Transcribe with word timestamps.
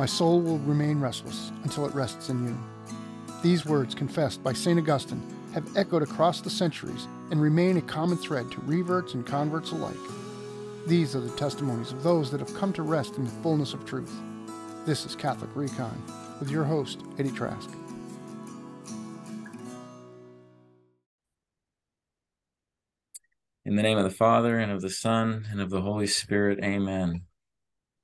My 0.00 0.06
soul 0.06 0.40
will 0.40 0.56
remain 0.60 0.98
restless 0.98 1.52
until 1.62 1.84
it 1.84 1.94
rests 1.94 2.30
in 2.30 2.42
you. 2.46 2.58
These 3.42 3.66
words, 3.66 3.94
confessed 3.94 4.42
by 4.42 4.54
St. 4.54 4.78
Augustine, 4.78 5.22
have 5.52 5.76
echoed 5.76 6.02
across 6.02 6.40
the 6.40 6.48
centuries 6.48 7.06
and 7.30 7.38
remain 7.38 7.76
a 7.76 7.82
common 7.82 8.16
thread 8.16 8.50
to 8.50 8.62
reverts 8.62 9.12
and 9.12 9.26
converts 9.26 9.72
alike. 9.72 9.92
These 10.86 11.14
are 11.14 11.20
the 11.20 11.36
testimonies 11.36 11.92
of 11.92 12.02
those 12.02 12.30
that 12.30 12.40
have 12.40 12.54
come 12.54 12.72
to 12.72 12.82
rest 12.82 13.18
in 13.18 13.24
the 13.24 13.30
fullness 13.42 13.74
of 13.74 13.84
truth. 13.84 14.10
This 14.86 15.04
is 15.04 15.14
Catholic 15.14 15.50
Recon 15.54 16.02
with 16.40 16.50
your 16.50 16.64
host, 16.64 17.02
Eddie 17.18 17.30
Trask. 17.30 17.68
In 23.66 23.76
the 23.76 23.82
name 23.82 23.98
of 23.98 24.04
the 24.04 24.08
Father, 24.08 24.58
and 24.58 24.72
of 24.72 24.80
the 24.80 24.88
Son, 24.88 25.44
and 25.50 25.60
of 25.60 25.68
the 25.68 25.82
Holy 25.82 26.06
Spirit, 26.06 26.58
amen. 26.64 27.24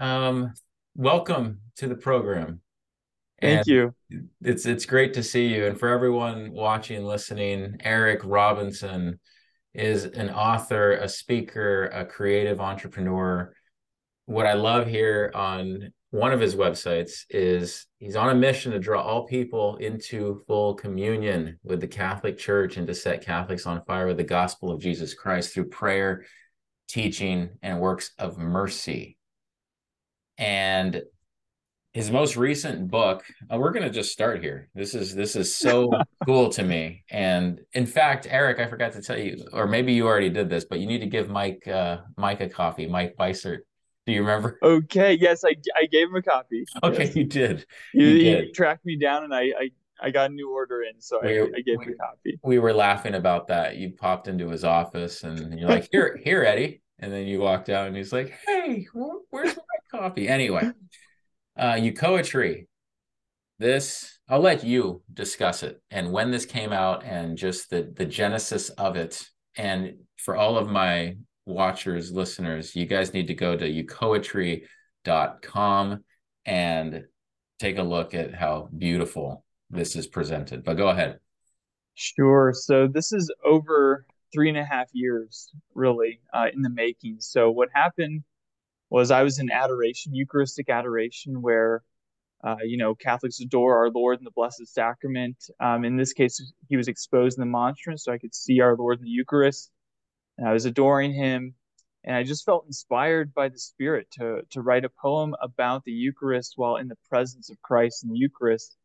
um, 0.00 0.52
welcome 0.94 1.60
to 1.76 1.88
the 1.88 1.94
program. 1.94 2.60
Thank 3.40 3.58
And 3.58 3.66
you. 3.66 3.94
It's 4.42 4.66
it's 4.66 4.86
great 4.86 5.14
to 5.14 5.22
see 5.22 5.46
you. 5.46 5.66
And 5.66 5.78
for 5.78 5.88
everyone 5.88 6.52
watching, 6.52 7.04
listening, 7.04 7.76
Eric 7.80 8.20
Robinson 8.24 9.20
is 9.74 10.04
an 10.04 10.30
author, 10.30 10.92
a 10.92 11.08
speaker, 11.08 11.86
a 11.86 12.04
creative 12.04 12.60
entrepreneur. 12.60 13.52
What 14.26 14.46
I 14.46 14.54
love 14.54 14.86
here 14.86 15.30
on 15.34 15.92
one 16.10 16.32
of 16.32 16.40
his 16.40 16.56
websites 16.56 17.24
is 17.28 17.86
he's 17.98 18.16
on 18.16 18.30
a 18.30 18.34
mission 18.34 18.72
to 18.72 18.78
draw 18.78 19.02
all 19.02 19.26
people 19.26 19.76
into 19.76 20.42
full 20.46 20.74
communion 20.74 21.58
with 21.62 21.80
the 21.80 21.86
Catholic 21.86 22.38
Church 22.38 22.76
and 22.78 22.86
to 22.86 22.94
set 22.94 23.24
Catholics 23.24 23.66
on 23.66 23.84
fire 23.84 24.06
with 24.06 24.16
the 24.16 24.24
gospel 24.24 24.70
of 24.70 24.80
Jesus 24.80 25.12
Christ 25.12 25.52
through 25.52 25.68
prayer, 25.68 26.24
teaching, 26.88 27.50
and 27.62 27.78
works 27.78 28.12
of 28.18 28.38
mercy. 28.38 29.17
And 30.38 31.02
his 31.94 32.10
most 32.10 32.36
recent 32.36 32.90
book, 32.90 33.24
uh, 33.52 33.56
we're 33.58 33.72
going 33.72 33.82
to 33.84 33.90
just 33.90 34.12
start 34.12 34.42
here. 34.42 34.68
This 34.74 34.94
is 34.94 35.14
this 35.14 35.34
is 35.36 35.54
so 35.54 35.90
cool 36.26 36.48
to 36.50 36.62
me. 36.62 37.04
And 37.10 37.60
in 37.72 37.86
fact, 37.86 38.26
Eric, 38.30 38.60
I 38.60 38.66
forgot 38.66 38.92
to 38.92 39.02
tell 39.02 39.18
you, 39.18 39.44
or 39.52 39.66
maybe 39.66 39.92
you 39.94 40.06
already 40.06 40.30
did 40.30 40.48
this, 40.48 40.64
but 40.64 40.78
you 40.80 40.86
need 40.86 41.00
to 41.00 41.06
give 41.06 41.28
Mike 41.28 41.66
uh, 41.66 41.98
Mike 42.16 42.40
a 42.40 42.48
coffee. 42.48 42.86
Mike 42.86 43.16
Weissert. 43.18 43.60
Do 44.06 44.12
you 44.12 44.20
remember? 44.20 44.58
Okay. 44.62 45.14
Yes, 45.14 45.44
I, 45.44 45.54
I 45.76 45.86
gave 45.86 46.08
him 46.08 46.14
a 46.14 46.22
copy. 46.22 46.64
Okay, 46.82 47.04
Yes. 47.06 47.16
you 47.16 47.24
did. 47.24 47.66
You, 47.92 48.06
you 48.06 48.12
you 48.14 48.36
did. 48.36 48.54
tracked 48.54 48.86
me 48.86 48.96
down, 48.98 49.24
and 49.24 49.34
I, 49.34 49.40
I, 49.58 49.70
I 50.00 50.10
got 50.10 50.30
a 50.30 50.32
new 50.34 50.50
order 50.50 50.82
in, 50.82 51.00
so 51.00 51.20
I, 51.20 51.26
We- 51.26 51.40
I 51.56 51.60
gave 51.66 51.80
him 51.80 51.88
we- 51.88 51.92
a 51.92 51.96
copy. 51.96 52.38
we 52.44 52.58
were 52.58 52.72
laughing 52.72 53.14
about 53.14 53.48
that. 53.48 53.76
You 53.76 53.90
popped 53.90 54.28
into 54.28 54.48
his 54.48 54.62
office 54.64 55.24
and 55.24 55.58
you're 55.58 55.68
like, 55.68 55.88
"Here, 55.92 56.18
here, 56.24 56.42
Eddie," 56.44 56.80
and 56.98 57.12
then 57.12 57.26
you 57.26 57.40
walked 57.40 57.68
out 57.68 57.86
and 57.86 57.96
he's 57.96 58.12
like, 58.12 58.34
"Hey, 58.46 58.86
where's 59.30 59.56
my 59.56 59.98
coffee?" 59.98 60.28
Anyway, 60.28 60.70
uh, 61.56 62.22
Tree. 62.22 62.66
This 63.58 64.18
I'll 64.28 64.40
let 64.40 64.62
you 64.62 65.02
discuss 65.12 65.64
it 65.64 65.82
and 65.90 66.12
when 66.12 66.30
this 66.30 66.44
came 66.44 66.72
out 66.72 67.02
and 67.04 67.36
just 67.36 67.70
the 67.70 67.92
the 67.96 68.04
genesis 68.04 68.68
of 68.70 68.96
it. 68.96 69.26
And 69.56 69.94
for 70.16 70.36
all 70.36 70.56
of 70.56 70.68
my 70.68 71.16
watchers, 71.46 72.12
listeners, 72.12 72.76
you 72.76 72.86
guys 72.86 73.12
need 73.12 73.26
to 73.28 73.34
go 73.34 73.56
to 73.56 73.84
euchoetry.com 73.84 76.04
and 76.46 77.04
take 77.58 77.78
a 77.78 77.82
look 77.82 78.14
at 78.14 78.34
how 78.34 78.68
beautiful 78.76 79.44
this 79.70 79.96
is 79.96 80.06
presented. 80.06 80.62
But 80.62 80.76
go 80.76 80.88
ahead. 80.88 81.18
Sure. 81.94 82.52
So 82.54 82.86
this 82.86 83.12
is 83.12 83.32
over 83.44 84.06
three 84.32 84.48
and 84.48 84.58
a 84.58 84.64
half 84.64 84.88
years, 84.92 85.50
really, 85.74 86.20
uh, 86.32 86.46
in 86.52 86.62
the 86.62 86.70
making. 86.70 87.16
So 87.20 87.50
what 87.50 87.68
happened 87.72 88.24
was 88.90 89.10
I 89.10 89.22
was 89.22 89.38
in 89.38 89.50
adoration, 89.50 90.14
Eucharistic 90.14 90.68
adoration, 90.68 91.42
where 91.42 91.82
uh, 92.44 92.56
you 92.64 92.76
know 92.76 92.94
Catholics 92.94 93.40
adore 93.40 93.76
our 93.78 93.90
Lord 93.90 94.18
in 94.18 94.24
the 94.24 94.30
Blessed 94.30 94.66
Sacrament. 94.66 95.36
Um, 95.60 95.84
in 95.84 95.96
this 95.96 96.12
case, 96.12 96.52
he 96.68 96.76
was 96.76 96.88
exposed 96.88 97.38
in 97.38 97.42
the 97.42 97.46
monstrance, 97.46 98.04
so 98.04 98.12
I 98.12 98.18
could 98.18 98.34
see 98.34 98.60
our 98.60 98.76
Lord 98.76 98.98
in 98.98 99.04
the 99.04 99.10
Eucharist, 99.10 99.70
and 100.38 100.48
I 100.48 100.52
was 100.52 100.64
adoring 100.64 101.12
him. 101.12 101.54
And 102.04 102.16
I 102.16 102.22
just 102.22 102.46
felt 102.46 102.64
inspired 102.64 103.34
by 103.34 103.48
the 103.48 103.58
Spirit 103.58 104.08
to 104.12 104.42
to 104.50 104.62
write 104.62 104.84
a 104.84 104.88
poem 104.88 105.34
about 105.42 105.84
the 105.84 105.92
Eucharist 105.92 106.54
while 106.56 106.76
in 106.76 106.88
the 106.88 106.96
presence 107.08 107.50
of 107.50 107.60
Christ 107.60 108.04
in 108.04 108.10
the 108.10 108.18
Eucharist. 108.18 108.76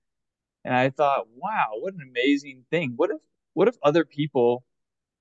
And 0.65 0.73
I 0.75 0.89
thought, 0.89 1.27
wow, 1.35 1.71
what 1.79 1.93
an 1.93 2.01
amazing 2.09 2.65
thing. 2.71 2.93
What 2.95 3.11
if 3.11 3.21
what 3.53 3.67
if 3.67 3.75
other 3.83 4.03
people 4.03 4.65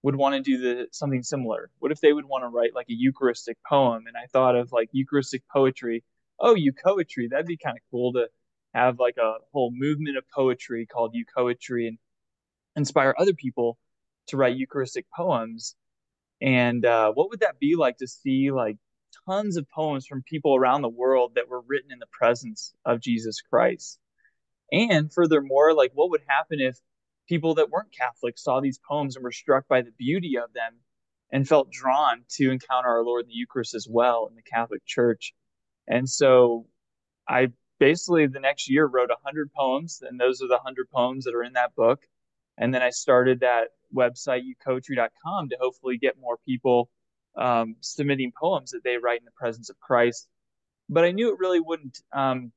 would 0.02 0.16
want 0.16 0.34
to 0.34 0.40
do 0.40 0.58
the 0.58 0.88
something 0.90 1.22
similar? 1.22 1.70
What 1.78 1.92
if 1.92 2.00
they 2.00 2.12
would 2.12 2.24
want 2.24 2.44
to 2.44 2.48
write 2.48 2.74
like 2.74 2.88
a 2.88 2.94
Eucharistic 2.94 3.56
poem? 3.66 4.04
And 4.06 4.16
I 4.16 4.26
thought 4.26 4.56
of 4.56 4.72
like 4.72 4.88
Eucharistic 4.92 5.42
poetry. 5.52 6.04
Oh, 6.40 6.56
Euchoetry, 6.56 7.30
that'd 7.30 7.46
be 7.46 7.56
kind 7.56 7.76
of 7.76 7.82
cool 7.90 8.12
to 8.14 8.28
have 8.74 8.98
like 8.98 9.16
a 9.16 9.34
whole 9.52 9.70
movement 9.72 10.16
of 10.16 10.24
poetry 10.34 10.86
called 10.86 11.14
Euchoetry 11.14 11.86
and 11.88 11.98
inspire 12.74 13.14
other 13.18 13.34
people 13.34 13.78
to 14.28 14.36
write 14.36 14.56
Eucharistic 14.56 15.06
poems. 15.14 15.76
And 16.40 16.84
uh, 16.84 17.12
what 17.12 17.30
would 17.30 17.40
that 17.40 17.60
be 17.60 17.76
like 17.76 17.98
to 17.98 18.08
see 18.08 18.50
like 18.50 18.76
tons 19.28 19.56
of 19.56 19.70
poems 19.70 20.06
from 20.06 20.22
people 20.22 20.56
around 20.56 20.82
the 20.82 20.88
world 20.88 21.32
that 21.36 21.48
were 21.48 21.60
written 21.60 21.92
in 21.92 22.00
the 22.00 22.06
presence 22.10 22.74
of 22.84 23.00
Jesus 23.00 23.40
Christ? 23.40 24.00
And 24.72 25.12
furthermore, 25.12 25.74
like 25.74 25.92
what 25.94 26.10
would 26.10 26.22
happen 26.26 26.58
if 26.60 26.78
people 27.28 27.54
that 27.54 27.70
weren't 27.70 27.92
Catholic 27.92 28.38
saw 28.38 28.60
these 28.60 28.78
poems 28.78 29.16
and 29.16 29.22
were 29.22 29.32
struck 29.32 29.68
by 29.68 29.82
the 29.82 29.92
beauty 29.92 30.36
of 30.36 30.52
them 30.52 30.74
and 31.30 31.48
felt 31.48 31.70
drawn 31.70 32.24
to 32.30 32.50
encounter 32.50 32.88
our 32.88 33.04
Lord 33.04 33.24
in 33.24 33.28
the 33.28 33.34
Eucharist 33.34 33.74
as 33.74 33.86
well 33.88 34.26
in 34.28 34.34
the 34.34 34.42
Catholic 34.42 34.84
Church? 34.86 35.34
And 35.88 36.08
so 36.08 36.66
I 37.28 37.48
basically 37.78 38.26
the 38.26 38.40
next 38.40 38.70
year 38.70 38.86
wrote 38.86 39.10
100 39.10 39.52
poems, 39.52 40.02
and 40.02 40.20
those 40.20 40.42
are 40.42 40.48
the 40.48 40.54
100 40.54 40.90
poems 40.90 41.24
that 41.24 41.34
are 41.34 41.42
in 41.42 41.54
that 41.54 41.74
book. 41.74 42.00
And 42.58 42.72
then 42.72 42.82
I 42.82 42.90
started 42.90 43.40
that 43.40 43.68
website, 43.94 44.42
euchoetry.com, 44.42 45.48
to 45.48 45.56
hopefully 45.60 45.98
get 45.98 46.20
more 46.20 46.38
people 46.46 46.90
um, 47.36 47.76
submitting 47.80 48.32
poems 48.38 48.70
that 48.72 48.84
they 48.84 48.98
write 48.98 49.20
in 49.20 49.24
the 49.24 49.32
presence 49.32 49.70
of 49.70 49.80
Christ. 49.80 50.28
But 50.88 51.04
I 51.04 51.12
knew 51.12 51.32
it 51.32 51.38
really 51.38 51.60
wouldn't 51.60 51.98
um, 52.12 52.52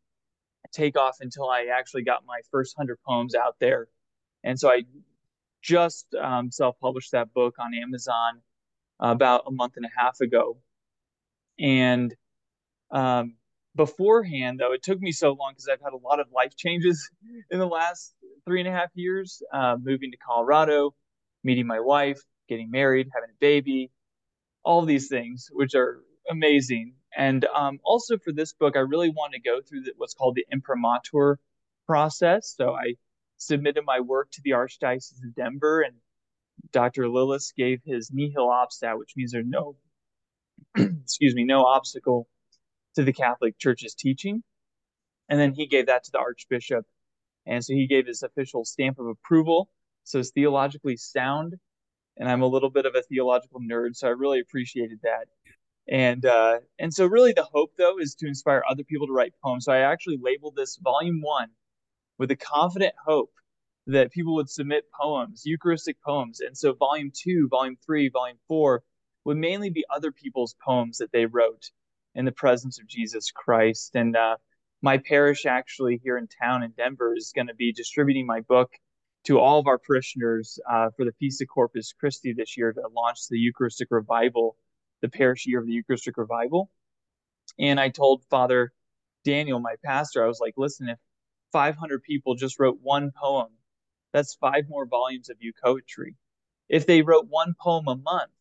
take 0.72 0.98
off 0.98 1.18
until 1.22 1.50
I 1.50 1.68
actually 1.74 2.04
got 2.04 2.26
my 2.26 2.42
first 2.52 2.78
100 2.78 2.98
poems 3.08 3.36
out 3.36 3.56
there. 3.60 3.88
And 4.46 4.60
so 4.60 4.70
I 4.70 4.84
just 5.62 6.14
um, 6.16 6.52
self 6.52 6.80
published 6.80 7.12
that 7.12 7.34
book 7.34 7.56
on 7.60 7.74
Amazon 7.74 8.42
about 9.00 9.44
a 9.48 9.52
month 9.52 9.74
and 9.76 9.86
a 9.86 9.90
half 9.98 10.22
ago. 10.22 10.58
And 11.60 12.16
um, 12.92 13.36
beforehand, 13.76 14.60
though, 14.60 14.72
it 14.72 14.84
took 14.84 15.02
me 15.02 15.12
so 15.12 15.30
long 15.30 15.54
because 15.54 15.68
I've 15.68 15.82
had 15.82 15.94
a 15.94 15.98
lot 15.98 16.20
of 16.20 16.28
life 16.34 16.56
changes 16.56 17.10
in 17.52 17.60
the 17.60 17.66
last 17.66 18.14
three 18.46 18.60
and 18.60 18.70
a 18.70 18.72
half 18.72 18.92
years, 18.94 19.42
uh, 19.52 19.76
moving 19.82 20.12
to 20.12 20.18
Colorado, 20.18 20.94
meeting 21.44 21.66
my 21.66 21.80
wife, 21.80 22.22
getting 22.48 22.70
married, 22.70 23.08
having 23.14 23.32
a 23.32 23.40
baby, 23.40 23.92
all 24.64 24.84
these 24.84 25.08
things, 25.08 25.50
which 25.52 25.74
are 25.74 26.02
amazing. 26.30 26.94
And 27.18 27.46
um, 27.56 27.80
also 27.84 28.18
for 28.18 28.32
this 28.32 28.54
book, 28.54 28.76
I 28.76 28.82
really 28.82 29.10
wanted 29.10 29.38
to 29.38 29.50
go 29.50 29.62
through 29.62 29.82
the, 29.82 29.94
what's 29.98 30.14
called 30.14 30.36
the 30.36 30.46
imprimatur 30.52 31.40
process. 31.88 32.54
So 32.56 32.76
I 32.76 32.96
submitted 33.46 33.84
my 33.86 34.00
work 34.00 34.32
to 34.32 34.42
the 34.44 34.52
Archdiocese 34.52 35.24
of 35.24 35.36
Denver, 35.36 35.82
and 35.82 35.96
Dr. 36.72 37.04
Lillis 37.04 37.54
gave 37.56 37.82
his 37.86 38.12
nihil 38.12 38.48
obstat, 38.48 38.98
which 38.98 39.14
means 39.16 39.32
there's 39.32 39.46
no, 39.48 39.76
excuse 40.76 41.36
me, 41.36 41.44
no 41.44 41.66
obstacle 41.66 42.28
to 42.96 43.04
the 43.04 43.14
Catholic 43.14 43.58
Church's 43.58 43.94
teaching. 43.94 44.44
And 45.30 45.40
then 45.40 45.54
he 45.54 45.68
gave 45.68 45.88
that 45.88 46.04
to 46.06 46.12
the 46.12 46.20
Archbishop. 46.20 46.86
And 47.46 47.64
so 47.64 47.74
he 47.74 47.88
gave 47.88 48.08
his 48.08 48.24
official 48.24 48.66
stamp 48.66 49.00
of 49.00 49.08
approval. 49.08 49.70
So 50.04 50.20
it's 50.20 50.32
theologically 50.32 50.98
sound. 50.98 51.56
And 52.18 52.30
I'm 52.30 52.42
a 52.42 52.48
little 52.48 52.70
bit 52.70 52.86
of 52.86 52.96
a 52.96 53.02
theological 53.02 53.60
nerd, 53.60 53.96
so 53.96 54.08
I 54.08 54.12
really 54.12 54.40
appreciated 54.40 55.00
that. 55.04 55.28
And 55.88 56.26
uh, 56.26 56.60
and 56.80 56.94
so 56.94 57.06
really 57.06 57.34
the 57.34 57.44
hope 57.44 57.74
though 57.78 58.00
is 58.00 58.16
to 58.16 58.28
inspire 58.28 58.64
other 58.68 58.84
people 58.84 59.06
to 59.06 59.14
write 59.14 59.34
poems. 59.44 59.66
So 59.66 59.74
I 59.74 59.80
actually 59.80 60.18
labeled 60.22 60.56
this 60.56 60.78
volume 60.78 61.22
one 61.22 61.50
with 62.18 62.32
a 62.32 62.36
confident 62.36 62.94
hope 63.06 63.32
that 63.88 64.12
people 64.12 64.36
would 64.36 64.50
submit 64.50 64.86
poems, 65.00 65.44
Eucharistic 65.46 65.98
poems. 66.02 66.40
And 66.40 66.58
so 66.58 66.74
volume 66.74 67.12
two, 67.14 67.48
volume 67.50 67.78
three, 67.86 68.10
volume 68.10 68.38
four 68.48 68.84
would 69.26 69.38
mainly 69.38 69.70
be 69.70 69.86
other 69.94 70.12
people's 70.12 70.56
poems 70.64 70.98
that 70.98 71.12
they 71.12 71.26
wrote 71.26 71.70
in 72.16 72.26
the 72.26 72.32
presence 72.32 72.80
of 72.80 72.88
Jesus 72.88 73.32
Christ. 73.32 73.96
And 73.96 74.16
uh, 74.16 74.38
my 74.82 74.98
parish 74.98 75.46
actually 75.46 76.00
here 76.04 76.18
in 76.18 76.28
town 76.28 76.64
in 76.64 76.72
Denver 76.72 77.14
is 77.16 77.34
going 77.36 77.48
to 77.48 77.56
be 77.56 77.74
distributing 77.74 78.26
my 78.26 78.42
book 78.42 78.72
to 79.26 79.40
all 79.40 79.60
of 79.60 79.68
our 79.68 79.80
parishioners 79.80 80.60
uh, 80.70 80.90
for 80.96 81.06
the 81.06 81.12
Feast 81.20 81.42
of 81.42 81.48
Corpus 81.48 81.94
Christi 82.00 82.34
this 82.34 82.56
year 82.58 82.72
to 82.72 82.82
launch 82.96 83.28
the 83.30 83.40
Eucharistic 83.40 83.88
Revival, 83.92 84.56
the 85.02 85.10
parish 85.10 85.46
year 85.48 85.60
of 85.60 85.66
the 85.66 85.74
Eucharistic 85.74 86.18
Revival. 86.18 86.70
And 87.60 87.80
I 87.80 87.90
told 87.90 88.24
Father 88.30 88.72
Daniel, 89.24 89.60
my 89.60 89.76
pastor, 89.84 90.24
I 90.24 90.28
was 90.28 90.40
like, 90.40 90.54
listen, 90.58 90.90
if 90.90 91.00
500 91.56 92.04
people 92.04 92.36
just 92.36 92.60
wrote 92.60 92.80
one 92.82 93.12
poem, 93.16 93.48
that's 94.12 94.36
five 94.36 94.66
more 94.68 94.86
volumes 94.86 95.30
of 95.30 95.38
euchoetry. 95.38 96.16
If 96.68 96.86
they 96.86 97.02
wrote 97.02 97.28
one 97.30 97.56
poem 97.58 97.88
a 97.88 97.96
month, 97.96 98.32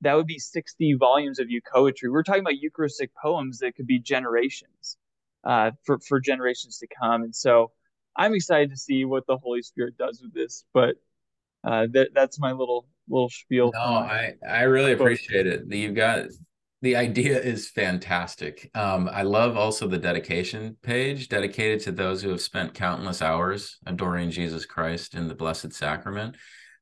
that 0.00 0.14
would 0.14 0.26
be 0.26 0.38
60 0.38 0.94
volumes 0.94 1.38
of 1.38 1.48
euchoetry. 1.48 2.10
We're 2.10 2.22
talking 2.22 2.40
about 2.40 2.56
Eucharistic 2.56 3.10
poems 3.14 3.58
that 3.58 3.76
could 3.76 3.86
be 3.86 3.98
generations 3.98 4.96
uh, 5.44 5.72
for, 5.84 5.98
for 5.98 6.18
generations 6.18 6.78
to 6.78 6.86
come. 6.98 7.24
And 7.24 7.36
so 7.36 7.72
I'm 8.16 8.32
excited 8.32 8.70
to 8.70 8.76
see 8.78 9.04
what 9.04 9.26
the 9.26 9.36
Holy 9.36 9.60
Spirit 9.60 9.98
does 9.98 10.22
with 10.22 10.32
this. 10.32 10.64
But 10.72 10.96
uh, 11.62 11.88
that, 11.90 12.14
that's 12.14 12.40
my 12.40 12.52
little 12.52 12.86
little 13.06 13.28
spiel. 13.28 13.70
No, 13.74 13.80
I, 13.80 14.36
I 14.48 14.62
really 14.62 14.92
appreciate 14.92 15.46
it. 15.46 15.64
You've 15.68 15.94
got 15.94 16.24
the 16.82 16.96
idea 16.96 17.40
is 17.40 17.70
fantastic. 17.70 18.68
Um, 18.74 19.08
I 19.10 19.22
love 19.22 19.56
also 19.56 19.86
the 19.86 19.98
dedication 19.98 20.76
page 20.82 21.28
dedicated 21.28 21.78
to 21.80 21.92
those 21.92 22.20
who 22.20 22.30
have 22.30 22.40
spent 22.40 22.74
countless 22.74 23.22
hours 23.22 23.78
adoring 23.86 24.32
Jesus 24.32 24.66
Christ 24.66 25.14
in 25.14 25.28
the 25.28 25.34
Blessed 25.34 25.72
Sacrament. 25.72 26.36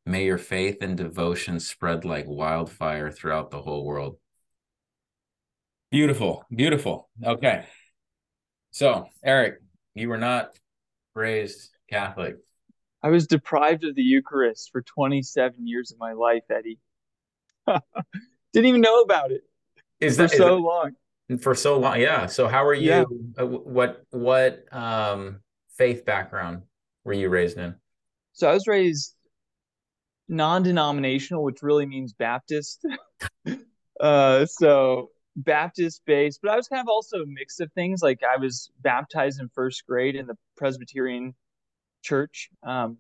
May 0.07 0.25
your 0.25 0.39
faith 0.39 0.79
and 0.81 0.97
devotion 0.97 1.61
spread 1.61 2.07
like 2.07 2.25
wildfire 2.27 3.11
throughout 3.11 3.51
the 3.51 3.61
whole 3.61 3.85
world. 3.85 4.17
Beautiful, 5.91 6.47
beautiful. 6.51 7.11
Okay. 7.23 7.67
So, 8.71 9.07
Eric, 9.23 9.57
you 9.95 10.09
were 10.09 10.19
not 10.19 10.59
raised 11.15 11.77
Catholic. 11.91 12.37
I 13.03 13.11
was 13.11 13.27
deprived 13.27 13.85
of 13.85 13.95
the 13.95 14.03
Eucharist 14.03 14.71
for 14.73 14.81
27 14.81 15.67
years 15.67 15.93
of 15.93 15.99
my 15.99 16.15
life, 16.15 16.45
Eddie. 16.51 16.79
Didn't 18.53 18.67
even 18.67 18.81
know 18.81 19.03
about 19.03 19.31
it. 19.31 19.43
Is 20.01 20.17
for 20.17 20.23
that, 20.23 20.31
so 20.31 20.57
is 20.57 20.63
long? 20.63 20.93
For 21.41 21.55
so 21.55 21.79
long, 21.79 22.01
yeah. 22.01 22.27
So, 22.27 22.49
how 22.49 22.65
are 22.65 22.75
you? 22.75 22.89
Yeah. 22.89 23.05
Uh, 23.39 23.47
what 23.47 24.05
what 24.11 24.65
um, 24.73 25.41
faith 25.77 26.05
background 26.05 26.63
were 27.05 27.13
you 27.13 27.29
raised 27.29 27.59
in? 27.59 27.75
So, 28.33 28.49
I 28.49 28.55
was 28.55 28.67
raised 28.67 29.15
non-denominational, 30.29 31.43
which 31.43 31.63
really 31.63 31.87
means 31.87 32.13
Baptist. 32.15 32.85
uh, 34.01 34.47
so 34.47 35.11
Baptist 35.37 36.03
based, 36.07 36.41
but 36.43 36.53
I 36.53 36.57
was 36.57 36.69
kind 36.69 36.81
of 36.81 36.89
also 36.89 37.19
a 37.19 37.27
mix 37.27 37.61
of 37.61 37.71
things. 37.73 38.01
Like 38.03 38.21
I 38.23 38.39
was 38.39 38.71
baptized 38.81 39.41
in 39.41 39.49
first 39.55 39.85
grade 39.87 40.17
in 40.17 40.27
the 40.27 40.37
Presbyterian 40.57 41.35
church. 42.03 42.49
Um, 42.63 42.99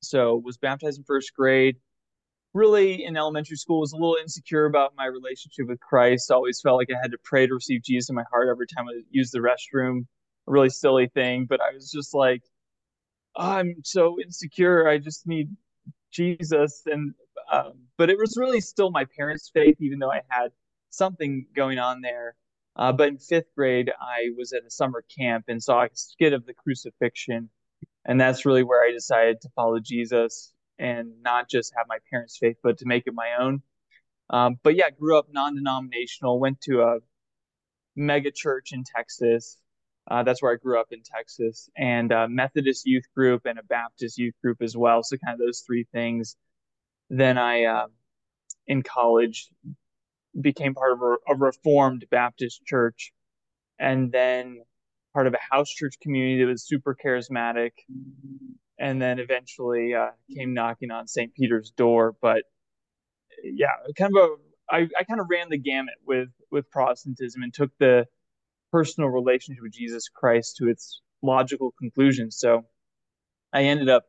so 0.00 0.40
was 0.42 0.56
baptized 0.58 0.98
in 0.98 1.04
first 1.04 1.34
grade. 1.34 1.76
Really 2.54 3.04
in 3.04 3.16
elementary 3.16 3.56
school 3.56 3.80
was 3.80 3.92
a 3.92 3.96
little 3.96 4.16
insecure 4.20 4.64
about 4.64 4.94
my 4.96 5.06
relationship 5.06 5.68
with 5.68 5.80
Christ. 5.80 6.30
I 6.30 6.34
Always 6.34 6.60
felt 6.60 6.78
like 6.78 6.88
I 6.90 6.98
had 7.00 7.10
to 7.10 7.18
pray 7.22 7.46
to 7.46 7.54
receive 7.54 7.82
Jesus 7.82 8.08
in 8.08 8.14
my 8.14 8.24
heart 8.30 8.48
every 8.48 8.66
time 8.66 8.88
I 8.88 9.02
used 9.10 9.32
the 9.32 9.40
restroom. 9.40 10.06
A 10.46 10.50
really 10.50 10.70
silly 10.70 11.08
thing, 11.08 11.46
but 11.48 11.60
I 11.60 11.72
was 11.74 11.90
just 11.90 12.14
like, 12.14 12.42
oh, 13.36 13.50
I'm 13.50 13.76
so 13.84 14.18
insecure. 14.20 14.88
I 14.88 14.98
just 14.98 15.26
need 15.26 15.54
Jesus. 16.10 16.82
And 16.86 17.14
um, 17.52 17.74
but 17.96 18.10
it 18.10 18.18
was 18.18 18.36
really 18.36 18.60
still 18.60 18.90
my 18.90 19.04
parents' 19.16 19.50
faith, 19.52 19.76
even 19.80 19.98
though 19.98 20.12
I 20.12 20.22
had 20.28 20.48
something 20.90 21.46
going 21.54 21.78
on 21.78 22.00
there. 22.00 22.34
Uh, 22.76 22.92
but 22.92 23.08
in 23.08 23.18
fifth 23.18 23.54
grade, 23.56 23.90
I 24.00 24.30
was 24.36 24.52
at 24.52 24.64
a 24.64 24.70
summer 24.70 25.04
camp 25.16 25.46
and 25.48 25.62
saw 25.62 25.84
a 25.84 25.88
skit 25.92 26.32
of 26.32 26.46
the 26.46 26.54
crucifixion, 26.54 27.50
and 28.04 28.20
that's 28.20 28.46
really 28.46 28.62
where 28.62 28.86
I 28.86 28.92
decided 28.92 29.40
to 29.40 29.48
follow 29.56 29.80
Jesus 29.80 30.52
and 30.78 31.22
not 31.22 31.48
just 31.48 31.72
have 31.76 31.86
my 31.88 31.98
parents' 32.10 32.38
faith, 32.38 32.56
but 32.62 32.78
to 32.78 32.86
make 32.86 33.06
it 33.06 33.14
my 33.14 33.36
own. 33.40 33.62
Um, 34.30 34.56
but 34.62 34.76
yeah, 34.76 34.90
grew 34.90 35.18
up 35.18 35.26
non-denominational. 35.32 36.38
Went 36.38 36.60
to 36.62 36.82
a 36.82 36.98
mega 37.96 38.30
church 38.30 38.72
in 38.72 38.84
Texas. 38.84 39.58
Uh, 40.10 40.22
that's 40.22 40.42
where 40.42 40.52
I 40.52 40.56
grew 40.56 40.80
up 40.80 40.88
in 40.90 41.02
Texas, 41.02 41.68
and 41.76 42.10
a 42.12 42.28
Methodist 42.28 42.86
youth 42.86 43.04
group 43.14 43.44
and 43.44 43.58
a 43.58 43.62
Baptist 43.62 44.16
youth 44.16 44.34
group 44.42 44.62
as 44.62 44.74
well. 44.76 45.02
So 45.02 45.16
kind 45.18 45.34
of 45.34 45.46
those 45.46 45.62
three 45.66 45.86
things. 45.92 46.36
Then 47.10 47.36
I, 47.36 47.64
uh, 47.64 47.86
in 48.66 48.82
college, 48.82 49.50
became 50.38 50.74
part 50.74 50.92
of 50.92 51.02
a, 51.02 51.16
a, 51.32 51.36
Reformed 51.36 52.06
Baptist 52.10 52.64
church, 52.64 53.12
and 53.78 54.10
then 54.10 54.62
part 55.12 55.26
of 55.26 55.34
a 55.34 55.54
house 55.54 55.70
church 55.70 55.96
community 56.00 56.42
that 56.42 56.48
was 56.48 56.66
super 56.66 56.96
charismatic, 57.02 57.72
and 58.78 59.00
then 59.00 59.18
eventually 59.18 59.94
uh, 59.94 60.10
came 60.34 60.54
knocking 60.54 60.90
on 60.90 61.06
St. 61.08 61.34
Peter's 61.34 61.70
door. 61.70 62.14
But 62.20 62.42
yeah, 63.42 63.68
kind 63.96 64.12
of 64.16 64.22
a 64.22 64.34
I, 64.70 64.88
I 64.98 65.04
kind 65.04 65.20
of 65.20 65.26
ran 65.30 65.48
the 65.48 65.58
gamut 65.58 65.94
with 66.06 66.28
with 66.50 66.70
Protestantism 66.70 67.42
and 67.42 67.52
took 67.52 67.70
the 67.78 68.06
personal 68.72 69.08
relationship 69.08 69.62
with 69.62 69.72
Jesus 69.72 70.08
Christ 70.08 70.56
to 70.58 70.68
its 70.68 71.00
logical 71.22 71.72
conclusion. 71.78 72.30
So 72.30 72.64
I 73.52 73.64
ended 73.64 73.88
up 73.88 74.04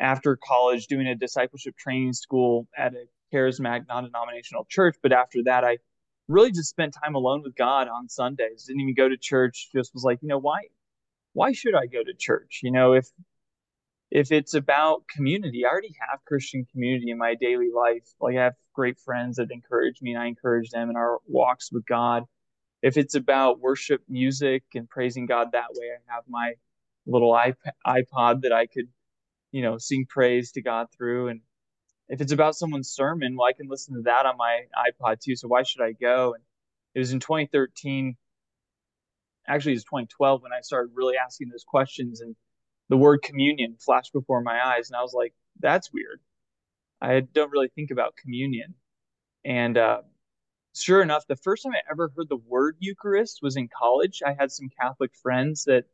after 0.00 0.38
college 0.42 0.86
doing 0.86 1.06
a 1.06 1.14
discipleship 1.14 1.76
training 1.76 2.12
school 2.14 2.66
at 2.76 2.94
a 2.94 3.04
charismatic 3.32 3.86
non-denominational 3.88 4.66
church. 4.68 4.96
But 5.02 5.12
after 5.12 5.42
that, 5.44 5.64
I 5.64 5.78
really 6.28 6.52
just 6.52 6.70
spent 6.70 6.94
time 7.02 7.14
alone 7.14 7.42
with 7.42 7.56
God 7.56 7.88
on 7.88 8.08
Sundays. 8.08 8.64
Didn't 8.64 8.80
even 8.80 8.94
go 8.94 9.08
to 9.08 9.16
church. 9.16 9.68
Just 9.74 9.92
was 9.92 10.04
like, 10.04 10.18
you 10.22 10.28
know, 10.28 10.38
why, 10.38 10.60
why 11.32 11.52
should 11.52 11.74
I 11.74 11.86
go 11.86 12.02
to 12.02 12.14
church? 12.14 12.60
You 12.62 12.72
know, 12.72 12.94
if 12.94 13.08
if 14.10 14.32
it's 14.32 14.54
about 14.54 15.06
community, 15.08 15.64
I 15.64 15.70
already 15.70 15.94
have 16.08 16.24
Christian 16.26 16.66
community 16.72 17.10
in 17.10 17.18
my 17.18 17.34
daily 17.34 17.70
life. 17.74 18.08
Like 18.20 18.36
I 18.36 18.44
have 18.44 18.54
great 18.74 18.98
friends 18.98 19.36
that 19.36 19.50
encourage 19.50 20.00
me, 20.00 20.12
and 20.14 20.22
I 20.22 20.26
encourage 20.26 20.70
them 20.70 20.90
in 20.90 20.96
our 20.96 21.18
walks 21.26 21.70
with 21.72 21.86
God 21.86 22.24
if 22.82 22.96
it's 22.96 23.14
about 23.14 23.60
worship 23.60 24.02
music 24.08 24.62
and 24.74 24.88
praising 24.88 25.26
God 25.26 25.48
that 25.52 25.66
way, 25.74 25.86
I 25.88 26.14
have 26.14 26.24
my 26.28 26.52
little 27.06 27.32
iPod 27.32 28.42
that 28.42 28.52
I 28.52 28.66
could, 28.66 28.88
you 29.50 29.62
know, 29.62 29.78
sing 29.78 30.06
praise 30.08 30.52
to 30.52 30.62
God 30.62 30.86
through. 30.96 31.28
And 31.28 31.40
if 32.08 32.20
it's 32.20 32.32
about 32.32 32.54
someone's 32.54 32.90
sermon, 32.90 33.36
well, 33.36 33.48
I 33.48 33.52
can 33.52 33.68
listen 33.68 33.94
to 33.94 34.02
that 34.02 34.26
on 34.26 34.36
my 34.36 34.60
iPod 34.76 35.20
too. 35.20 35.34
So 35.34 35.48
why 35.48 35.62
should 35.64 35.82
I 35.82 35.92
go? 35.92 36.34
And 36.34 36.44
it 36.94 37.00
was 37.00 37.12
in 37.12 37.20
2013, 37.20 38.16
actually, 39.48 39.72
it 39.72 39.76
was 39.76 39.84
2012 39.84 40.42
when 40.42 40.52
I 40.52 40.60
started 40.60 40.92
really 40.94 41.16
asking 41.16 41.48
those 41.48 41.64
questions 41.64 42.20
and 42.20 42.36
the 42.88 42.96
word 42.96 43.22
communion 43.22 43.76
flashed 43.78 44.12
before 44.12 44.42
my 44.42 44.64
eyes. 44.64 44.88
And 44.88 44.96
I 44.96 45.02
was 45.02 45.14
like, 45.14 45.34
that's 45.60 45.92
weird. 45.92 46.20
I 47.00 47.20
don't 47.20 47.50
really 47.50 47.68
think 47.68 47.90
about 47.90 48.16
communion. 48.16 48.74
And, 49.44 49.76
uh, 49.76 50.02
sure 50.74 51.02
enough, 51.02 51.26
the 51.26 51.36
first 51.36 51.62
time 51.62 51.72
I 51.74 51.90
ever 51.90 52.10
heard 52.16 52.28
the 52.28 52.36
word 52.36 52.76
Eucharist 52.80 53.40
was 53.42 53.56
in 53.56 53.68
college. 53.68 54.22
I 54.24 54.34
had 54.38 54.50
some 54.50 54.68
Catholic 54.80 55.14
friends 55.14 55.64
that 55.64 55.84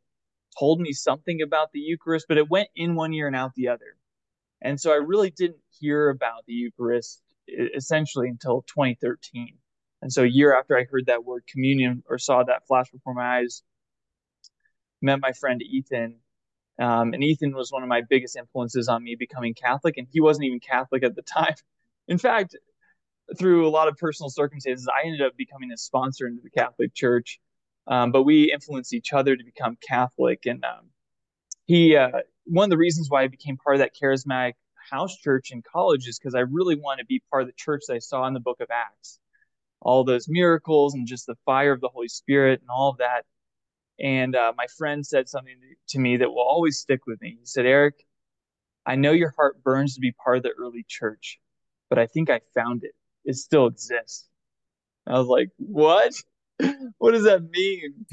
told 0.57 0.79
me 0.79 0.93
something 0.93 1.41
about 1.41 1.71
the 1.71 1.79
Eucharist, 1.79 2.25
but 2.27 2.37
it 2.37 2.49
went 2.49 2.69
in 2.75 2.95
one 2.95 3.13
ear 3.13 3.27
and 3.27 3.35
out 3.35 3.53
the 3.55 3.67
other. 3.67 3.97
And 4.61 4.79
so 4.79 4.91
I 4.91 4.95
really 4.95 5.31
didn't 5.31 5.59
hear 5.79 6.09
about 6.09 6.45
the 6.47 6.53
Eucharist 6.53 7.21
essentially 7.47 8.29
until 8.29 8.63
2013. 8.63 9.57
And 10.01 10.11
so 10.11 10.23
a 10.23 10.27
year 10.27 10.57
after 10.57 10.77
I 10.77 10.85
heard 10.85 11.07
that 11.07 11.25
word 11.25 11.43
communion 11.47 12.03
or 12.09 12.17
saw 12.17 12.43
that 12.43 12.67
flash 12.67 12.89
before 12.91 13.13
my 13.13 13.39
eyes, 13.39 13.63
met 15.01 15.19
my 15.19 15.31
friend 15.33 15.61
Ethan. 15.61 16.15
Um, 16.77 17.13
and 17.13 17.23
Ethan 17.23 17.55
was 17.55 17.71
one 17.71 17.83
of 17.83 17.89
my 17.89 18.01
biggest 18.01 18.35
influences 18.35 18.87
on 18.87 19.03
me 19.03 19.15
becoming 19.15 19.53
Catholic, 19.53 19.97
and 19.97 20.07
he 20.11 20.19
wasn't 20.21 20.45
even 20.45 20.59
Catholic 20.59 21.03
at 21.03 21.15
the 21.15 21.21
time. 21.21 21.55
In 22.07 22.17
fact, 22.17 22.55
through 23.37 23.67
a 23.67 23.69
lot 23.69 23.87
of 23.87 23.97
personal 23.97 24.29
circumstances, 24.29 24.87
I 24.87 25.07
ended 25.07 25.21
up 25.21 25.35
becoming 25.37 25.71
a 25.71 25.77
sponsor 25.77 26.27
into 26.27 26.41
the 26.43 26.49
Catholic 26.49 26.93
Church. 26.93 27.39
Um, 27.87 28.11
but 28.11 28.23
we 28.23 28.51
influenced 28.51 28.93
each 28.93 29.13
other 29.13 29.35
to 29.35 29.43
become 29.43 29.77
Catholic. 29.87 30.45
And 30.45 30.63
um, 30.65 30.89
he, 31.65 31.95
uh, 31.95 32.21
one 32.45 32.65
of 32.65 32.69
the 32.69 32.77
reasons 32.77 33.09
why 33.09 33.23
I 33.23 33.27
became 33.27 33.57
part 33.57 33.75
of 33.75 33.79
that 33.79 33.91
charismatic 33.99 34.53
house 34.89 35.15
church 35.17 35.51
in 35.51 35.61
college 35.61 36.07
is 36.07 36.19
because 36.19 36.35
I 36.35 36.41
really 36.41 36.75
wanted 36.75 37.03
to 37.03 37.07
be 37.07 37.21
part 37.31 37.43
of 37.43 37.47
the 37.47 37.53
church 37.55 37.83
that 37.87 37.95
I 37.95 37.99
saw 37.99 38.25
in 38.27 38.33
the 38.33 38.39
book 38.39 38.59
of 38.59 38.67
Acts. 38.71 39.19
All 39.81 40.03
those 40.03 40.27
miracles 40.27 40.95
and 40.95 41.07
just 41.07 41.27
the 41.27 41.35
fire 41.45 41.71
of 41.71 41.81
the 41.81 41.89
Holy 41.89 42.07
Spirit 42.07 42.61
and 42.61 42.69
all 42.69 42.89
of 42.89 42.97
that. 42.97 43.25
And 43.99 44.35
uh, 44.35 44.53
my 44.57 44.67
friend 44.77 45.05
said 45.05 45.29
something 45.29 45.55
to 45.89 45.99
me 45.99 46.17
that 46.17 46.29
will 46.29 46.41
always 46.41 46.77
stick 46.79 47.01
with 47.07 47.21
me. 47.21 47.37
He 47.39 47.45
said, 47.45 47.65
Eric, 47.65 47.95
I 48.85 48.95
know 48.95 49.11
your 49.11 49.33
heart 49.37 49.63
burns 49.63 49.95
to 49.95 50.01
be 50.01 50.11
part 50.11 50.37
of 50.37 50.43
the 50.43 50.51
early 50.51 50.85
church, 50.87 51.39
but 51.89 51.97
I 51.97 52.05
think 52.07 52.29
I 52.29 52.41
found 52.53 52.83
it 52.83 52.95
it 53.25 53.35
still 53.35 53.67
exists. 53.67 54.27
I 55.07 55.17
was 55.17 55.27
like, 55.27 55.49
what? 55.57 56.13
what 56.97 57.11
does 57.11 57.23
that 57.23 57.43
mean? 57.49 58.05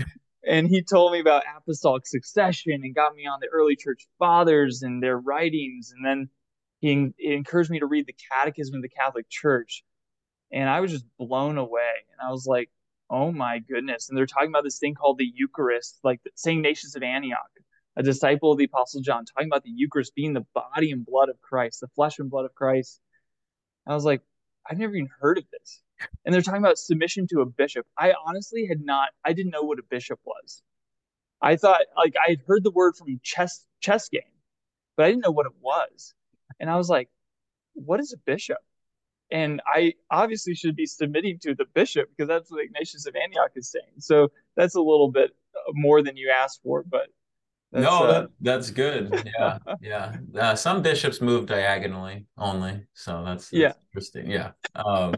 And 0.44 0.66
he 0.66 0.82
told 0.82 1.12
me 1.12 1.20
about 1.20 1.44
apostolic 1.56 2.06
succession 2.06 2.80
and 2.82 2.94
got 2.94 3.14
me 3.14 3.26
on 3.26 3.38
the 3.40 3.46
early 3.46 3.76
church 3.76 4.08
fathers 4.18 4.82
and 4.82 5.02
their 5.02 5.16
writings. 5.16 5.92
And 5.94 6.04
then 6.04 6.28
he, 6.80 7.12
he 7.16 7.34
encouraged 7.34 7.70
me 7.70 7.78
to 7.78 7.86
read 7.86 8.06
the 8.06 8.16
Catechism 8.32 8.74
of 8.74 8.82
the 8.82 8.88
Catholic 8.88 9.26
Church. 9.30 9.84
And 10.50 10.68
I 10.68 10.80
was 10.80 10.90
just 10.90 11.04
blown 11.18 11.58
away. 11.58 11.92
And 12.10 12.26
I 12.26 12.32
was 12.32 12.46
like, 12.46 12.70
oh 13.12 13.30
my 13.30 13.58
goodness. 13.60 14.08
And 14.08 14.16
they're 14.16 14.26
talking 14.26 14.48
about 14.48 14.64
this 14.64 14.78
thing 14.78 14.94
called 14.94 15.18
the 15.18 15.30
Eucharist, 15.32 16.00
like 16.02 16.20
St. 16.34 16.58
Ignatius 16.58 16.96
of 16.96 17.02
Antioch, 17.02 17.38
a 17.94 18.02
disciple 18.02 18.50
of 18.50 18.58
the 18.58 18.64
Apostle 18.64 19.02
John, 19.02 19.24
talking 19.26 19.48
about 19.48 19.62
the 19.62 19.70
Eucharist 19.70 20.14
being 20.14 20.32
the 20.32 20.46
body 20.54 20.90
and 20.90 21.04
blood 21.04 21.28
of 21.28 21.40
Christ, 21.42 21.80
the 21.80 21.88
flesh 21.88 22.18
and 22.18 22.30
blood 22.30 22.46
of 22.46 22.54
Christ. 22.54 23.00
I 23.86 23.94
was 23.94 24.04
like, 24.04 24.22
I've 24.68 24.78
never 24.78 24.94
even 24.94 25.10
heard 25.20 25.38
of 25.38 25.44
this. 25.52 25.82
And 26.24 26.34
they're 26.34 26.42
talking 26.42 26.62
about 26.62 26.78
submission 26.78 27.26
to 27.28 27.42
a 27.42 27.46
bishop. 27.46 27.86
I 27.98 28.14
honestly 28.26 28.66
had 28.66 28.80
not, 28.80 29.10
I 29.24 29.34
didn't 29.34 29.52
know 29.52 29.62
what 29.62 29.78
a 29.78 29.84
bishop 29.88 30.18
was. 30.24 30.62
I 31.40 31.56
thought, 31.56 31.82
like, 31.96 32.14
I 32.16 32.30
had 32.30 32.40
heard 32.46 32.64
the 32.64 32.70
word 32.70 32.96
from 32.96 33.20
chess 33.22 33.66
chess 33.80 34.08
game, 34.08 34.22
but 34.96 35.06
I 35.06 35.10
didn't 35.10 35.24
know 35.24 35.32
what 35.32 35.46
it 35.46 35.52
was. 35.60 36.14
And 36.60 36.70
I 36.70 36.76
was 36.76 36.88
like, 36.88 37.08
what 37.74 38.00
is 38.00 38.12
a 38.12 38.18
bishop? 38.18 38.58
And 39.32 39.60
I 39.66 39.94
obviously 40.10 40.54
should 40.54 40.76
be 40.76 40.86
submitting 40.86 41.38
to 41.40 41.54
the 41.54 41.64
bishop 41.74 42.08
because 42.10 42.28
that's 42.28 42.50
what 42.50 42.62
Ignatius 42.62 43.06
of 43.06 43.16
Antioch 43.16 43.50
is 43.56 43.70
saying. 43.70 43.94
So 43.98 44.30
that's 44.56 44.74
a 44.74 44.80
little 44.80 45.10
bit 45.10 45.30
more 45.72 46.02
than 46.02 46.16
you 46.16 46.30
asked 46.30 46.60
for, 46.62 46.84
but 46.88 47.08
no, 47.72 48.04
uh, 48.04 48.12
that, 48.12 48.30
that's 48.40 48.70
good. 48.70 49.30
Yeah, 49.38 49.58
yeah. 49.80 50.16
Uh, 50.38 50.54
some 50.54 50.82
bishops 50.82 51.20
move 51.20 51.46
diagonally 51.46 52.26
only, 52.36 52.84
so 52.92 53.24
that's, 53.24 53.48
that's 53.48 53.52
yeah 53.52 53.72
interesting. 53.90 54.30
Yeah. 54.30 54.50
Um, 54.74 55.14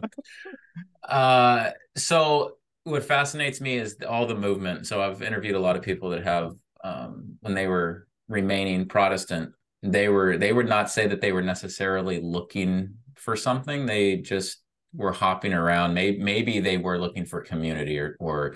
uh, 1.07 1.71
so 1.97 2.55
what 2.85 3.03
fascinates 3.03 3.59
me 3.59 3.75
is 3.75 3.97
all 4.07 4.25
the 4.25 4.35
movement. 4.35 4.87
So 4.87 5.01
I've 5.01 5.21
interviewed 5.21 5.55
a 5.55 5.59
lot 5.59 5.75
of 5.75 5.81
people 5.81 6.09
that 6.11 6.23
have 6.23 6.55
um, 6.83 7.37
when 7.41 7.53
they 7.53 7.67
were 7.67 8.07
remaining 8.29 8.87
Protestant, 8.87 9.51
they 9.83 10.07
were 10.07 10.37
they 10.37 10.53
would 10.53 10.69
not 10.69 10.89
say 10.89 11.07
that 11.07 11.19
they 11.19 11.31
were 11.31 11.41
necessarily 11.41 12.21
looking 12.21 12.95
for 13.25 13.35
something. 13.35 13.85
They 13.85 14.17
just 14.17 14.61
were 14.93 15.11
hopping 15.11 15.53
around. 15.53 15.93
Maybe 15.93 16.19
maybe 16.19 16.59
they 16.59 16.77
were 16.77 16.97
looking 16.97 17.25
for 17.25 17.41
community, 17.41 17.99
or 17.99 18.15
or 18.19 18.55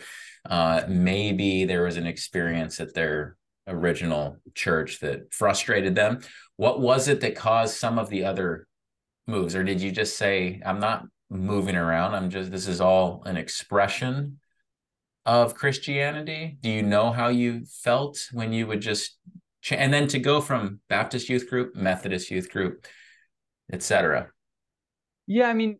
uh, 0.49 0.83
maybe 0.87 1.65
there 1.65 1.83
was 1.83 1.97
an 1.97 2.07
experience 2.07 2.79
at 2.79 2.93
their 2.93 3.35
original 3.67 4.37
church 4.55 4.99
that 5.01 5.33
frustrated 5.33 5.95
them. 5.95 6.21
What 6.55 6.79
was 6.79 7.07
it 7.07 7.19
that 7.21 7.35
caused 7.35 7.75
some 7.75 7.99
of 7.99 8.09
the 8.09 8.23
other 8.25 8.67
moves, 9.27 9.55
or 9.55 9.63
did 9.63 9.81
you 9.81 9.91
just 9.91 10.17
say, 10.17 10.61
"I'm 10.65 10.79
not 10.79 11.05
moving 11.29 11.75
around. 11.75 12.15
I'm 12.15 12.29
just 12.29 12.51
this 12.51 12.67
is 12.67 12.79
all 12.79 13.23
an 13.25 13.35
expression 13.35 14.39
of 15.25 15.55
Christianity." 15.55 16.57
Do 16.61 16.69
you 16.69 16.83
know 16.83 17.11
how 17.11 17.27
you 17.29 17.65
felt 17.65 18.29
when 18.31 18.53
you 18.53 18.67
would 18.67 18.81
just 18.81 19.17
and 19.71 19.91
then 19.93 20.07
to 20.07 20.19
go 20.19 20.39
from 20.39 20.79
Baptist 20.87 21.27
youth 21.27 21.49
group, 21.49 21.75
Methodist 21.75 22.31
youth 22.31 22.49
group, 22.49 22.85
etc. 23.71 24.29
Yeah, 25.29 25.47
I 25.47 25.53
mean, 25.53 25.79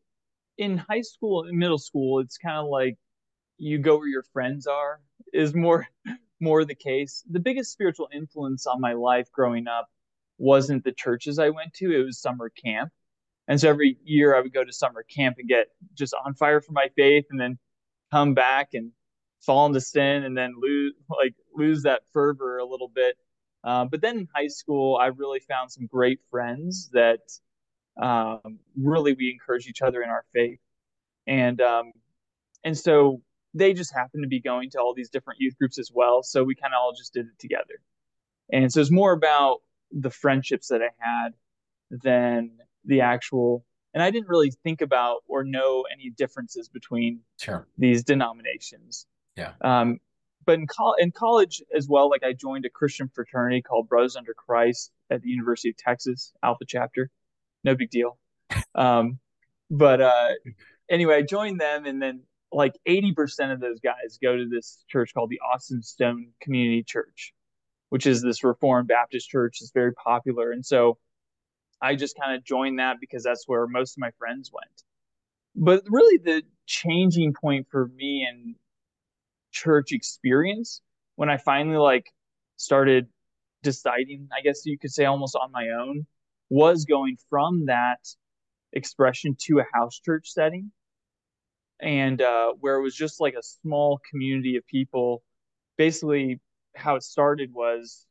in 0.58 0.78
high 0.78 1.02
school 1.02 1.46
and 1.46 1.58
middle 1.58 1.80
school, 1.80 2.20
it's 2.22 2.38
kind 2.38 2.58
of 2.58 2.68
like 2.68 2.98
you 3.58 3.80
go 3.80 3.98
where 3.98 4.08
your 4.08 4.24
friends 4.34 4.68
are 4.68 5.02
is 5.34 5.56
more 5.56 5.88
more 6.42 6.66
the 6.66 6.76
case. 6.76 7.24
The 7.32 7.40
biggest 7.42 7.72
spiritual 7.72 8.10
influence 8.14 8.68
on 8.68 8.82
my 8.82 8.94
life 8.94 9.32
growing 9.34 9.68
up 9.68 9.90
wasn't 10.38 10.84
the 10.86 10.94
churches 10.94 11.40
I 11.40 11.50
went 11.50 11.74
to, 11.76 11.92
it 11.92 12.06
was 12.06 12.22
summer 12.22 12.50
camp. 12.50 12.92
And 13.48 13.60
so 13.60 13.70
every 13.70 13.98
year 14.04 14.36
I 14.36 14.42
would 14.42 14.54
go 14.54 14.64
to 14.64 14.74
summer 14.74 15.04
camp 15.04 15.38
and 15.40 15.50
get 15.50 15.68
just 15.96 16.14
on 16.26 16.36
fire 16.36 16.62
for 16.62 16.74
my 16.74 16.90
faith 16.96 17.26
and 17.32 17.40
then 17.40 17.58
come 18.12 18.36
back 18.36 18.70
and 18.74 18.92
fall 19.42 19.66
into 19.66 19.82
sin 19.82 20.24
and 20.26 20.38
then 20.38 20.54
lose 20.62 20.94
like 21.10 21.34
lose 21.56 21.84
that 21.84 22.04
fervor 22.14 22.60
a 22.60 22.66
little 22.66 22.90
bit 22.90 23.18
uh, 23.64 23.86
but 23.86 24.02
then 24.02 24.20
in 24.20 24.28
high 24.34 24.48
school, 24.48 24.98
I 24.98 25.08
really 25.08 25.42
found 25.42 25.72
some 25.72 25.86
great 25.88 26.20
friends 26.32 26.90
that 26.94 27.20
um, 28.02 28.60
really 28.76 29.14
we 29.14 29.32
encourage 29.32 29.68
each 29.68 29.82
other 29.82 30.02
in 30.02 30.10
our 30.10 30.26
faith, 30.34 30.60
and 31.28 31.62
um, 31.62 31.92
and 32.64 32.78
so 32.78 33.22
they 33.54 33.74
just 33.74 33.94
happened 33.94 34.24
to 34.24 34.28
be 34.28 34.40
going 34.40 34.70
to 34.72 34.80
all 34.80 34.94
these 34.94 35.10
different 35.10 35.40
youth 35.40 35.58
groups 35.58 35.80
as 35.80 35.92
well. 35.94 36.24
So 36.24 36.44
we 36.44 36.56
kind 36.56 36.74
of 36.74 36.78
all 36.80 36.94
just 36.94 37.14
did 37.14 37.26
it 37.26 37.40
together, 37.40 37.82
and 38.52 38.72
so 38.72 38.80
it's 38.80 38.92
more 38.92 39.12
about 39.12 39.60
the 39.92 40.10
friendships 40.10 40.68
that 40.68 40.82
I 40.82 40.90
had 41.00 41.34
than 41.90 42.52
the 42.86 43.02
actual. 43.02 43.66
And 43.94 44.04
I 44.04 44.12
didn't 44.12 44.28
really 44.28 44.52
think 44.64 44.82
about 44.82 45.24
or 45.28 45.44
know 45.44 45.84
any 45.92 46.12
differences 46.12 46.70
between 46.70 47.22
sure. 47.40 47.68
these 47.76 48.04
denominations. 48.04 49.08
Yeah. 49.36 49.54
Um, 49.62 49.98
but 50.46 50.60
in, 50.60 50.68
co- 50.68 50.96
in 51.00 51.12
college 51.12 51.62
as 51.76 51.88
well, 51.88 52.10
like 52.10 52.24
I 52.24 52.34
joined 52.34 52.66
a 52.66 52.70
Christian 52.70 53.10
fraternity 53.14 53.62
called 53.62 53.90
Brothers 53.90 54.16
Under 54.16 54.34
Christ 54.34 54.92
at 55.10 55.22
the 55.22 55.30
University 55.30 55.70
of 55.70 55.78
Texas 55.78 56.34
Alpha 56.44 56.66
chapter. 56.68 57.10
No 57.64 57.76
big 57.76 57.90
deal. 57.90 58.18
Um, 58.76 59.20
but 59.70 60.02
uh, 60.02 60.30
anyway, 60.90 61.18
I 61.18 61.22
joined 61.22 61.60
them, 61.60 61.86
and 61.86 62.02
then 62.02 62.22
like 62.52 62.74
80% 62.88 63.54
of 63.54 63.60
those 63.60 63.80
guys 63.80 64.18
go 64.22 64.36
to 64.36 64.48
this 64.50 64.84
church 64.88 65.14
called 65.14 65.30
the 65.30 65.40
Austin 65.40 65.82
Stone 65.82 66.30
Community 66.42 66.84
Church, 66.84 67.34
which 67.90 68.08
is 68.08 68.22
this 68.22 68.44
Reformed 68.44 68.88
Baptist 68.88 69.30
church. 69.30 69.60
It's 69.62 69.72
very 69.72 69.94
popular. 69.94 70.52
And 70.52 70.66
so 70.66 70.98
I 71.82 71.96
just 71.96 72.18
kind 72.18 72.36
of 72.36 72.44
joined 72.44 72.80
that 72.80 72.98
because 73.00 73.24
that's 73.24 73.48
where 73.48 73.68
most 73.68 73.98
of 73.98 74.02
my 74.02 74.12
friends 74.18 74.52
went. 74.52 74.84
But 75.56 75.84
really, 75.90 76.18
the 76.18 76.44
changing 76.66 77.34
point 77.34 77.68
for 77.70 77.88
me 77.88 78.28
and 78.30 78.56
church 79.52 79.92
experience 79.92 80.82
when 81.16 81.30
I 81.30 81.38
finally 81.38 81.78
like 81.78 82.12
started 82.56 83.08
deciding, 83.64 84.30
I 84.36 84.42
guess 84.42 84.66
you 84.66 84.78
could 84.78 84.92
say 84.92 85.06
almost 85.06 85.36
on 85.36 85.52
my 85.52 85.70
own, 85.70 86.06
was 86.50 86.86
going 86.86 87.18
from 87.30 87.66
that 87.68 88.00
expression 88.74 89.36
to 89.40 89.60
a 89.60 89.66
house 89.74 90.00
church 90.00 90.30
setting. 90.30 90.72
And 91.82 92.22
uh, 92.22 92.54
where 92.60 92.76
it 92.76 92.84
was 92.84 92.96
just 92.96 93.22
like 93.22 93.36
a 93.36 93.44
small 93.44 94.02
community 94.10 94.58
of 94.58 94.66
people. 94.68 95.24
Basically, 95.78 96.42
how 96.76 96.96
it 96.96 97.04
started 97.04 97.54
was 97.54 98.06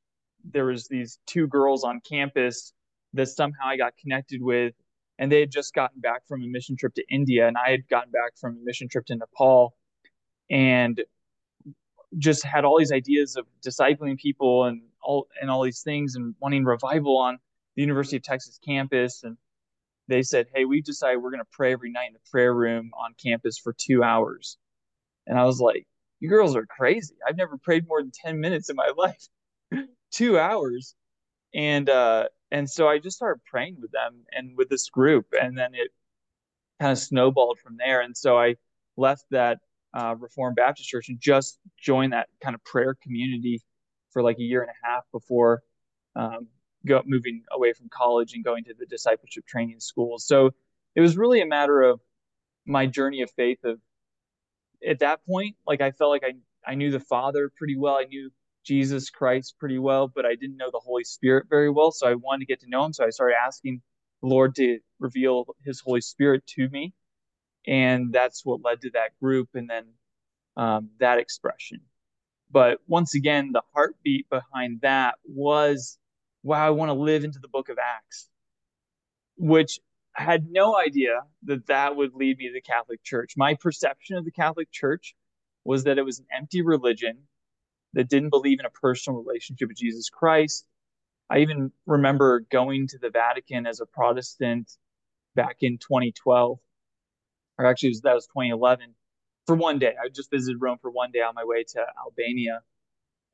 there 0.50 0.66
was 0.66 0.88
these 0.88 1.18
two 1.26 1.46
girls 1.46 1.84
on 1.84 2.00
campus 2.08 2.72
that 3.12 3.26
somehow 3.26 3.66
I 3.66 3.76
got 3.76 3.92
connected 4.00 4.42
with, 4.42 4.74
and 5.18 5.30
they 5.30 5.40
had 5.40 5.50
just 5.50 5.74
gotten 5.74 6.00
back 6.00 6.26
from 6.26 6.42
a 6.42 6.46
mission 6.46 6.76
trip 6.76 6.94
to 6.94 7.04
India, 7.10 7.46
and 7.46 7.56
I 7.58 7.70
had 7.70 7.86
gotten 7.88 8.10
back 8.10 8.38
from 8.40 8.56
a 8.56 8.64
mission 8.64 8.88
trip 8.88 9.04
to 9.06 9.16
Nepal. 9.16 9.74
And 10.50 11.02
just 12.16 12.42
had 12.44 12.64
all 12.64 12.78
these 12.78 12.92
ideas 12.92 13.36
of 13.36 13.46
discipling 13.66 14.16
people 14.16 14.64
and 14.64 14.80
all 15.02 15.28
and 15.40 15.50
all 15.50 15.62
these 15.62 15.82
things 15.82 16.14
and 16.14 16.34
wanting 16.40 16.64
revival 16.64 17.18
on 17.18 17.38
the 17.78 17.82
University 17.82 18.16
of 18.16 18.24
Texas 18.24 18.58
campus. 18.66 19.22
And 19.22 19.36
they 20.08 20.22
said, 20.22 20.48
"Hey, 20.52 20.64
we've 20.64 20.84
decided 20.84 21.18
we're 21.18 21.30
going 21.30 21.44
to 21.44 21.48
pray 21.52 21.72
every 21.72 21.92
night 21.92 22.08
in 22.08 22.14
the 22.14 22.30
prayer 22.30 22.52
room 22.52 22.90
on 22.98 23.14
campus 23.22 23.56
for 23.56 23.72
two 23.72 24.02
hours." 24.02 24.58
And 25.28 25.38
I 25.38 25.44
was 25.44 25.60
like, 25.60 25.86
"You 26.18 26.28
girls 26.28 26.56
are 26.56 26.66
crazy! 26.66 27.14
I've 27.26 27.36
never 27.36 27.56
prayed 27.56 27.86
more 27.86 28.02
than 28.02 28.10
ten 28.12 28.40
minutes 28.40 28.68
in 28.68 28.74
my 28.74 28.90
life. 28.96 29.28
two 30.10 30.38
hours." 30.38 30.96
And 31.54 31.88
uh, 31.88 32.28
and 32.50 32.68
so 32.68 32.88
I 32.88 32.98
just 32.98 33.16
started 33.16 33.42
praying 33.44 33.76
with 33.80 33.92
them 33.92 34.24
and 34.32 34.56
with 34.56 34.68
this 34.68 34.88
group, 34.90 35.26
and 35.40 35.56
then 35.56 35.74
it 35.74 35.92
kind 36.80 36.90
of 36.90 36.98
snowballed 36.98 37.60
from 37.60 37.76
there. 37.76 38.00
And 38.00 38.16
so 38.16 38.36
I 38.36 38.56
left 38.96 39.24
that 39.30 39.58
uh, 39.94 40.16
Reformed 40.18 40.56
Baptist 40.56 40.88
Church 40.88 41.08
and 41.10 41.20
just 41.20 41.60
joined 41.80 42.12
that 42.12 42.28
kind 42.42 42.56
of 42.56 42.64
prayer 42.64 42.96
community 43.00 43.62
for 44.10 44.22
like 44.22 44.38
a 44.38 44.42
year 44.42 44.62
and 44.62 44.70
a 44.70 44.86
half 44.86 45.04
before 45.12 45.62
um, 46.16 46.48
go, 46.86 47.02
moving 47.06 47.42
away 47.52 47.72
from 47.72 47.88
college 47.90 48.34
and 48.34 48.44
going 48.44 48.64
to 48.64 48.74
the 48.78 48.86
discipleship 48.86 49.46
training 49.46 49.80
school. 49.80 50.18
So 50.18 50.50
it 50.94 51.00
was 51.00 51.16
really 51.16 51.40
a 51.40 51.46
matter 51.46 51.82
of 51.82 52.00
my 52.66 52.86
journey 52.86 53.22
of 53.22 53.30
faith. 53.32 53.58
Of 53.64 53.78
at 54.86 55.00
that 55.00 55.24
point, 55.26 55.56
like 55.66 55.80
I 55.80 55.90
felt 55.92 56.10
like 56.10 56.24
I 56.24 56.34
I 56.70 56.74
knew 56.74 56.90
the 56.90 57.00
Father 57.00 57.50
pretty 57.56 57.76
well. 57.76 57.94
I 57.94 58.04
knew 58.04 58.30
Jesus 58.64 59.10
Christ 59.10 59.56
pretty 59.58 59.78
well, 59.78 60.08
but 60.08 60.26
I 60.26 60.34
didn't 60.34 60.56
know 60.56 60.70
the 60.70 60.80
Holy 60.84 61.04
Spirit 61.04 61.46
very 61.48 61.70
well. 61.70 61.92
So 61.92 62.06
I 62.08 62.14
wanted 62.14 62.40
to 62.40 62.46
get 62.46 62.60
to 62.60 62.68
know 62.68 62.84
Him. 62.84 62.92
So 62.92 63.04
I 63.04 63.10
started 63.10 63.36
asking 63.44 63.80
the 64.22 64.28
Lord 64.28 64.54
to 64.56 64.78
reveal 64.98 65.46
His 65.64 65.80
Holy 65.80 66.00
Spirit 66.00 66.46
to 66.56 66.68
me 66.68 66.92
and 67.68 68.12
that's 68.12 68.44
what 68.44 68.64
led 68.64 68.80
to 68.80 68.90
that 68.90 69.18
group 69.20 69.50
and 69.54 69.68
then 69.68 69.84
um, 70.56 70.90
that 70.98 71.18
expression 71.18 71.80
but 72.50 72.78
once 72.88 73.14
again 73.14 73.50
the 73.52 73.62
heartbeat 73.74 74.28
behind 74.30 74.80
that 74.80 75.16
was 75.26 75.98
wow 76.42 76.66
i 76.66 76.70
want 76.70 76.88
to 76.88 76.94
live 76.94 77.24
into 77.24 77.38
the 77.38 77.48
book 77.48 77.68
of 77.68 77.78
acts 77.78 78.28
which 79.36 79.78
I 80.16 80.22
had 80.22 80.46
no 80.50 80.76
idea 80.76 81.20
that 81.44 81.68
that 81.68 81.94
would 81.94 82.14
lead 82.14 82.38
me 82.38 82.48
to 82.48 82.52
the 82.52 82.60
catholic 82.60 83.02
church 83.02 83.34
my 83.36 83.54
perception 83.54 84.16
of 84.16 84.24
the 84.24 84.30
catholic 84.30 84.70
church 84.70 85.14
was 85.64 85.84
that 85.84 85.98
it 85.98 86.04
was 86.04 86.18
an 86.18 86.26
empty 86.36 86.62
religion 86.62 87.18
that 87.92 88.08
didn't 88.08 88.30
believe 88.30 88.60
in 88.60 88.66
a 88.66 88.70
personal 88.70 89.22
relationship 89.22 89.68
with 89.68 89.76
jesus 89.76 90.10
christ 90.10 90.66
i 91.30 91.38
even 91.38 91.70
remember 91.86 92.40
going 92.50 92.88
to 92.88 92.98
the 92.98 93.10
vatican 93.10 93.66
as 93.66 93.80
a 93.80 93.86
protestant 93.86 94.70
back 95.34 95.58
in 95.60 95.78
2012 95.78 96.58
or 97.58 97.66
actually 97.66 97.94
that 98.02 98.14
was 98.14 98.26
2011 98.26 98.94
for 99.48 99.56
one 99.56 99.78
day. 99.78 99.94
I 100.00 100.08
just 100.08 100.30
visited 100.30 100.60
Rome 100.60 100.78
for 100.80 100.90
one 100.90 101.10
day 101.10 101.20
on 101.20 101.34
my 101.34 101.44
way 101.44 101.64
to 101.64 101.84
Albania, 102.04 102.60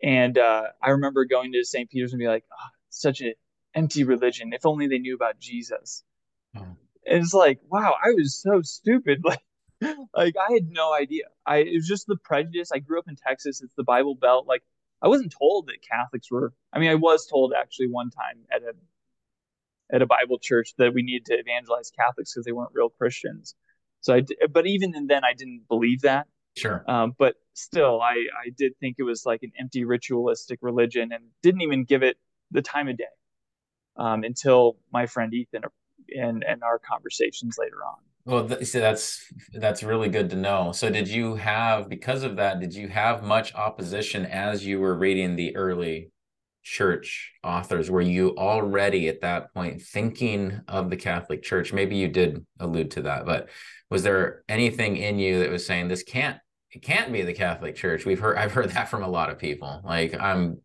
and 0.03 0.39
uh, 0.39 0.69
I 0.81 0.91
remember 0.91 1.25
going 1.25 1.53
to 1.53 1.65
St. 1.65 1.91
Peter's 1.91 2.13
and 2.13 2.21
be 2.21 2.29
like, 2.29 2.45
oh, 2.53 2.69
such 3.01 3.21
an 3.21 3.35
empty 3.75 4.05
religion. 4.05 4.53
If 4.53 4.67
only 4.67 4.87
they 4.87 4.99
knew 4.99 5.15
about 5.15 5.39
Jesus. 5.39 6.05
Oh. 6.57 6.77
And 7.07 7.23
it's 7.23 7.35
like, 7.35 7.61
wow, 7.69 7.95
I 8.03 8.11
was 8.11 8.41
so 8.41 8.63
stupid. 8.63 9.23
Like, 9.81 9.97
like 10.17 10.35
I 10.39 10.53
had 10.53 10.71
no 10.71 10.95
idea. 10.95 11.25
I 11.45 11.59
it 11.59 11.75
was 11.75 11.87
just 11.87 12.07
the 12.07 12.17
prejudice. 12.17 12.71
I 12.73 12.79
grew 12.79 12.99
up 12.99 13.09
in 13.09 13.17
Texas. 13.17 13.61
It's 13.61 13.75
the 13.77 13.83
Bible 13.83 14.15
Belt. 14.15 14.47
Like 14.47 14.63
I 15.03 15.09
wasn't 15.09 15.35
told 15.37 15.67
that 15.67 15.83
Catholics 15.83 16.31
were. 16.31 16.55
I 16.73 16.79
mean, 16.79 16.91
I 16.91 16.95
was 16.95 17.27
told 17.27 17.53
actually 17.53 17.89
one 17.89 18.11
time 18.11 18.39
at 18.51 18.63
a 18.63 18.73
at 19.95 20.01
a 20.01 20.07
Bible 20.07 20.39
church 20.39 20.71
that 20.79 20.95
we 20.95 21.03
needed 21.03 21.27
to 21.27 21.35
evangelize 21.35 21.91
Catholics 21.91 22.33
because 22.33 22.47
they 22.47 22.53
weren't 22.53 22.71
real 22.73 22.89
Christians. 22.89 23.55
So 24.01 24.15
I, 24.15 24.23
but 24.51 24.67
even 24.67 25.07
then, 25.07 25.25
I 25.25 25.35
didn't 25.35 25.63
believe 25.69 26.03
that. 26.03 26.29
Sure. 26.57 26.85
Um, 26.89 27.15
but 27.19 27.35
still, 27.53 28.01
I 28.01 28.15
I 28.15 28.51
did 28.57 28.79
think 28.79 28.97
it 28.99 29.03
was 29.03 29.27
like 29.27 29.43
an 29.43 29.53
empty 29.59 29.85
ritualistic 29.85 30.61
religion, 30.63 31.13
and 31.13 31.25
didn't 31.43 31.63
even 31.63 31.85
give 31.85 32.03
it 32.03 32.17
the 32.55 32.63
time 32.63 32.89
of 32.89 32.97
day 32.97 33.05
um, 33.97 34.25
until 34.25 34.79
my 34.93 35.05
friend 35.05 35.35
Ethan 35.35 35.63
and 36.17 36.43
and 36.45 36.63
our 36.63 36.79
conversations 36.79 37.57
later 37.59 37.77
on. 37.85 37.97
Well, 38.27 38.49
th- 38.49 38.67
see, 38.67 38.79
that's 38.79 39.31
that's 39.53 39.83
really 39.83 40.09
good 40.09 40.31
to 40.31 40.37
know. 40.37 40.73
So, 40.73 40.89
did 40.89 41.09
you 41.09 41.35
have 41.35 41.91
because 41.91 42.23
of 42.23 42.37
that? 42.37 42.61
Did 42.61 42.75
you 42.75 42.89
have 42.89 43.23
much 43.23 43.55
opposition 43.55 44.25
as 44.25 44.65
you 44.65 44.81
were 44.81 44.95
reading 44.95 45.37
the 45.37 45.55
early 45.57 46.11
church 46.63 47.33
authors? 47.43 47.91
Were 47.91 48.01
you 48.01 48.35
already 48.39 49.09
at 49.09 49.21
that 49.21 49.53
point 49.53 49.83
thinking 49.83 50.61
of 50.69 50.89
the 50.89 50.97
Catholic 50.97 51.43
Church? 51.43 51.73
Maybe 51.75 51.97
you 51.97 52.09
did 52.09 52.47
allude 52.59 52.93
to 52.93 53.03
that, 53.03 53.27
but 53.27 53.51
was 53.91 54.03
there 54.03 54.43
anything 54.49 54.97
in 54.97 55.19
you 55.19 55.41
that 55.41 55.51
was 55.51 55.67
saying 55.67 55.89
this 55.89 56.03
can't 56.03 56.39
it 56.71 56.83
can't 56.83 57.13
be 57.13 57.23
the 57.23 57.35
Catholic 57.35 57.77
Church? 57.77 58.07
We've 58.07 58.19
heard 58.19 58.39
I've 58.39 58.53
heard 58.53 58.71
that 58.71 58.89
from 58.89 59.03
a 59.03 59.09
lot 59.09 59.29
of 59.29 59.39
people. 59.39 59.83
Like 59.85 60.19
I'm 60.19 60.63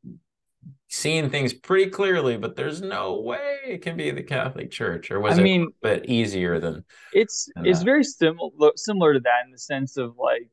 seeing 0.89 1.29
things 1.29 1.53
pretty 1.53 1.89
clearly, 1.91 2.35
but 2.35 2.55
there's 2.55 2.81
no 2.81 3.21
way 3.21 3.59
it 3.65 3.81
can 3.81 3.95
be 3.95 4.11
the 4.11 4.23
Catholic 4.23 4.71
Church. 4.71 5.11
Or 5.11 5.19
was 5.19 5.37
I 5.37 5.41
it 5.41 5.43
mean, 5.43 5.63
a 5.63 5.87
bit 5.87 6.09
easier 6.09 6.59
than 6.59 6.83
it's 7.13 7.49
than 7.55 7.65
it's 7.65 7.79
that? 7.79 7.85
very 7.85 8.03
similar 8.03 8.71
similar 8.75 9.13
to 9.13 9.19
that 9.21 9.45
in 9.45 9.51
the 9.51 9.59
sense 9.59 9.97
of 9.97 10.17
like 10.17 10.49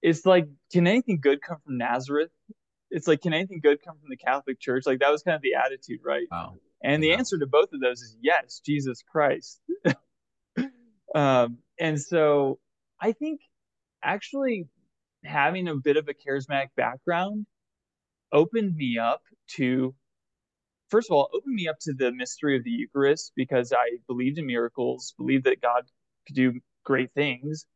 it's 0.00 0.24
like 0.24 0.48
can 0.72 0.86
anything 0.86 1.18
good 1.20 1.42
come 1.42 1.58
from 1.64 1.76
Nazareth? 1.76 2.30
It's 2.90 3.08
like 3.08 3.20
can 3.20 3.34
anything 3.34 3.60
good 3.60 3.82
come 3.84 3.96
from 3.98 4.08
the 4.08 4.16
Catholic 4.16 4.60
Church? 4.60 4.86
Like 4.86 5.00
that 5.00 5.10
was 5.10 5.22
kind 5.22 5.34
of 5.34 5.42
the 5.42 5.54
attitude, 5.54 6.00
right? 6.04 6.26
Wow. 6.30 6.54
And 6.82 7.02
the 7.02 7.12
answer 7.12 7.38
to 7.38 7.46
both 7.46 7.72
of 7.72 7.80
those 7.80 8.00
is 8.00 8.16
yes, 8.20 8.60
Jesus 8.64 9.02
Christ. 9.02 9.60
um, 11.14 11.58
and 11.80 12.00
so 12.00 12.60
I 13.00 13.12
think 13.12 13.40
actually 14.04 14.68
having 15.24 15.66
a 15.66 15.74
bit 15.74 15.96
of 15.96 16.06
a 16.08 16.14
charismatic 16.14 16.68
background 16.76 17.46
opened 18.32 18.76
me 18.76 18.98
up 18.98 19.22
to 19.48 19.94
first 20.88 21.10
of 21.10 21.16
all 21.16 21.28
opened 21.34 21.54
me 21.54 21.68
up 21.68 21.76
to 21.80 21.92
the 21.92 22.12
mystery 22.12 22.56
of 22.56 22.64
the 22.64 22.70
eucharist 22.70 23.32
because 23.36 23.72
i 23.72 23.98
believed 24.06 24.38
in 24.38 24.46
miracles 24.46 25.14
believed 25.18 25.44
that 25.44 25.60
god 25.60 25.84
could 26.26 26.36
do 26.36 26.60
great 26.84 27.12
things. 27.12 27.66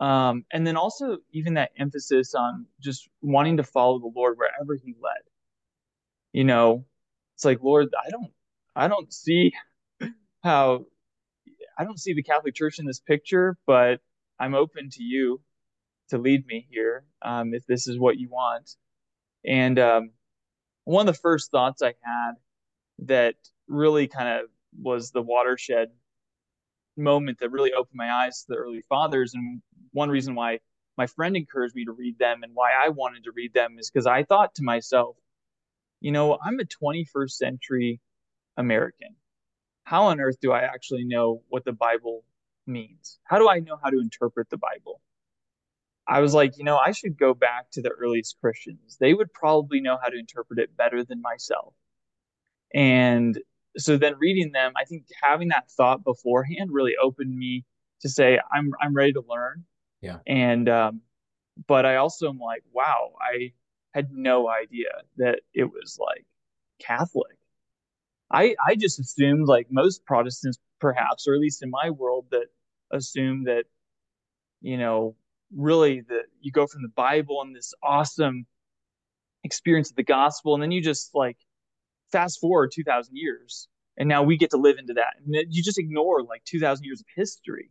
Um, 0.00 0.44
and 0.52 0.66
then 0.66 0.76
also 0.76 1.18
even 1.30 1.54
that 1.54 1.70
emphasis 1.78 2.34
on 2.34 2.66
just 2.80 3.08
wanting 3.20 3.58
to 3.58 3.62
follow 3.62 4.00
the 4.00 4.10
lord 4.14 4.36
wherever 4.38 4.74
he 4.74 4.96
led. 5.00 5.22
You 6.32 6.44
know 6.44 6.84
it's 7.34 7.44
like 7.44 7.62
lord 7.62 7.88
i 8.06 8.10
don't 8.10 8.32
i 8.74 8.88
don't 8.88 9.12
see 9.12 9.52
how 10.42 10.86
i 11.78 11.84
don't 11.84 12.00
see 12.00 12.14
the 12.14 12.22
catholic 12.22 12.54
church 12.54 12.78
in 12.78 12.86
this 12.86 13.00
picture 13.00 13.56
but 13.66 14.00
i'm 14.38 14.54
open 14.54 14.88
to 14.90 15.02
you 15.02 15.40
to 16.08 16.18
lead 16.18 16.46
me 16.46 16.66
here 16.70 17.04
um, 17.22 17.54
if 17.54 17.66
this 17.66 17.86
is 17.86 17.98
what 17.98 18.18
you 18.18 18.28
want 18.30 18.76
and 19.44 19.78
um, 19.78 20.10
one 20.84 21.08
of 21.08 21.14
the 21.14 21.20
first 21.20 21.50
thoughts 21.50 21.82
I 21.82 21.94
had 22.02 22.32
that 23.00 23.34
really 23.68 24.08
kind 24.08 24.40
of 24.40 24.46
was 24.80 25.10
the 25.10 25.22
watershed 25.22 25.88
moment 26.96 27.38
that 27.40 27.50
really 27.50 27.72
opened 27.72 27.96
my 27.96 28.10
eyes 28.10 28.42
to 28.42 28.46
the 28.50 28.56
early 28.56 28.82
fathers. 28.88 29.34
And 29.34 29.62
one 29.92 30.10
reason 30.10 30.34
why 30.34 30.60
my 30.96 31.06
friend 31.06 31.36
encouraged 31.36 31.74
me 31.74 31.84
to 31.84 31.92
read 31.92 32.18
them 32.18 32.42
and 32.42 32.52
why 32.54 32.72
I 32.72 32.90
wanted 32.90 33.24
to 33.24 33.32
read 33.32 33.54
them 33.54 33.76
is 33.78 33.90
because 33.90 34.06
I 34.06 34.24
thought 34.24 34.54
to 34.56 34.62
myself, 34.62 35.16
you 36.00 36.12
know, 36.12 36.38
I'm 36.44 36.60
a 36.60 36.64
21st 36.64 37.30
century 37.30 38.00
American. 38.56 39.14
How 39.84 40.04
on 40.04 40.20
earth 40.20 40.38
do 40.40 40.52
I 40.52 40.60
actually 40.60 41.04
know 41.04 41.42
what 41.48 41.64
the 41.64 41.72
Bible 41.72 42.24
means? 42.66 43.18
How 43.24 43.38
do 43.38 43.48
I 43.48 43.60
know 43.60 43.78
how 43.82 43.90
to 43.90 43.98
interpret 43.98 44.48
the 44.50 44.58
Bible? 44.58 45.00
I 46.06 46.20
was 46.20 46.34
like, 46.34 46.58
you 46.58 46.64
know, 46.64 46.76
I 46.76 46.92
should 46.92 47.18
go 47.18 47.32
back 47.32 47.70
to 47.72 47.82
the 47.82 47.90
earliest 47.90 48.36
Christians. 48.40 48.96
They 48.98 49.14
would 49.14 49.32
probably 49.32 49.80
know 49.80 49.98
how 50.02 50.08
to 50.08 50.18
interpret 50.18 50.58
it 50.58 50.76
better 50.76 51.04
than 51.04 51.22
myself. 51.22 51.74
And 52.74 53.38
so 53.76 53.96
then 53.96 54.14
reading 54.18 54.52
them, 54.52 54.72
I 54.76 54.84
think 54.84 55.06
having 55.22 55.48
that 55.48 55.70
thought 55.70 56.04
beforehand 56.04 56.70
really 56.72 56.94
opened 57.00 57.36
me 57.36 57.64
to 58.00 58.08
say, 58.08 58.40
I'm 58.52 58.72
I'm 58.80 58.94
ready 58.94 59.12
to 59.12 59.22
learn. 59.28 59.64
Yeah. 60.00 60.18
And 60.26 60.68
um, 60.68 61.02
but 61.66 61.86
I 61.86 61.96
also 61.96 62.28
am 62.28 62.38
like, 62.38 62.62
wow, 62.72 63.12
I 63.20 63.52
had 63.94 64.08
no 64.12 64.48
idea 64.48 64.90
that 65.18 65.40
it 65.54 65.64
was 65.64 65.98
like 66.00 66.24
Catholic. 66.80 67.36
I 68.30 68.56
I 68.64 68.74
just 68.74 68.98
assumed 68.98 69.46
like 69.46 69.68
most 69.70 70.04
Protestants 70.04 70.58
perhaps, 70.80 71.28
or 71.28 71.34
at 71.34 71.40
least 71.40 71.62
in 71.62 71.70
my 71.70 71.90
world, 71.90 72.26
that 72.32 72.46
assume 72.90 73.44
that, 73.44 73.64
you 74.60 74.76
know, 74.76 75.14
really 75.56 76.00
the 76.00 76.22
you 76.40 76.52
go 76.52 76.66
from 76.66 76.82
the 76.82 76.88
Bible 76.88 77.40
and 77.42 77.54
this 77.54 77.74
awesome 77.82 78.46
experience 79.44 79.90
of 79.90 79.96
the 79.96 80.02
gospel, 80.02 80.54
and 80.54 80.62
then 80.62 80.70
you 80.70 80.80
just 80.80 81.10
like 81.14 81.36
fast 82.10 82.40
forward 82.40 82.70
two 82.72 82.84
thousand 82.84 83.16
years, 83.16 83.68
and 83.96 84.08
now 84.08 84.22
we 84.22 84.36
get 84.36 84.50
to 84.50 84.56
live 84.56 84.78
into 84.78 84.94
that, 84.94 85.14
and 85.24 85.34
you 85.50 85.62
just 85.62 85.78
ignore 85.78 86.22
like 86.22 86.42
two 86.44 86.60
thousand 86.60 86.84
years 86.84 87.00
of 87.00 87.06
history, 87.14 87.70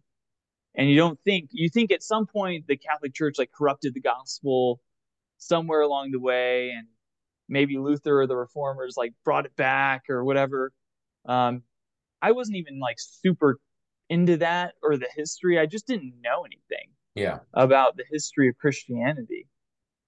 and 0.75 0.89
you 0.89 0.95
don't 0.95 1.19
think 1.23 1.49
you 1.51 1.69
think 1.69 1.91
at 1.91 2.03
some 2.03 2.25
point 2.25 2.65
the 2.67 2.77
Catholic 2.77 3.13
Church 3.13 3.35
like 3.37 3.51
corrupted 3.51 3.93
the 3.93 4.01
gospel 4.01 4.81
somewhere 5.37 5.81
along 5.81 6.11
the 6.11 6.19
way, 6.19 6.71
and 6.71 6.87
maybe 7.49 7.77
Luther 7.77 8.21
or 8.21 8.27
the 8.27 8.35
Reformers 8.35 8.95
like 8.97 9.13
brought 9.23 9.45
it 9.45 9.55
back 9.55 10.09
or 10.09 10.23
whatever. 10.23 10.71
Um, 11.25 11.63
I 12.21 12.31
wasn't 12.31 12.57
even 12.57 12.79
like 12.79 12.97
super 12.99 13.59
into 14.09 14.37
that 14.37 14.73
or 14.83 14.97
the 14.97 15.07
history. 15.15 15.57
I 15.57 15.65
just 15.65 15.87
didn't 15.87 16.13
know 16.21 16.43
anything 16.43 16.89
yeah. 17.15 17.39
about 17.53 17.97
the 17.97 18.03
history 18.09 18.49
of 18.49 18.57
christianity. 18.57 19.47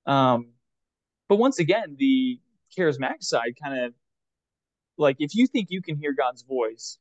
Um 0.06 0.54
but 1.30 1.38
once 1.38 1.60
again 1.60 1.96
the 1.98 2.40
charismatic 2.78 3.22
side 3.22 3.56
kind 3.62 3.86
of 3.86 3.94
like 4.98 5.18
if 5.20 5.36
you 5.36 5.48
think 5.48 5.70
you 5.70 5.82
can 5.82 5.96
hear 5.96 6.14
god's 6.14 6.44
voice 6.44 6.98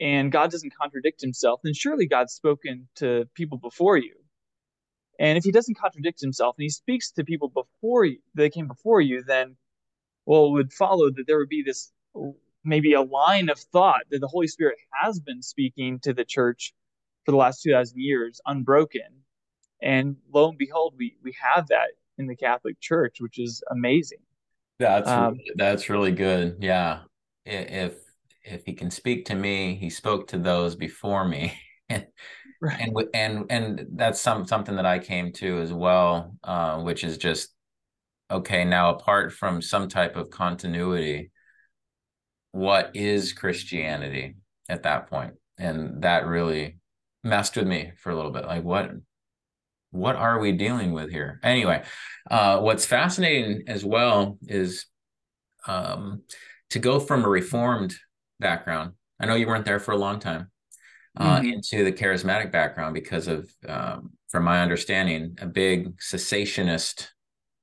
and 0.00 0.30
god 0.30 0.50
doesn't 0.50 0.74
contradict 0.74 1.20
himself 1.20 1.60
then 1.62 1.74
surely 1.74 2.06
god's 2.06 2.32
spoken 2.32 2.88
to 2.96 3.28
people 3.34 3.58
before 3.58 3.96
you. 3.96 4.14
And 5.20 5.38
if 5.38 5.44
he 5.44 5.52
doesn't 5.52 5.78
contradict 5.78 6.20
himself 6.20 6.56
and 6.58 6.64
he 6.64 6.68
speaks 6.70 7.12
to 7.12 7.24
people 7.24 7.48
before 7.48 8.04
you 8.04 8.18
that 8.34 8.52
came 8.52 8.68
before 8.68 9.00
you 9.00 9.22
then 9.22 9.56
well 10.26 10.46
it 10.46 10.52
would 10.52 10.72
follow 10.72 11.10
that 11.10 11.24
there 11.26 11.38
would 11.38 11.48
be 11.48 11.62
this 11.62 11.92
maybe 12.64 12.94
a 12.94 13.02
line 13.02 13.48
of 13.48 13.58
thought 13.58 14.02
that 14.10 14.20
the 14.20 14.28
holy 14.28 14.48
spirit 14.48 14.78
has 15.02 15.20
been 15.20 15.42
speaking 15.42 16.00
to 16.00 16.12
the 16.12 16.24
church 16.24 16.72
for 17.24 17.32
the 17.32 17.36
last 17.36 17.62
2000 17.62 17.98
years 17.98 18.40
unbroken. 18.46 19.02
And 19.82 20.16
lo 20.32 20.48
and 20.48 20.58
behold 20.58 20.94
we 20.96 21.16
we 21.22 21.34
have 21.40 21.68
that 21.68 21.88
in 22.16 22.26
the 22.26 22.36
catholic 22.36 22.80
church 22.80 23.20
which 23.20 23.38
is 23.38 23.62
amazing. 23.70 24.20
That's 24.78 25.08
um, 25.08 25.38
that's 25.56 25.88
really 25.88 26.12
good. 26.12 26.58
Yeah. 26.60 27.00
If 27.44 27.94
if 28.42 28.64
he 28.64 28.72
can 28.72 28.90
speak 28.90 29.26
to 29.26 29.34
me 29.34 29.74
he 29.74 29.90
spoke 29.90 30.28
to 30.28 30.38
those 30.38 30.74
before 30.76 31.26
me. 31.26 31.58
And 31.88 32.06
right. 32.62 32.80
and 32.80 32.96
and 33.14 33.46
and 33.50 33.86
that's 33.94 34.20
some 34.20 34.46
something 34.46 34.76
that 34.76 34.86
i 34.86 34.98
came 34.98 35.32
to 35.32 35.58
as 35.60 35.72
well 35.72 36.34
uh, 36.44 36.80
which 36.80 37.04
is 37.04 37.18
just 37.18 37.50
okay 38.30 38.64
now 38.64 38.94
apart 38.94 39.32
from 39.34 39.60
some 39.60 39.86
type 39.88 40.16
of 40.16 40.30
continuity 40.30 41.30
what 42.52 42.90
is 42.94 43.34
christianity 43.34 44.36
at 44.68 44.82
that 44.84 45.08
point? 45.08 45.34
And 45.58 46.02
that 46.02 46.26
really 46.26 46.78
messed 47.24 47.56
with 47.56 47.66
me 47.66 47.92
for 47.96 48.10
a 48.10 48.16
little 48.16 48.30
bit. 48.30 48.44
Like 48.44 48.62
what 48.62 48.90
what 49.90 50.16
are 50.16 50.40
we 50.40 50.52
dealing 50.52 50.92
with 50.92 51.10
here? 51.10 51.38
Anyway, 51.44 51.82
uh, 52.28 52.58
what's 52.58 52.84
fascinating 52.84 53.62
as 53.68 53.84
well 53.84 54.38
is 54.42 54.86
um, 55.68 56.22
to 56.70 56.80
go 56.80 56.98
from 56.98 57.24
a 57.24 57.28
reformed 57.28 57.94
background. 58.40 58.94
I 59.20 59.26
know 59.26 59.36
you 59.36 59.46
weren't 59.46 59.64
there 59.64 59.78
for 59.78 59.92
a 59.92 59.96
long 59.96 60.18
time. 60.18 60.50
Uh, 61.16 61.36
mm-hmm. 61.36 61.46
into 61.46 61.84
the 61.84 61.92
charismatic 61.92 62.50
background 62.50 62.92
because 62.92 63.28
of, 63.28 63.48
um, 63.68 64.10
from 64.30 64.42
my 64.42 64.60
understanding, 64.60 65.38
a 65.40 65.46
big 65.46 65.96
cessationist 65.98 67.06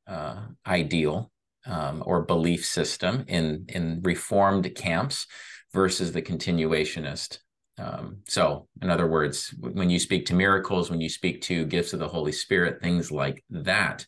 uh, 0.08 0.44
ideal 0.66 1.30
um, 1.66 2.02
or 2.06 2.22
belief 2.22 2.66
system 2.66 3.26
in 3.28 3.66
in 3.70 4.02
reformed 4.04 4.74
camps 4.76 5.28
versus 5.74 6.14
the 6.14 6.22
continuationist 6.22 7.40
um, 7.82 8.18
so, 8.28 8.68
in 8.82 8.90
other 8.90 9.08
words, 9.08 9.54
when 9.60 9.90
you 9.90 9.98
speak 9.98 10.28
to 10.28 10.36
miracles, 10.36 10.92
when 10.92 11.02
you 11.02 11.10
speak 11.10 11.42
to 11.44 11.66
gifts 11.66 11.94
of 11.94 12.00
the 12.00 12.08
Holy 12.08 12.32
Spirit, 12.32 12.82
things 12.82 13.12
like 13.12 13.44
that, 13.50 14.06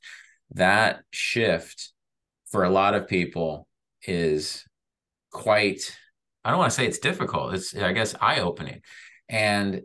that 0.52 1.02
shift 1.12 1.92
for 2.52 2.64
a 2.64 2.70
lot 2.70 2.94
of 2.94 3.08
people 3.08 3.68
is 4.04 4.64
quite, 5.32 5.98
I 6.46 6.52
don't 6.52 6.60
want 6.60 6.72
to 6.72 6.76
say 6.76 6.86
it's 6.86 7.00
difficult, 7.00 7.56
it's, 7.56 7.76
I 7.76 7.94
guess, 7.94 8.14
eye 8.22 8.42
opening. 8.42 8.82
And 9.28 9.82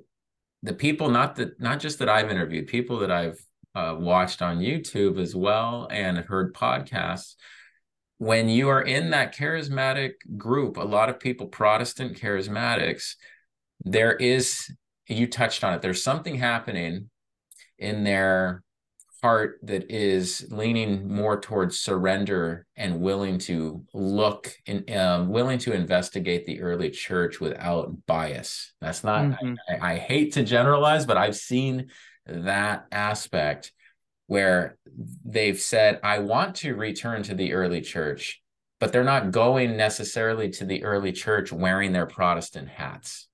the 0.63 0.75
people 0.75 1.09
not 1.09 1.37
that 1.37 1.59
not 1.61 1.81
just 1.81 2.01
that 2.01 2.09
I've 2.09 2.31
interviewed, 2.31 2.67
people 2.67 2.99
that 2.99 3.11
I've 3.11 3.41
uh, 3.75 3.97
watched 3.99 4.43
on 4.43 4.59
YouTube 4.59 5.19
as 5.19 5.35
well 5.35 5.89
and 5.91 6.19
heard 6.19 6.55
podcasts. 6.55 7.37
When 8.19 8.49
you 8.49 8.69
are 8.69 8.83
in 8.83 9.11
that 9.11 9.35
charismatic 9.35 10.15
group, 10.37 10.77
a 10.77 10.83
lot 10.83 11.09
of 11.09 11.21
people, 11.21 11.47
Protestant 11.47 12.19
charismatics, 12.19 13.15
there 13.85 14.15
is, 14.15 14.71
you 15.07 15.27
touched 15.27 15.65
on 15.65 15.75
it, 15.75 15.83
there's 15.83 16.03
something 16.03 16.37
happening 16.37 17.11
in 17.79 18.05
their 18.05 18.63
heart 19.23 19.59
that 19.63 19.91
is 19.91 20.47
leaning 20.51 21.13
more 21.13 21.41
towards 21.41 21.81
surrender 21.81 22.67
and 22.77 23.01
willing 23.01 23.39
to 23.39 23.85
look 23.93 24.53
and 24.67 24.89
um, 24.93 25.29
willing 25.29 25.59
to 25.59 25.73
investigate 25.73 26.47
the 26.47 26.61
early 26.61 26.91
church 26.91 27.41
without 27.41 28.07
bias. 28.07 28.73
That's 28.81 29.03
not, 29.03 29.25
mm-hmm. 29.25 29.55
I, 29.69 29.95
I 29.95 29.97
hate 29.97 30.35
to 30.35 30.45
generalize, 30.45 31.05
but 31.05 31.17
I've 31.17 31.37
seen 31.37 31.89
that 32.27 32.87
aspect 32.93 33.73
where 34.27 34.77
they've 35.25 35.59
said, 35.59 36.01
I 36.03 36.19
want 36.19 36.57
to 36.57 36.75
return 36.75 37.23
to 37.25 37.35
the 37.35 37.55
early 37.55 37.81
church, 37.81 38.41
but 38.79 38.93
they're 38.93 39.03
not 39.03 39.31
going 39.31 39.77
necessarily 39.77 40.51
to 40.51 40.65
the 40.65 40.85
early 40.85 41.13
church 41.13 41.51
wearing 41.51 41.93
their 41.93 42.07
Protestant 42.07 42.69
hats. 42.69 43.28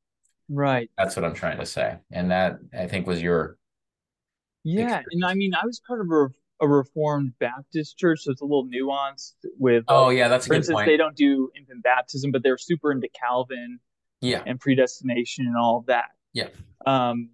Right. 0.49 0.91
That's 0.99 1.17
what 1.17 1.25
I'm 1.25 1.35
trying 1.35 1.59
to 1.59 1.67
say. 1.67 1.99
And 2.11 2.31
that 2.31 2.59
I 2.79 2.87
think 2.87 3.07
was 3.07 3.23
your 3.23 3.59
yeah, 4.63 4.83
experience. 4.83 5.09
and 5.13 5.25
I 5.25 5.35
mean, 5.35 5.55
I 5.55 5.65
was 5.65 5.81
part 5.87 6.01
of 6.01 6.11
a, 6.11 6.29
a 6.65 6.69
Reformed 6.69 7.33
Baptist 7.39 7.99
church, 7.99 8.21
so 8.23 8.33
it's 8.33 8.41
a 8.41 8.45
little 8.45 8.67
nuanced. 8.67 9.35
With 9.59 9.85
oh 9.89 10.11
yeah, 10.11 10.29
that's 10.29 10.47
for 10.47 10.55
instance, 10.55 10.77
point. 10.77 10.87
they 10.87 10.97
don't 10.97 11.17
do 11.17 11.51
infant 11.57 11.83
baptism, 11.83 12.31
but 12.31 12.43
they're 12.43 12.59
super 12.59 12.93
into 12.93 13.09
Calvin, 13.09 13.79
yeah, 14.21 14.43
and 14.47 14.61
predestination 14.61 15.47
and 15.47 15.57
all 15.57 15.79
of 15.79 15.87
that. 15.87 16.11
Yeah. 16.33 16.49
Um, 16.87 17.31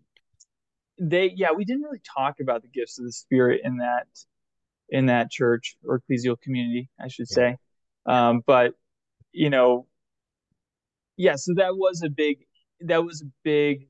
they 0.98 1.32
yeah, 1.34 1.52
we 1.52 1.64
didn't 1.64 1.82
really 1.82 2.02
talk 2.16 2.40
about 2.40 2.62
the 2.62 2.68
gifts 2.68 2.98
of 2.98 3.04
the 3.04 3.12
Spirit 3.12 3.62
in 3.64 3.78
that 3.78 4.06
in 4.88 5.06
that 5.06 5.30
church 5.30 5.76
or 5.84 6.00
ecclesial 6.00 6.40
community, 6.40 6.90
I 7.00 7.08
should 7.08 7.26
yeah. 7.30 7.34
say. 7.34 7.56
Um, 8.06 8.42
but 8.46 8.74
you 9.32 9.50
know, 9.50 9.86
yeah, 11.16 11.36
so 11.36 11.54
that 11.54 11.76
was 11.76 12.02
a 12.02 12.10
big 12.10 12.38
that 12.82 13.04
was 13.04 13.22
a 13.22 13.30
big 13.44 13.88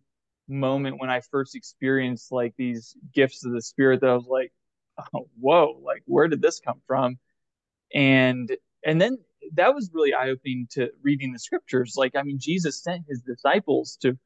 moment 0.49 1.01
when 1.01 1.11
I 1.11 1.21
first 1.21 1.55
experienced 1.55 2.33
like 2.33 2.55
these 2.57 2.97
gifts 3.15 3.45
of 3.45 3.53
the 3.53 3.63
spirit 3.63 4.01
that 4.01 4.11
I 4.11 4.15
was 4.15 4.27
like, 4.27 4.53
oh, 5.15 5.29
whoa, 5.39 5.81
like 5.85 6.03
where 6.07 6.29
did 6.29 6.43
this 6.43 6.61
come 6.61 6.81
from? 6.87 7.19
And 7.95 8.51
and 8.85 9.01
then 9.01 9.19
that 9.55 9.75
was 9.75 9.91
really 9.93 10.15
eye 10.15 10.29
opening 10.29 10.69
to 10.73 10.91
reading 11.03 11.33
the 11.33 11.39
scriptures. 11.39 11.95
Like, 11.97 12.15
I 12.17 12.23
mean, 12.23 12.39
Jesus 12.39 12.83
sent 12.83 13.05
his 13.09 13.23
disciples 13.23 13.97
to 14.03 14.19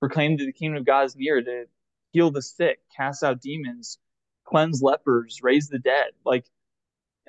proclaim 0.00 0.36
that 0.38 0.44
the 0.44 0.52
kingdom 0.52 0.78
of 0.78 0.86
God 0.86 1.06
is 1.06 1.16
near, 1.16 1.42
to 1.42 1.64
heal 2.12 2.30
the 2.30 2.42
sick, 2.42 2.80
cast 2.96 3.22
out 3.22 3.40
demons, 3.40 3.98
cleanse 4.44 4.82
lepers, 4.82 5.40
raise 5.42 5.68
the 5.68 5.78
dead. 5.78 6.10
Like, 6.24 6.44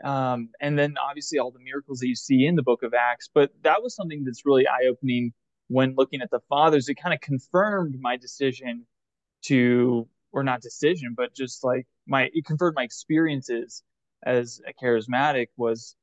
um, 0.04 0.50
and 0.60 0.78
then 0.78 0.96
obviously 0.98 1.40
all 1.40 1.52
the 1.52 1.60
miracles 1.60 2.00
that 2.00 2.08
you 2.08 2.16
see 2.16 2.46
in 2.46 2.56
the 2.56 2.64
book 2.64 2.84
of 2.84 2.94
Acts. 2.94 3.30
But 3.34 3.52
that 3.64 3.84
was 3.84 3.96
something 3.96 4.24
that's 4.24 4.46
really 4.46 4.68
eye 4.68 4.88
opening 4.90 5.34
when 5.72 5.96
looking 5.96 6.22
at 6.22 6.30
the 6.30 6.42
fathers, 6.50 6.90
it 6.90 6.96
kind 6.96 7.14
of 7.14 7.22
confirmed 7.22 7.96
my 8.00 8.18
decision 8.18 8.86
to, 9.44 10.06
or 10.34 10.44
not 10.44 10.62
decision, 10.62 11.14
but 11.16 11.34
just 11.34 11.64
like 11.64 11.88
my, 12.06 12.30
it 12.34 12.46
confirmed 12.46 12.76
my 12.76 12.84
experiences 12.84 13.82
as 14.24 14.62
a 14.68 14.74
charismatic 14.84 15.48
was, 15.56 15.96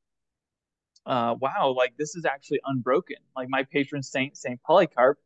uh, 1.05 1.35
wow, 1.39 1.75
like 1.77 1.93
this 1.99 2.17
is 2.17 2.25
actually 2.25 2.61
unbroken. 2.65 3.17
Like 3.37 3.49
my 3.51 3.65
patron 3.71 4.03
saint, 4.03 4.39
Saint 4.39 4.59
Polycarp, 4.63 5.19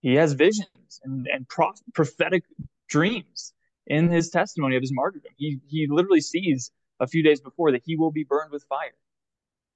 he 0.00 0.14
has 0.14 0.32
visions 0.32 1.00
and, 1.04 1.28
and 1.30 1.46
prophetic 1.92 2.44
dreams 2.88 3.52
in 3.86 4.08
his 4.08 4.30
testimony 4.30 4.76
of 4.76 4.82
his 4.82 4.92
martyrdom. 4.94 5.32
He, 5.36 5.58
he 5.68 5.86
literally 5.90 6.22
sees 6.22 6.70
a 7.00 7.06
few 7.06 7.22
days 7.22 7.40
before 7.42 7.72
that 7.72 7.82
he 7.84 7.96
will 7.96 8.12
be 8.12 8.24
burned 8.24 8.50
with 8.50 8.64
fire. 8.64 8.96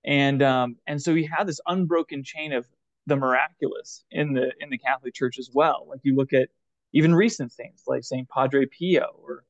And, 0.05 0.43
um, 0.43 0.77
and 0.87 1.01
so 1.01 1.15
he 1.15 1.25
had 1.25 1.47
this 1.47 1.61
unbroken 1.67 2.25
chain 2.25 2.55
of, 2.55 2.67
the 3.07 3.17
miraculous 3.17 4.05
in 4.11 4.33
the 4.33 4.53
in 4.61 4.71
the 4.71 4.79
Catholic 4.79 5.15
Church 5.15 5.39
as 5.39 5.51
well. 5.53 5.87
Like 5.89 6.01
you 6.03 6.15
look 6.17 6.33
at 6.33 6.49
even 6.93 7.15
recent 7.15 7.53
saints 7.53 7.85
like 7.87 8.05
Saint 8.05 8.29
Padre 8.29 8.67
Pio 8.67 9.07
or 9.23 9.45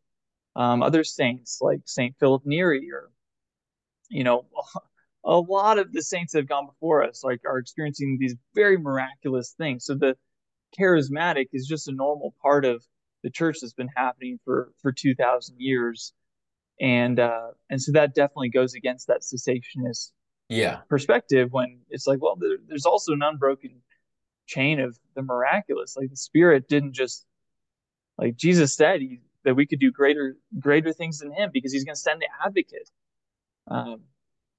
um, 0.57 0.83
other 0.83 1.05
saints 1.05 1.59
like 1.61 1.81
Saint 1.85 2.17
Philip 2.19 2.43
Neri 2.45 2.91
or 2.93 3.11
you 4.09 4.25
know 4.25 4.47
a 5.25 5.39
lot 5.39 5.79
of 5.79 5.93
the 5.93 6.03
saints 6.03 6.33
that 6.33 6.41
have 6.41 6.49
gone 6.49 6.67
before 6.67 7.05
us 7.05 7.23
like 7.25 7.41
are 7.47 7.59
experiencing 7.59 8.17
these 8.19 8.35
very 8.55 8.79
miraculous 8.79 9.55
things. 9.57 9.85
So 9.85 9.95
the 9.95 10.17
charismatic 10.79 11.49
is 11.53 11.67
just 11.67 11.89
a 11.89 11.93
normal 11.93 12.35
part 12.43 12.65
of 12.65 12.83
the 13.23 13.31
church 13.31 13.59
that's 13.61 13.73
been 13.73 13.91
happening 13.95 14.39
for 14.45 14.73
for 14.81 14.93
2000 14.93 15.57
years 15.59 16.13
and 16.81 17.21
uh 17.21 17.49
and 17.71 17.81
so 17.81 17.93
that 17.93 18.15
definitely 18.15 18.49
goes 18.49 18.75
against 18.75 19.07
that 19.07 19.21
cessationist 19.23 20.11
yeah. 20.53 20.79
perspective 20.89 21.49
when 21.53 21.81
it's 21.91 22.07
like 22.07 22.21
well 22.21 22.37
there, 22.37 22.57
there's 22.69 22.87
also 22.87 23.13
an 23.13 23.23
unbroken 23.23 23.81
chain 24.47 24.81
of 24.81 24.99
the 25.15 25.23
miraculous. 25.23 25.97
Like 25.97 26.11
the 26.11 26.17
spirit 26.17 26.69
didn't 26.69 26.93
just 26.93 27.25
like 28.19 28.37
jesus 28.37 28.75
said 28.75 29.01
he, 29.01 29.21
that 29.45 29.55
we 29.55 29.67
could 29.67 29.81
do 29.81 29.91
greater 29.91 30.37
greater 30.59 30.93
things 30.93 31.19
than 31.19 31.33
him 31.33 31.51
because 31.53 31.73
he's 31.73 31.85
going 31.85 31.95
to 31.95 32.01
send 32.01 32.21
the 32.21 32.29
advocate. 32.45 32.91
Um, 33.69 34.01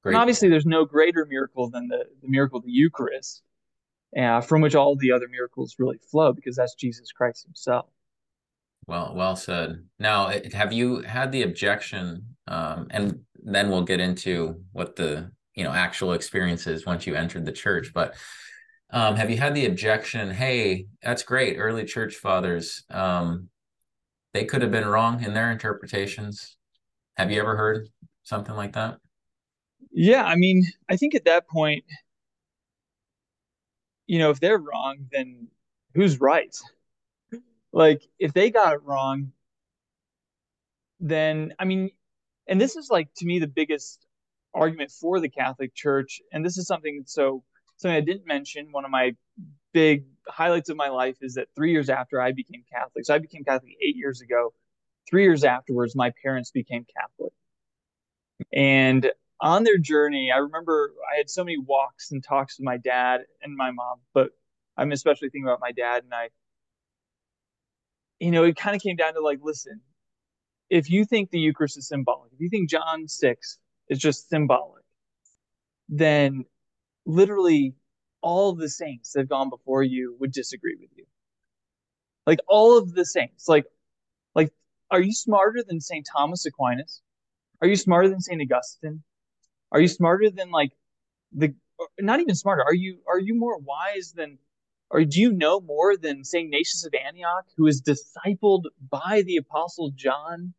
and 0.05 0.15
obviously 0.15 0.49
there's 0.49 0.65
no 0.65 0.85
greater 0.85 1.25
miracle 1.25 1.69
than 1.69 1.87
the, 1.87 2.05
the 2.21 2.27
miracle 2.27 2.59
of 2.59 2.65
the 2.65 2.71
eucharist 2.71 3.41
uh, 4.17 4.41
from 4.41 4.61
which 4.61 4.75
all 4.75 4.95
the 4.95 5.11
other 5.11 5.27
miracles 5.29 5.75
really 5.79 5.99
flow 6.11 6.33
because 6.33 6.55
that's 6.55 6.75
jesus 6.75 7.11
christ 7.11 7.45
himself. 7.45 7.85
Well 8.87 9.13
well 9.15 9.35
said. 9.35 9.83
Now 9.99 10.31
have 10.53 10.73
you 10.73 11.01
had 11.01 11.31
the 11.31 11.43
objection 11.43 12.35
um, 12.47 12.87
and 12.89 13.21
then 13.43 13.69
we'll 13.69 13.83
get 13.83 13.99
into 13.99 14.61
what 14.71 14.95
the 14.95 15.31
you 15.55 15.63
know 15.63 15.71
actual 15.71 16.13
experiences 16.13 16.85
once 16.85 17.05
you 17.05 17.15
entered 17.15 17.45
the 17.45 17.51
church 17.51 17.91
but 17.93 18.15
um, 18.91 19.15
have 19.15 19.31
you 19.31 19.37
had 19.37 19.55
the 19.55 19.65
objection 19.65 20.31
hey 20.31 20.87
that's 21.01 21.23
great 21.23 21.57
early 21.57 21.83
church 21.83 22.15
fathers 22.15 22.83
um, 22.89 23.49
they 24.33 24.45
could 24.45 24.63
have 24.63 24.71
been 24.71 24.87
wrong 24.87 25.23
in 25.23 25.33
their 25.33 25.51
interpretations. 25.51 26.57
Have 27.17 27.31
you 27.31 27.39
ever 27.39 27.55
heard 27.55 27.87
something 28.23 28.55
like 28.55 28.73
that? 28.73 28.97
Yeah 29.91 30.23
i 30.23 30.35
mean 30.35 30.65
i 30.89 30.97
think 30.97 31.13
at 31.13 31.25
that 31.25 31.47
point 31.47 31.83
you 34.07 34.17
know 34.17 34.31
if 34.31 34.39
they're 34.39 34.57
wrong 34.57 35.05
then 35.11 35.47
who's 35.93 36.19
right? 36.19 36.55
Like 37.71 38.01
if 38.17 38.33
they 38.33 38.49
got 38.49 38.73
it 38.73 38.81
wrong 38.83 39.31
then 40.99 41.53
i 41.59 41.65
mean 41.65 41.91
and 42.47 42.59
this 42.59 42.75
is 42.75 42.89
like 42.89 43.13
to 43.15 43.25
me 43.25 43.37
the 43.39 43.47
biggest 43.47 44.02
argument 44.53 44.91
for 44.91 45.19
the 45.19 45.29
Catholic 45.29 45.73
Church, 45.73 46.21
and 46.31 46.45
this 46.45 46.57
is 46.57 46.67
something 46.67 47.03
so 47.05 47.43
something 47.77 47.95
I 47.95 48.01
didn't 48.01 48.27
mention. 48.27 48.71
One 48.71 48.85
of 48.85 48.91
my 48.91 49.15
big 49.73 50.05
highlights 50.27 50.69
of 50.69 50.77
my 50.77 50.89
life 50.89 51.17
is 51.21 51.35
that 51.35 51.47
three 51.55 51.71
years 51.71 51.89
after 51.89 52.21
I 52.21 52.31
became 52.31 52.63
Catholic, 52.71 53.05
so 53.05 53.15
I 53.15 53.19
became 53.19 53.43
Catholic 53.43 53.73
eight 53.81 53.95
years 53.95 54.21
ago. 54.21 54.53
Three 55.09 55.23
years 55.23 55.43
afterwards, 55.43 55.95
my 55.95 56.13
parents 56.23 56.51
became 56.51 56.85
Catholic, 56.97 57.33
and 58.53 59.11
on 59.41 59.63
their 59.63 59.77
journey, 59.77 60.31
I 60.33 60.37
remember 60.37 60.93
I 61.13 61.17
had 61.17 61.29
so 61.29 61.43
many 61.43 61.57
walks 61.57 62.11
and 62.11 62.23
talks 62.23 62.57
with 62.57 62.65
my 62.65 62.77
dad 62.77 63.21
and 63.41 63.55
my 63.55 63.71
mom, 63.71 63.99
but 64.13 64.29
I'm 64.77 64.91
especially 64.91 65.29
thinking 65.29 65.47
about 65.47 65.59
my 65.59 65.71
dad 65.71 66.03
and 66.03 66.13
I. 66.13 66.29
You 68.19 68.31
know, 68.31 68.45
it 68.45 68.55
kind 68.55 68.75
of 68.75 68.81
came 68.81 68.95
down 68.95 69.15
to 69.15 69.19
like, 69.21 69.39
listen, 69.41 69.81
if 70.69 70.89
you 70.89 71.03
think 71.03 71.29
the 71.29 71.39
Eucharist 71.39 71.77
is 71.77 71.87
symbolic, 71.87 72.31
if 72.33 72.39
you 72.39 72.49
think 72.49 72.69
John 72.69 73.07
6 73.07 73.59
is 73.89 73.99
just 73.99 74.29
symbolic, 74.29 74.83
then 75.89 76.45
literally 77.05 77.75
all 78.21 78.53
the 78.53 78.69
saints 78.69 79.11
that 79.11 79.21
have 79.21 79.29
gone 79.29 79.49
before 79.49 79.83
you 79.83 80.15
would 80.19 80.31
disagree 80.31 80.75
with 80.79 80.89
you. 80.95 81.05
Like 82.25 82.39
all 82.47 82.77
of 82.77 82.93
the 82.93 83.05
saints, 83.05 83.47
like, 83.47 83.65
like, 84.33 84.51
are 84.89 85.01
you 85.01 85.11
smarter 85.11 85.63
than 85.67 85.81
Saint 85.81 86.07
Thomas 86.11 86.45
Aquinas? 86.45 87.01
Are 87.61 87.67
you 87.67 87.75
smarter 87.75 88.09
than 88.09 88.21
Saint 88.21 88.41
Augustine? 88.41 89.03
Are 89.71 89.79
you 89.79 89.87
smarter 89.87 90.29
than 90.29 90.51
like 90.51 90.71
the? 91.31 91.53
Not 91.99 92.19
even 92.19 92.35
smarter. 92.35 92.63
Are 92.63 92.73
you 92.73 92.99
are 93.07 93.19
you 93.19 93.35
more 93.35 93.57
wise 93.57 94.13
than? 94.15 94.37
Or 94.89 95.03
do 95.03 95.19
you 95.19 95.31
know 95.31 95.59
more 95.59 95.97
than 95.97 96.23
Saint 96.23 96.45
Ignatius 96.45 96.85
of 96.85 96.93
Antioch, 96.93 97.45
who 97.57 97.65
is 97.65 97.81
discipled 97.81 98.65
by 98.89 99.23
the 99.25 99.37
Apostle 99.37 99.89
John? 99.95 100.53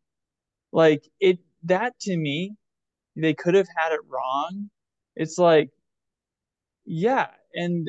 Like 0.73 1.09
it, 1.21 1.39
that 1.63 1.99
to 2.01 2.17
me 2.17 2.57
they 3.17 3.35
could 3.35 3.55
have 3.55 3.69
had 3.77 3.93
it 3.93 4.01
wrong. 4.09 4.71
It's 5.17 5.39
like, 5.39 5.71
yeah, 6.85 7.29
and 7.55 7.89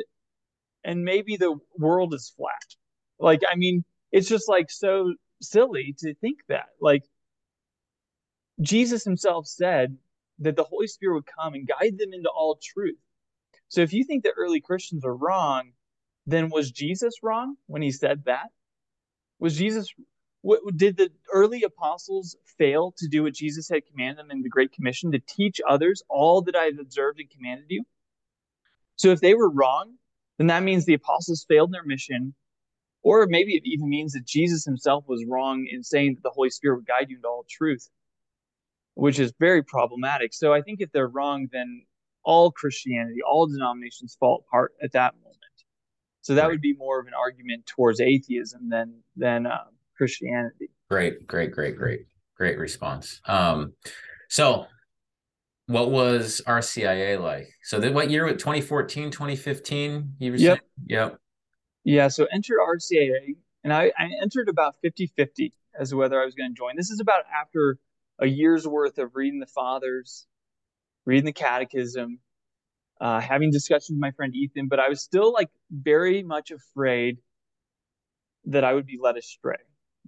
and 0.84 1.04
maybe 1.04 1.38
the 1.38 1.58
world 1.78 2.14
is 2.14 2.34
flat. 2.38 2.76
Like, 3.20 3.42
I 3.50 3.56
mean, 3.56 3.84
it's 4.12 4.30
just 4.30 4.48
like 4.48 4.70
so 4.70 5.14
silly 5.42 5.96
to 6.00 6.14
think 6.16 6.40
that. 6.48 6.68
Like, 6.80 7.04
Jesus 8.62 9.04
himself 9.04 9.48
said 9.48 9.98
that 10.40 10.56
the 10.56 10.64
Holy 10.64 10.88
Spirit 10.88 11.16
would 11.16 11.26
come 11.26 11.54
and 11.56 11.68
guide 11.68 11.98
them 11.98 12.14
into 12.14 12.30
all 12.30 12.60
truth. 12.62 12.98
So 13.70 13.82
if 13.82 13.94
you 13.94 14.04
think 14.04 14.24
the 14.24 14.34
early 14.38 14.62
Christians 14.62 15.04
are 15.04 15.16
wrong, 15.16 15.72
then 16.28 16.50
was 16.50 16.72
Jesus 16.72 17.16
wrong 17.24 17.56
when 17.68 17.82
he 17.82 17.92
said 17.92 18.24
that? 18.26 18.48
Was 19.40 19.58
Jesus 19.58 19.94
what, 20.46 20.78
did 20.78 20.98
the 20.98 21.10
early 21.34 21.64
apostles 21.64 22.38
fail 22.60 22.94
to 23.00 23.08
do 23.08 23.24
what 23.24 23.34
Jesus 23.34 23.68
had 23.68 23.88
commanded 23.88 24.20
them 24.20 24.30
in 24.30 24.44
the 24.44 24.50
Great 24.50 24.72
Commission 24.72 25.12
to 25.12 25.20
teach 25.20 25.60
others 25.68 26.04
all 26.08 26.44
that 26.44 26.56
I 26.56 26.66
have 26.66 26.78
observed 26.80 27.20
and 27.20 27.28
commanded 27.32 27.66
you? 27.70 27.84
So 28.96 29.10
if 29.10 29.22
they 29.22 29.34
were 29.34 29.50
wrong, 29.50 29.96
then 30.38 30.46
that 30.48 30.62
means 30.62 30.86
the 30.86 30.94
apostles 30.94 31.48
failed 31.50 31.70
in 31.70 31.72
their 31.72 31.84
mission, 31.84 32.36
or 33.02 33.26
maybe 33.26 33.56
it 33.56 33.64
even 33.66 33.90
means 33.90 34.14
that 34.14 34.28
Jesus 34.28 34.64
himself 34.66 35.06
was 35.08 35.26
wrong 35.28 35.66
in 35.68 35.82
saying 35.82 36.14
that 36.14 36.22
the 36.22 36.30
Holy 36.30 36.52
Spirit 36.52 36.76
would 36.76 36.86
guide 36.86 37.10
you 37.10 37.16
into 37.16 37.28
all 37.28 37.48
truth, 37.50 37.90
which 38.94 39.18
is 39.18 39.34
very 39.40 39.64
problematic. 39.64 40.32
So 40.32 40.54
I 40.54 40.62
think 40.62 40.80
if 40.80 40.92
they're 40.92 41.08
wrong, 41.08 41.48
then 41.52 41.82
all 42.24 42.52
Christianity, 42.52 43.22
all 43.28 43.48
denominations 43.48 44.16
fall 44.20 44.46
apart 44.48 44.74
at 44.84 44.92
that 44.92 45.16
moment. 45.16 45.38
So 46.22 46.36
that 46.36 46.48
would 46.50 46.62
be 46.62 46.74
more 46.74 47.00
of 47.00 47.08
an 47.08 47.14
argument 47.14 47.66
towards 47.66 48.00
atheism 48.00 48.70
than 48.70 49.02
than 49.16 49.48
uh, 49.48 49.66
Christianity. 49.98 50.70
Great, 50.90 51.26
great, 51.26 51.52
great, 51.52 51.76
great, 51.76 52.02
great 52.38 52.58
response. 52.58 53.22
Um, 53.26 53.74
so 54.30 54.68
what 55.68 55.92
was 55.92 56.42
RCIA 56.46 57.20
like? 57.20 57.48
So 57.64 57.80
then 57.80 57.94
what 57.94 58.10
year? 58.10 58.28
2014, 58.28 59.12
2015? 59.12 60.16
You 60.20 60.32
were 60.32 60.38
yep. 60.38 60.58
saying? 60.58 60.62
Yep. 60.88 61.18
Yeah. 61.84 62.08
So 62.08 62.28
entered 62.32 62.60
RCIA 62.60 63.36
and 63.64 63.74
I, 63.74 63.92
I 63.98 64.10
entered 64.22 64.48
about 64.48 64.76
50 64.82 65.08
50 65.16 65.54
as 65.78 65.90
to 65.90 65.98
whether 65.98 66.22
I 66.22 66.26
was 66.26 66.36
going 66.36 66.52
to 66.52 66.58
join. 66.58 66.76
This 66.76 66.92
is 66.92 67.00
about 67.00 67.24
after 67.34 67.78
a 68.20 68.28
year's 68.28 68.68
worth 68.68 68.98
of 68.98 69.16
reading 69.16 69.40
the 69.40 69.48
fathers, 69.48 70.26
reading 71.06 71.26
the 71.26 71.34
catechism, 71.34 72.20
uh, 73.02 73.20
having 73.20 73.52
discussions 73.52 73.96
with 73.96 74.00
my 74.00 74.12
friend 74.12 74.34
Ethan, 74.36 74.68
but 74.68 74.80
I 74.80 74.88
was 74.88 75.02
still 75.02 75.34
like 75.34 75.50
very 75.70 76.24
much 76.24 76.52
afraid 76.52 77.18
that 78.46 78.64
I 78.64 78.74
would 78.74 78.86
be 78.86 78.98
led 79.02 79.18
astray. 79.18 79.58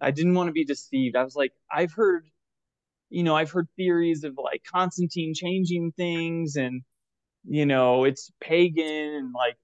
I 0.02 0.12
didn't 0.12 0.36
want 0.36 0.48
to 0.48 0.54
be 0.54 0.66
deceived. 0.66 1.16
I 1.16 1.24
was 1.24 1.36
like, 1.36 1.54
I've 1.72 1.94
heard, 1.94 2.26
you 3.10 3.24
know, 3.24 3.36
I've 3.36 3.52
heard 3.52 3.68
theories 3.76 4.24
of 4.24 4.38
like 4.38 4.64
Constantine 4.64 5.34
changing 5.34 5.92
things 5.94 6.56
and, 6.56 6.84
you 7.46 7.66
know, 7.66 8.04
it's 8.04 8.32
pagan 8.40 9.16
and 9.16 9.34
like 9.34 9.58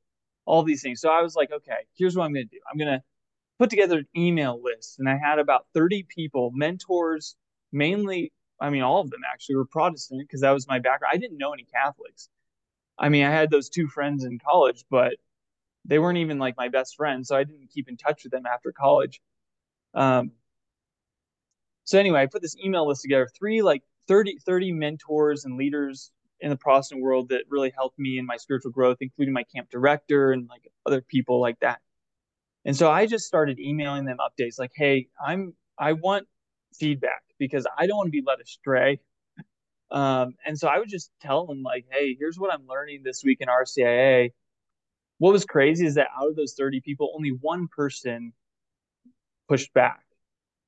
all 0.45 0.63
these 0.63 0.81
things. 0.81 1.01
So 1.01 1.09
I 1.09 1.21
was 1.21 1.35
like, 1.35 1.51
okay, 1.51 1.85
here's 1.95 2.15
what 2.15 2.25
I'm 2.25 2.33
going 2.33 2.47
to 2.47 2.55
do. 2.55 2.61
I'm 2.71 2.77
going 2.77 2.99
to 2.99 3.03
put 3.59 3.69
together 3.69 3.99
an 3.99 4.07
email 4.15 4.59
list. 4.61 4.99
And 4.99 5.07
I 5.09 5.17
had 5.17 5.39
about 5.39 5.67
30 5.73 6.03
people, 6.09 6.51
mentors, 6.53 7.35
mainly, 7.71 8.31
I 8.59 8.69
mean, 8.69 8.81
all 8.81 9.01
of 9.01 9.09
them 9.09 9.21
actually 9.31 9.55
were 9.55 9.65
Protestant 9.65 10.21
because 10.21 10.41
that 10.41 10.51
was 10.51 10.67
my 10.67 10.79
background. 10.79 11.11
I 11.13 11.17
didn't 11.17 11.37
know 11.37 11.53
any 11.53 11.65
Catholics. 11.65 12.29
I 12.97 13.09
mean, 13.09 13.25
I 13.25 13.31
had 13.31 13.49
those 13.49 13.69
two 13.69 13.87
friends 13.87 14.23
in 14.23 14.39
college, 14.39 14.85
but 14.89 15.13
they 15.85 15.99
weren't 15.99 16.19
even 16.19 16.39
like 16.39 16.55
my 16.57 16.69
best 16.69 16.95
friends. 16.95 17.27
So 17.27 17.35
I 17.35 17.43
didn't 17.43 17.71
keep 17.71 17.89
in 17.89 17.97
touch 17.97 18.23
with 18.23 18.31
them 18.31 18.45
after 18.45 18.71
college. 18.71 19.21
Um, 19.93 20.31
so 21.83 21.99
anyway, 21.99 22.21
I 22.21 22.25
put 22.27 22.41
this 22.41 22.55
email 22.57 22.87
list 22.87 23.01
together, 23.01 23.27
three 23.37 23.61
like 23.61 23.83
30, 24.07 24.37
30 24.45 24.71
mentors 24.71 25.45
and 25.45 25.57
leaders 25.57 26.11
in 26.39 26.49
the 26.49 26.57
Protestant 26.57 27.01
world 27.01 27.29
that 27.29 27.43
really 27.49 27.71
helped 27.75 27.97
me 27.97 28.17
in 28.17 28.25
my 28.25 28.37
spiritual 28.37 28.71
growth, 28.71 28.97
including 29.01 29.33
my 29.33 29.43
camp 29.43 29.69
director 29.69 30.31
and 30.31 30.47
like 30.49 30.69
other 30.85 31.01
people 31.01 31.39
like 31.39 31.59
that. 31.59 31.79
And 32.65 32.75
so 32.75 32.89
I 32.89 33.05
just 33.05 33.25
started 33.25 33.59
emailing 33.59 34.05
them 34.05 34.17
updates 34.19 34.59
like, 34.59 34.71
hey, 34.75 35.07
I'm 35.25 35.53
I 35.77 35.93
want 35.93 36.27
feedback 36.75 37.23
because 37.39 37.65
I 37.77 37.87
don't 37.87 37.97
want 37.97 38.07
to 38.07 38.11
be 38.11 38.23
led 38.25 38.39
astray. 38.39 38.99
Um, 39.91 40.35
and 40.45 40.57
so 40.57 40.67
I 40.67 40.79
would 40.79 40.89
just 40.89 41.11
tell 41.21 41.45
them 41.45 41.61
like, 41.61 41.85
hey, 41.91 42.15
here's 42.17 42.39
what 42.39 42.53
I'm 42.53 42.65
learning 42.67 43.01
this 43.03 43.23
week 43.23 43.39
in 43.41 43.47
RCIA. 43.47 44.31
What 45.19 45.33
was 45.33 45.45
crazy 45.45 45.85
is 45.85 45.95
that 45.95 46.07
out 46.19 46.29
of 46.29 46.35
those 46.35 46.55
30 46.57 46.81
people, 46.81 47.11
only 47.15 47.29
one 47.29 47.67
person 47.67 48.33
pushed 49.47 49.73
back 49.73 50.03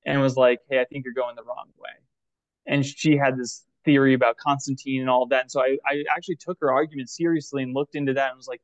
and 0.05 0.21
was 0.21 0.35
like, 0.37 0.59
"Hey, 0.69 0.79
I 0.79 0.85
think 0.85 1.05
you're 1.05 1.13
going 1.13 1.35
the 1.35 1.43
wrong 1.43 1.69
way." 1.77 1.89
And 2.67 2.85
she 2.85 3.17
had 3.17 3.37
this 3.37 3.65
theory 3.85 4.13
about 4.13 4.37
Constantine 4.37 5.01
and 5.01 5.09
all 5.09 5.23
of 5.23 5.29
that. 5.29 5.41
And 5.41 5.51
so 5.51 5.61
I, 5.61 5.77
I 5.85 6.03
actually 6.15 6.37
took 6.37 6.57
her 6.61 6.71
argument 6.71 7.09
seriously 7.09 7.63
and 7.63 7.73
looked 7.73 7.95
into 7.95 8.13
that 8.13 8.29
and 8.29 8.37
was 8.37 8.47
like, 8.47 8.61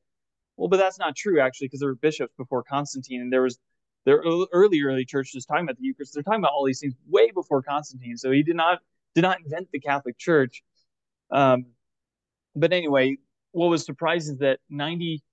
"Well, 0.57 0.67
but 0.69 0.77
that's 0.77 0.99
not 0.99 1.15
true 1.15 1.39
actually, 1.39 1.67
because 1.67 1.79
there 1.79 1.89
were 1.89 1.95
bishops 1.95 2.33
before 2.37 2.63
Constantine, 2.63 3.21
and 3.21 3.31
there 3.33 3.43
was 3.43 3.59
there 4.05 4.17
early 4.53 4.81
early 4.81 5.05
churches 5.05 5.45
talking 5.45 5.63
about 5.63 5.77
the 5.77 5.83
Eucharist. 5.83 6.13
They're 6.13 6.23
talking 6.23 6.39
about 6.41 6.53
all 6.53 6.65
these 6.65 6.79
things 6.79 6.95
way 7.07 7.31
before 7.31 7.61
Constantine. 7.61 8.17
So 8.17 8.31
he 8.31 8.43
did 8.43 8.55
not 8.55 8.79
did 9.15 9.21
not 9.21 9.39
invent 9.43 9.69
the 9.71 9.79
Catholic 9.79 10.17
Church. 10.17 10.63
Um, 11.31 11.67
but 12.55 12.73
anyway, 12.73 13.17
what 13.51 13.67
was 13.67 13.85
surprising 13.85 14.33
is 14.35 14.39
that 14.39 14.59
ninety 14.69 15.23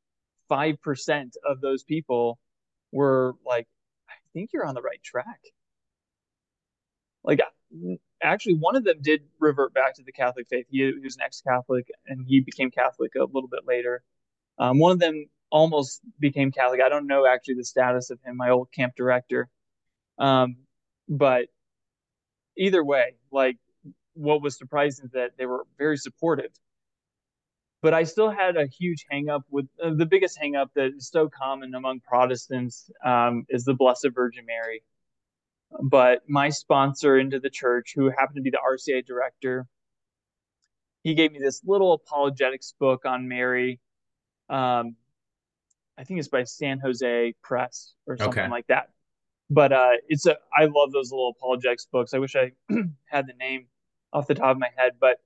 five 0.49 0.81
percent 0.83 1.37
of 1.45 1.61
those 1.61 1.83
people 1.83 2.39
were 2.93 3.35
like 3.47 3.67
think 4.33 4.51
you're 4.53 4.67
on 4.67 4.75
the 4.75 4.83
right 4.83 5.03
track. 5.03 5.41
Like, 7.25 7.41
actually, 8.23 8.55
one 8.55 8.77
of 8.77 8.85
them 8.85 8.99
did 9.01 9.23
revert 9.39 9.75
back 9.75 9.95
to 9.95 10.03
the 10.03 10.13
Catholic 10.13 10.49
faith. 10.49 10.67
He, 10.71 10.79
he 10.79 11.01
was 11.03 11.17
an 11.17 11.23
ex-Catholic, 11.23 11.89
and 12.07 12.25
he 12.27 12.41
became 12.41 12.71
Catholic 12.71 13.15
a 13.17 13.25
little 13.25 13.49
bit 13.49 13.67
later. 13.67 14.03
Um, 14.59 14.79
one 14.79 14.93
of 14.93 14.99
them 14.99 15.27
almost 15.51 16.01
became 16.19 16.53
Catholic. 16.53 16.81
I 16.81 16.89
don't 16.89 17.07
know 17.07 17.27
actually 17.27 17.55
the 17.55 17.65
status 17.65 18.11
of 18.11 18.19
him. 18.25 18.37
My 18.37 18.51
old 18.51 18.73
camp 18.73 18.95
director, 18.97 19.49
um, 20.19 20.57
but 21.09 21.47
either 22.57 22.85
way, 22.85 23.15
like 23.31 23.57
what 24.15 24.43
was 24.43 24.59
surprising 24.59 25.07
is 25.07 25.13
that 25.13 25.33
they 25.39 25.47
were 25.47 25.65
very 25.79 25.97
supportive 25.97 26.51
but 27.81 27.95
I 27.95 28.03
still 28.05 28.31
had 28.31 28.57
a 28.57 28.67
huge 28.67 29.07
hangup 29.13 29.43
with 29.51 29.67
uh, 29.83 29.91
the 29.95 30.07
biggest 30.07 30.39
hangup 30.39 30.69
that 30.75 30.93
is 30.97 31.09
so 31.09 31.29
common 31.29 31.75
among 31.75 32.01
Protestants 32.01 32.91
um, 33.05 33.45
is 33.49 33.65
the 33.65 33.75
Blessed 33.75 34.09
Virgin 34.15 34.45
Mary. 34.47 34.83
But 35.83 36.23
my 36.29 36.49
sponsor 36.49 37.19
into 37.19 37.39
the 37.39 37.51
church, 37.51 37.93
who 37.95 38.09
happened 38.09 38.37
to 38.37 38.43
be 38.43 38.51
the 38.51 38.59
RCIA 38.59 39.07
director, 39.07 39.67
he 41.05 41.15
gave 41.15 41.31
me 41.33 41.39
this 41.39 41.63
little 41.65 41.93
apologetics 41.93 42.75
book 42.81 43.05
on 43.05 43.29
Mary. 43.29 43.79
Um, 44.49 44.97
I 45.97 46.05
think 46.05 46.19
it's 46.19 46.29
by 46.29 46.45
San 46.45 46.81
Jose 46.81 47.35
Press 47.43 47.95
or 48.07 48.17
something 48.17 48.45
okay. 48.45 48.51
like 48.51 48.67
that. 48.69 48.91
But 49.51 49.73
uh, 49.73 49.93
it's 50.09 50.27
a 50.27 50.37
I 50.57 50.65
love 50.65 50.93
those 50.93 51.11
little 51.11 51.35
apologetics 51.37 51.87
books. 51.87 52.13
I 52.13 52.19
wish 52.19 52.35
I 52.37 52.53
had 53.07 53.27
the 53.27 53.33
name 53.39 53.67
off 54.13 54.27
the 54.27 54.35
top 54.35 54.51
of 54.51 54.59
my 54.59 54.69
head, 54.77 54.93
but 55.01 55.21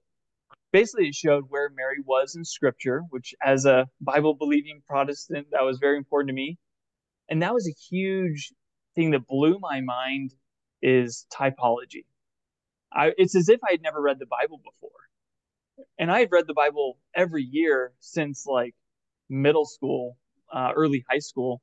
basically 0.73 1.09
it 1.09 1.15
showed 1.15 1.45
where 1.49 1.71
Mary 1.71 1.99
was 2.05 2.35
in 2.35 2.45
scripture, 2.45 3.03
which 3.11 3.35
as 3.45 3.65
a 3.67 3.87
Bible 4.01 4.35
believing 4.35 4.83
Protestant, 4.87 5.49
that 5.53 5.63
was 5.63 5.79
very 5.79 5.97
important 5.97 6.29
to 6.31 6.35
me. 6.35 6.59
And 7.29 7.43
that 7.43 7.55
was 7.55 7.69
a 7.69 7.95
huge 7.95 8.53
thing 8.95 9.13
that 9.13 9.27
blew 9.27 9.59
my 9.61 9.81
mind 9.81 10.35
is 10.83 11.27
typology. 11.33 12.05
I, 12.93 13.13
it's 13.17 13.37
as 13.37 13.49
if 13.49 13.61
I 13.67 13.73
had 13.73 13.83
never 13.83 14.01
read 14.01 14.19
the 14.19 14.27
Bible 14.27 14.59
before. 14.59 14.91
And 15.99 16.11
I 16.11 16.21
had 16.21 16.29
read 16.33 16.47
the 16.47 16.55
Bible 16.55 16.99
every 17.15 17.43
year 17.43 17.93
since 18.01 18.45
like 18.47 18.75
middle 19.29 19.65
school, 19.65 20.17
uh, 20.53 20.73
early 20.75 21.05
high 21.09 21.21
school, 21.21 21.63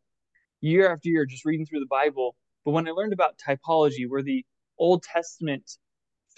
year 0.61 0.91
after 0.91 1.09
year, 1.09 1.25
just 1.25 1.45
reading 1.45 1.65
through 1.65 1.81
the 1.81 1.85
Bible. 1.85 2.35
But 2.65 2.71
when 2.71 2.87
I 2.87 2.91
learned 2.91 3.13
about 3.13 3.37
typology, 3.37 4.07
where 4.07 4.23
the 4.23 4.45
Old 4.77 5.03
Testament 5.03 5.77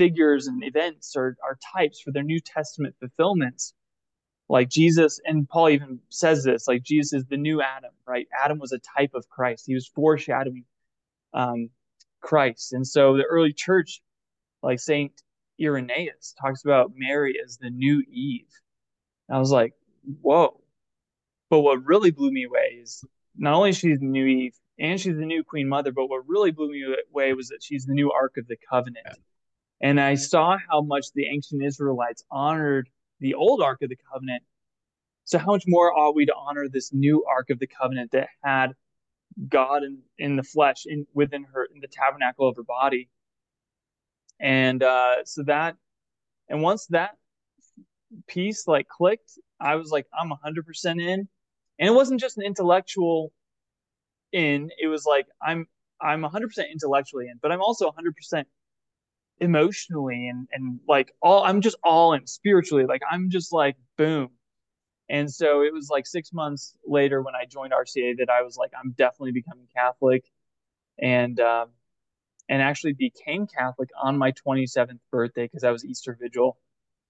figures 0.01 0.47
and 0.47 0.63
events 0.63 1.15
are, 1.15 1.37
are 1.43 1.59
types 1.77 2.01
for 2.01 2.11
their 2.11 2.23
New 2.23 2.39
Testament 2.39 2.95
fulfillments. 2.99 3.75
Like 4.49 4.67
Jesus, 4.67 5.19
and 5.25 5.47
Paul 5.47 5.69
even 5.69 5.99
says 6.09 6.43
this, 6.43 6.67
like 6.67 6.81
Jesus 6.81 7.13
is 7.13 7.25
the 7.27 7.37
new 7.37 7.61
Adam, 7.61 7.91
right? 8.07 8.27
Adam 8.43 8.57
was 8.57 8.71
a 8.71 8.79
type 8.97 9.11
of 9.13 9.29
Christ. 9.29 9.65
He 9.67 9.75
was 9.75 9.87
foreshadowing 9.87 10.65
um, 11.35 11.69
Christ. 12.19 12.73
And 12.73 12.85
so 12.85 13.15
the 13.15 13.25
early 13.25 13.53
church, 13.53 14.01
like 14.63 14.79
Saint 14.79 15.13
Irenaeus, 15.61 16.33
talks 16.41 16.65
about 16.65 16.93
Mary 16.95 17.35
as 17.45 17.57
the 17.57 17.69
new 17.69 18.03
Eve. 18.11 18.49
And 19.29 19.35
I 19.37 19.39
was 19.39 19.51
like, 19.51 19.75
whoa. 20.21 20.59
But 21.51 21.59
what 21.59 21.85
really 21.85 22.09
blew 22.09 22.31
me 22.31 22.45
away 22.45 22.79
is 22.81 23.05
not 23.37 23.53
only 23.53 23.71
she's 23.71 23.99
the 23.99 24.05
new 24.05 24.25
Eve 24.25 24.55
and 24.79 24.99
she's 24.99 25.15
the 25.15 25.27
new 25.27 25.43
Queen 25.43 25.69
Mother, 25.69 25.91
but 25.91 26.07
what 26.07 26.27
really 26.27 26.49
blew 26.49 26.71
me 26.71 26.83
away 27.13 27.33
was 27.33 27.49
that 27.49 27.61
she's 27.61 27.85
the 27.85 27.93
new 27.93 28.11
Ark 28.11 28.33
of 28.37 28.47
the 28.47 28.57
Covenant. 28.67 29.05
Yeah. 29.05 29.13
And 29.81 29.99
I 29.99 30.15
saw 30.15 30.57
how 30.69 30.81
much 30.81 31.07
the 31.15 31.27
ancient 31.27 31.63
Israelites 31.63 32.23
honored 32.29 32.89
the 33.19 33.33
old 33.33 33.61
Ark 33.61 33.81
of 33.81 33.89
the 33.89 33.97
Covenant. 34.11 34.43
So, 35.25 35.39
how 35.39 35.47
much 35.47 35.63
more 35.67 35.97
ought 35.97 36.15
we 36.15 36.25
to 36.25 36.35
honor 36.35 36.67
this 36.69 36.93
new 36.93 37.25
Ark 37.25 37.49
of 37.49 37.59
the 37.59 37.67
Covenant 37.67 38.11
that 38.11 38.29
had 38.43 38.73
God 39.47 39.83
in, 39.83 39.99
in 40.17 40.35
the 40.35 40.43
flesh, 40.43 40.83
in 40.85 41.07
within 41.13 41.45
her, 41.53 41.67
in 41.73 41.81
the 41.81 41.87
tabernacle 41.87 42.47
of 42.47 42.55
her 42.57 42.63
body? 42.63 43.09
And 44.39 44.81
uh, 44.83 45.23
so 45.25 45.43
that, 45.43 45.77
and 46.49 46.61
once 46.61 46.87
that 46.87 47.11
piece 48.27 48.67
like 48.67 48.87
clicked, 48.87 49.31
I 49.59 49.75
was 49.75 49.89
like, 49.91 50.07
I'm 50.19 50.31
100% 50.31 51.01
in. 51.01 51.27
And 51.79 51.89
it 51.89 51.93
wasn't 51.93 52.19
just 52.19 52.37
an 52.37 52.43
intellectual 52.43 53.31
in, 54.31 54.69
it 54.79 54.87
was 54.87 55.05
like, 55.05 55.27
I'm 55.41 55.67
I'm 56.01 56.23
100% 56.23 56.71
intellectually 56.71 57.27
in, 57.27 57.35
but 57.41 57.51
I'm 57.51 57.61
also 57.61 57.91
100% 57.91 58.43
emotionally 59.41 60.27
and 60.29 60.47
and 60.53 60.79
like 60.87 61.11
all 61.21 61.43
I'm 61.43 61.59
just 61.59 61.75
all 61.83 62.13
in 62.13 62.25
spiritually 62.27 62.85
like 62.85 63.01
I'm 63.11 63.29
just 63.29 63.51
like 63.51 63.75
boom 63.97 64.29
and 65.09 65.29
so 65.29 65.61
it 65.61 65.73
was 65.73 65.89
like 65.89 66.07
six 66.07 66.31
months 66.31 66.75
later 66.87 67.21
when 67.21 67.35
I 67.35 67.45
joined 67.45 67.73
RCIA 67.73 68.17
that 68.19 68.29
I 68.29 68.43
was 68.43 68.55
like 68.55 68.71
I'm 68.79 68.91
definitely 68.91 69.33
becoming 69.33 69.67
Catholic 69.75 70.23
and 71.01 71.39
um, 71.39 71.69
and 72.49 72.61
actually 72.61 72.93
became 72.93 73.47
Catholic 73.47 73.89
on 74.01 74.17
my 74.17 74.33
27th 74.33 74.99
birthday 75.11 75.45
because 75.45 75.63
I 75.63 75.71
was 75.71 75.85
Easter 75.85 76.17
Vigil 76.19 76.57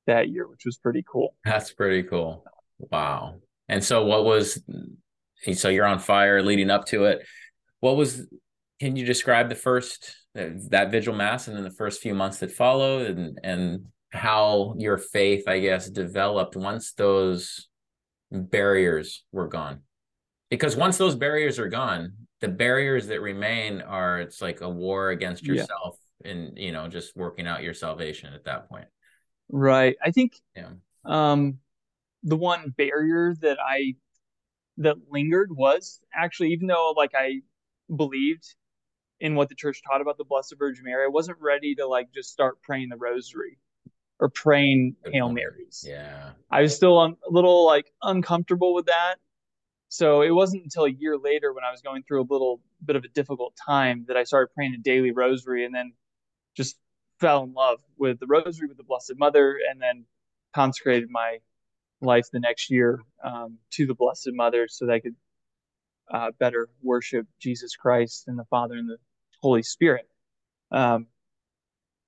that 0.08 0.30
year, 0.30 0.48
which 0.48 0.66
was 0.66 0.78
pretty 0.78 1.04
cool. 1.12 1.36
That's 1.46 1.72
pretty 1.72 2.04
cool. 2.04 2.46
Wow. 2.80 3.36
And 3.68 3.84
so, 3.84 4.06
what 4.06 4.26
was 4.26 4.62
so 5.54 5.70
you're 5.70 5.86
on 5.86 6.00
fire 6.00 6.42
leading 6.42 6.70
up 6.70 6.86
to 6.88 7.06
it? 7.06 7.26
What 7.80 7.98
was? 7.98 8.28
Can 8.82 8.96
you 8.96 9.06
describe 9.06 9.48
the 9.48 9.54
first 9.54 10.16
that 10.34 10.90
vigil 10.90 11.14
mass 11.14 11.48
and 11.48 11.56
then 11.56 11.64
the 11.64 11.70
first 11.70 12.02
few 12.02 12.16
months 12.16 12.40
that 12.40 12.52
followed, 12.52 13.16
and 13.16 13.40
and 13.44 13.86
how 14.10 14.74
your 14.80 14.98
faith, 14.98 15.48
I 15.48 15.60
guess, 15.60 15.88
developed 15.88 16.56
once 16.56 16.94
those 16.94 17.68
barriers 18.32 19.24
were 19.32 19.48
gone? 19.48 19.82
Because 20.50 20.76
once 20.76 20.98
those 20.98 21.16
barriers 21.16 21.60
are 21.60 21.70
gone, 21.70 22.14
the 22.40 22.48
barriers 22.48 23.06
that 23.08 23.22
remain 23.22 23.82
are 23.82 24.20
it's 24.20 24.42
like 24.42 24.62
a 24.62 24.70
war 24.70 25.12
against 25.12 25.46
yourself 25.46 25.98
yeah. 26.26 26.32
and 26.32 26.58
you 26.58 26.72
know 26.72 26.88
just 26.88 27.16
working 27.16 27.46
out 27.46 27.62
your 27.62 27.76
salvation 27.76 28.34
at 28.34 28.44
that 28.46 28.68
point 28.68 28.88
right 29.50 29.96
i 30.04 30.10
think 30.10 30.34
yeah. 30.56 30.70
um 31.06 31.60
the 32.24 32.36
one 32.36 32.74
barrier 32.76 33.36
that 33.42 33.58
i 33.64 33.94
that 34.78 34.98
lingered 35.10 35.52
was 35.52 36.00
actually 36.16 36.50
even 36.50 36.66
though 36.66 36.94
like 36.98 37.12
i 37.16 37.40
believed 37.96 38.56
in 39.22 39.36
what 39.36 39.48
the 39.50 39.56
church 39.56 39.82
taught 39.88 40.02
about 40.02 40.18
the 40.18 40.26
blessed 40.26 40.56
virgin 40.58 40.84
mary. 40.84 41.06
I 41.06 41.08
wasn't 41.08 41.38
ready 41.40 41.76
to 41.76 41.88
like 41.88 42.12
just 42.12 42.32
start 42.32 42.62
praying 42.62 42.90
the 42.90 42.98
rosary 42.98 43.60
or 44.20 44.30
praying 44.30 44.96
hail 45.06 45.30
marys. 45.30 45.86
Yeah. 45.88 46.32
I 46.50 46.64
was 46.64 46.76
still 46.76 47.00
a 47.00 47.14
little 47.30 47.66
like 47.66 47.92
uncomfortable 48.02 48.74
with 48.74 48.88
that. 48.88 49.16
So 49.90 50.22
it 50.22 50.32
wasn't 50.32 50.64
until 50.64 50.86
a 50.86 50.90
year 50.90 51.18
later 51.18 51.54
when 51.54 51.64
I 51.64 51.72
was 51.72 51.82
going 51.82 52.04
through 52.04 52.22
a 52.22 52.30
little 52.30 52.62
bit 52.84 52.96
of 52.96 53.04
a 53.04 53.10
difficult 53.10 53.56
time 53.56 54.06
that 54.08 54.18
I 54.18 54.24
started 54.24 54.54
praying 54.56 54.74
a 54.74 54.78
daily 54.78 55.12
rosary 55.12 55.66
and 55.66 55.76
then 55.76 55.94
just 56.56 56.78
fell 57.20 57.44
in 57.44 57.54
love 57.54 57.80
with 57.98 58.20
the 58.20 58.28
rosary 58.28 58.68
with 58.68 58.78
the 58.78 58.84
Blessed 58.84 59.14
Mother 59.18 59.60
and 59.70 59.80
then 59.80 60.06
consecrated 60.56 61.10
my 61.12 61.40
life 62.02 62.26
the 62.32 62.40
next 62.40 62.72
year 62.72 63.00
um, 63.24 63.58
to 63.72 63.86
the 63.86 63.94
Blessed 63.94 64.32
Mother 64.34 64.68
so 64.68 64.88
that 64.88 64.94
I 64.94 65.00
could 65.00 65.16
uh, 66.12 66.32
better 66.40 66.70
worship 66.82 67.28
Jesus 67.40 67.76
Christ 67.76 68.24
and 68.28 68.40
the 68.40 68.46
Father 68.46 68.76
and 68.76 68.90
the 68.90 68.98
Holy 69.42 69.64
Spirit 69.64 70.08
um, 70.72 71.08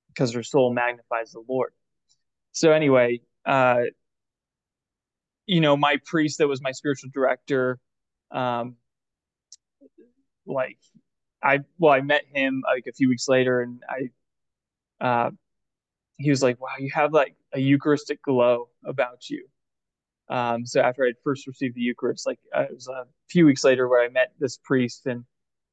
because 0.09 0.33
her 0.33 0.43
soul 0.43 0.73
magnifies 0.73 1.31
the 1.31 1.43
Lord. 1.47 1.73
So 2.51 2.71
anyway, 2.71 3.21
uh, 3.45 3.83
you 5.45 5.59
know, 5.59 5.75
my 5.75 5.97
priest 6.05 6.37
that 6.37 6.47
was 6.47 6.61
my 6.61 6.71
spiritual 6.71 7.09
director, 7.13 7.79
um, 8.31 8.75
like 10.45 10.77
I 11.41 11.59
well, 11.77 11.93
I 11.93 12.01
met 12.01 12.23
him 12.33 12.63
like 12.65 12.85
a 12.87 12.93
few 12.93 13.09
weeks 13.09 13.27
later, 13.27 13.61
and 13.61 13.81
I, 15.01 15.05
uh, 15.05 15.31
he 16.17 16.29
was 16.29 16.43
like, 16.43 16.61
"Wow, 16.61 16.75
you 16.79 16.91
have 16.93 17.13
like 17.13 17.35
a 17.53 17.59
Eucharistic 17.59 18.21
glow 18.23 18.69
about 18.85 19.29
you." 19.29 19.47
Um, 20.29 20.65
so 20.65 20.81
after 20.81 21.05
I'd 21.05 21.15
first 21.23 21.47
received 21.47 21.75
the 21.75 21.81
Eucharist, 21.81 22.25
like 22.27 22.39
uh, 22.55 22.63
it 22.63 22.73
was 22.73 22.87
a 22.87 23.05
few 23.29 23.45
weeks 23.45 23.63
later 23.63 23.87
where 23.87 24.03
I 24.03 24.09
met 24.09 24.33
this 24.39 24.57
priest, 24.57 25.07
and 25.07 25.25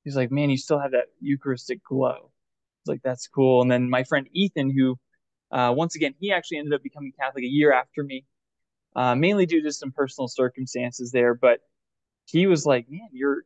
he's 0.04 0.16
like, 0.16 0.30
"Man, 0.30 0.50
you 0.50 0.56
still 0.56 0.78
have 0.78 0.92
that 0.92 1.06
Eucharistic 1.20 1.82
glow." 1.84 2.10
I 2.10 2.20
was 2.20 2.88
like, 2.88 3.02
"That's 3.02 3.28
cool." 3.28 3.62
And 3.62 3.70
then 3.70 3.90
my 3.90 4.04
friend 4.04 4.28
Ethan, 4.32 4.70
who 4.70 4.98
uh, 5.50 5.72
once 5.76 5.96
again 5.96 6.14
he 6.20 6.32
actually 6.32 6.58
ended 6.58 6.74
up 6.74 6.82
becoming 6.82 7.12
Catholic 7.18 7.44
a 7.44 7.48
year 7.48 7.72
after 7.72 8.02
me 8.02 8.24
uh, 8.96 9.14
mainly 9.14 9.46
due 9.46 9.62
to 9.62 9.72
some 9.72 9.92
personal 9.92 10.28
circumstances 10.28 11.12
there. 11.12 11.34
But 11.34 11.60
he 12.26 12.46
was 12.46 12.66
like, 12.66 12.90
"Man, 12.90 13.08
you're 13.12 13.44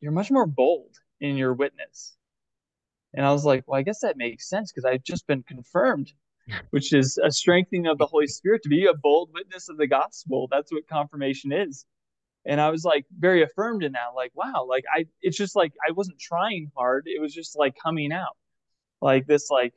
you're 0.00 0.12
much 0.12 0.30
more 0.30 0.46
bold 0.46 0.96
in 1.20 1.36
your 1.36 1.54
witness." 1.54 2.16
And 3.14 3.26
I 3.26 3.32
was 3.32 3.44
like, 3.44 3.64
"Well, 3.66 3.78
I 3.78 3.82
guess 3.82 4.00
that 4.00 4.16
makes 4.16 4.48
sense 4.48 4.72
because 4.72 4.84
I've 4.84 5.04
just 5.04 5.26
been 5.26 5.42
confirmed." 5.42 6.12
Which 6.70 6.92
is 6.92 7.18
a 7.24 7.30
strengthening 7.30 7.86
of 7.86 7.98
the 7.98 8.06
Holy 8.06 8.26
Spirit 8.26 8.62
to 8.64 8.68
be 8.68 8.86
a 8.86 8.94
bold 8.94 9.30
witness 9.32 9.68
of 9.68 9.76
the 9.76 9.86
gospel. 9.86 10.48
That's 10.50 10.72
what 10.72 10.88
confirmation 10.88 11.52
is 11.52 11.86
and 12.44 12.60
i 12.60 12.70
was 12.70 12.84
like 12.84 13.04
very 13.18 13.42
affirmed 13.42 13.84
in 13.84 13.92
that 13.92 14.14
like 14.14 14.32
wow 14.34 14.66
like 14.68 14.84
i 14.94 15.04
it's 15.20 15.36
just 15.36 15.56
like 15.56 15.72
i 15.86 15.92
wasn't 15.92 16.18
trying 16.18 16.70
hard. 16.76 17.04
It 17.06 17.20
was 17.20 17.34
just 17.34 17.58
like 17.58 17.74
coming 17.82 18.12
out. 18.12 18.36
Like 19.00 19.26
this 19.26 19.50
like 19.50 19.74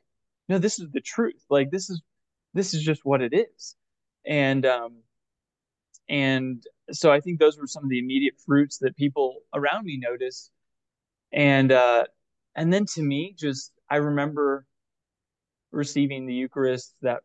no 0.48 0.58
this 0.58 0.78
is 0.78 0.90
the 0.90 1.00
truth. 1.00 1.44
Like 1.50 1.70
this 1.70 1.90
is 1.90 2.00
this 2.54 2.74
is 2.74 2.82
just 2.82 3.04
what 3.04 3.20
it 3.22 3.34
is. 3.34 3.76
And 4.26 4.64
um, 4.66 5.02
and 6.08 6.62
so 6.92 7.12
I 7.12 7.20
think 7.20 7.38
those 7.38 7.58
were 7.58 7.66
some 7.66 7.84
of 7.84 7.90
the 7.90 7.98
immediate 7.98 8.34
fruits 8.44 8.78
that 8.78 8.96
people 8.96 9.40
around 9.54 9.84
me 9.84 9.98
noticed, 9.98 10.50
and 11.32 11.72
uh, 11.72 12.04
and 12.54 12.72
then 12.72 12.86
to 12.94 13.02
me, 13.02 13.34
just 13.36 13.72
I 13.90 13.96
remember 13.96 14.66
receiving 15.72 16.26
the 16.26 16.34
Eucharist 16.34 16.94
that 17.02 17.20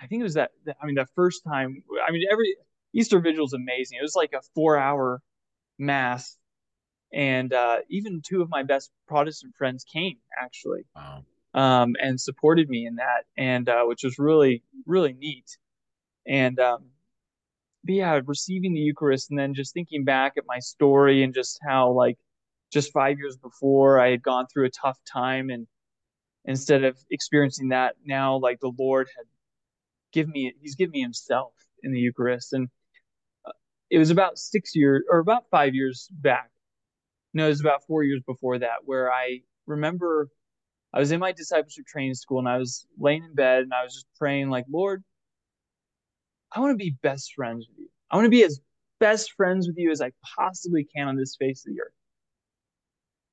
I 0.00 0.06
think 0.06 0.20
it 0.20 0.24
was 0.24 0.34
that, 0.34 0.52
that 0.64 0.76
I 0.82 0.86
mean 0.86 0.94
the 0.94 1.06
first 1.14 1.42
time 1.44 1.82
I 2.06 2.10
mean 2.12 2.24
every 2.30 2.56
Easter 2.92 3.20
Vigil 3.20 3.44
is 3.44 3.52
amazing. 3.52 3.98
It 3.98 4.02
was 4.02 4.16
like 4.16 4.32
a 4.32 4.42
four 4.54 4.76
hour 4.76 5.22
mass, 5.78 6.36
and 7.12 7.52
uh, 7.52 7.78
even 7.88 8.22
two 8.24 8.42
of 8.42 8.50
my 8.50 8.62
best 8.62 8.90
Protestant 9.06 9.54
friends 9.56 9.84
came 9.84 10.18
actually, 10.40 10.84
wow. 10.94 11.24
um, 11.54 11.94
and 12.00 12.20
supported 12.20 12.68
me 12.68 12.86
in 12.86 12.96
that, 12.96 13.24
and 13.36 13.68
uh, 13.68 13.84
which 13.84 14.02
was 14.02 14.18
really 14.18 14.62
really 14.86 15.12
neat. 15.12 15.56
And 16.26 16.58
um, 16.58 16.90
but 17.84 17.94
yeah, 17.94 18.20
receiving 18.26 18.74
the 18.74 18.80
Eucharist 18.80 19.30
and 19.30 19.38
then 19.38 19.54
just 19.54 19.72
thinking 19.72 20.04
back 20.04 20.34
at 20.36 20.44
my 20.46 20.58
story 20.58 21.22
and 21.22 21.34
just 21.34 21.58
how 21.66 21.90
like 21.90 22.18
just 22.72 22.92
five 22.92 23.18
years 23.18 23.36
before 23.36 23.98
I 24.00 24.10
had 24.10 24.22
gone 24.22 24.46
through 24.52 24.66
a 24.66 24.70
tough 24.70 24.98
time 25.10 25.50
and 25.50 25.66
instead 26.44 26.84
of 26.84 26.96
experiencing 27.10 27.68
that 27.68 27.96
now 28.04 28.36
like 28.36 28.60
the 28.60 28.72
Lord 28.78 29.08
had 29.16 29.26
given 30.12 30.32
me 30.32 30.52
he's 30.60 30.74
given 30.74 30.92
me 30.92 31.00
himself 31.00 31.52
in 31.82 31.92
the 31.92 31.98
Eucharist 31.98 32.52
and 32.52 32.68
it 33.90 33.98
was 33.98 34.10
about 34.10 34.38
six 34.38 34.74
years 34.74 35.02
or 35.10 35.18
about 35.18 35.44
five 35.50 35.74
years 35.74 36.08
back. 36.12 36.50
No, 37.34 37.46
it 37.46 37.50
was 37.50 37.60
about 37.60 37.84
four 37.86 38.02
years 38.04 38.22
before 38.26 38.58
that 38.58 38.84
where 38.84 39.12
I 39.12 39.40
remember 39.66 40.28
I 40.92 40.98
was 40.98 41.12
in 41.12 41.20
my 41.20 41.32
discipleship 41.32 41.86
training 41.86 42.14
school 42.14 42.38
and 42.38 42.48
I 42.48 42.58
was 42.58 42.86
laying 42.98 43.24
in 43.24 43.34
bed 43.34 43.62
and 43.62 43.74
I 43.74 43.84
was 43.84 43.94
just 43.94 44.06
praying 44.18 44.50
like, 44.50 44.64
Lord, 44.70 45.02
I 46.52 46.60
want 46.60 46.72
to 46.72 46.84
be 46.84 46.96
best 47.02 47.34
friends 47.34 47.66
with 47.68 47.78
you. 47.78 47.88
I 48.10 48.16
want 48.16 48.26
to 48.26 48.30
be 48.30 48.44
as 48.44 48.60
best 48.98 49.32
friends 49.32 49.68
with 49.68 49.76
you 49.76 49.90
as 49.90 50.00
I 50.00 50.12
possibly 50.36 50.84
can 50.84 51.08
on 51.08 51.16
this 51.16 51.36
face 51.36 51.64
of 51.66 51.74
the 51.74 51.80
earth. 51.80 51.92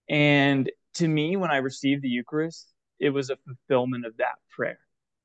And 0.09 0.71
to 0.95 1.07
me, 1.07 1.35
when 1.35 1.51
I 1.51 1.57
received 1.57 2.03
the 2.03 2.09
Eucharist, 2.09 2.71
it 2.99 3.09
was 3.09 3.29
a 3.29 3.37
fulfillment 3.37 4.05
of 4.05 4.15
that 4.17 4.35
prayer. 4.55 4.79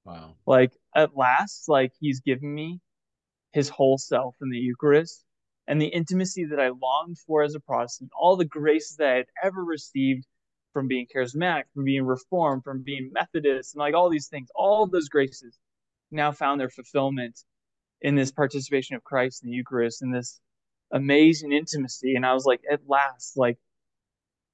Wow. 0.05 0.35
Like 0.47 0.73
at 0.97 1.17
last, 1.17 1.69
like 1.69 1.93
he's 2.01 2.21
given 2.21 2.53
me 2.53 2.81
his 3.53 3.69
whole 3.69 3.99
self 3.99 4.35
in 4.41 4.51
the 4.51 4.59
Eucharist 4.59 5.25
and 5.67 5.81
the 5.81 5.87
intimacy 5.87 6.45
that 6.47 6.61
I 6.61 6.69
longed 6.69 7.19
for 7.27 7.43
as 7.43 7.55
a 7.55 7.61
Protestant, 7.61 8.11
all 8.19 8.37
the 8.37 8.45
graces 8.45 8.97
that 8.97 9.09
I 9.09 9.17
had 9.17 9.27
ever 9.43 9.65
received 9.65 10.25
from 10.73 10.89
being 10.89 11.07
charismatic, 11.15 11.65
from 11.75 11.85
being 11.85 12.05
reformed, 12.05 12.65
from 12.65 12.83
being 12.83 13.11
Methodist, 13.13 13.75
and 13.75 13.81
like 13.81 13.95
all 13.95 14.11
these 14.11 14.29
things, 14.29 14.49
all 14.55 14.87
those 14.87 15.09
graces 15.09 15.59
now 16.11 16.33
found 16.33 16.61
their 16.61 16.71
fulfillment 16.71 17.39
in 18.01 18.15
this 18.15 18.33
participation 18.33 18.97
of 18.97 19.05
Christ 19.05 19.45
in 19.45 19.51
the 19.51 19.57
Eucharist 19.57 20.03
and 20.03 20.15
this 20.15 20.41
amazing 20.93 21.53
intimacy. 21.53 22.17
And 22.17 22.27
I 22.27 22.35
was 22.35 22.45
like, 22.45 22.61
at 22.71 22.81
last, 22.89 23.37
like 23.37 23.59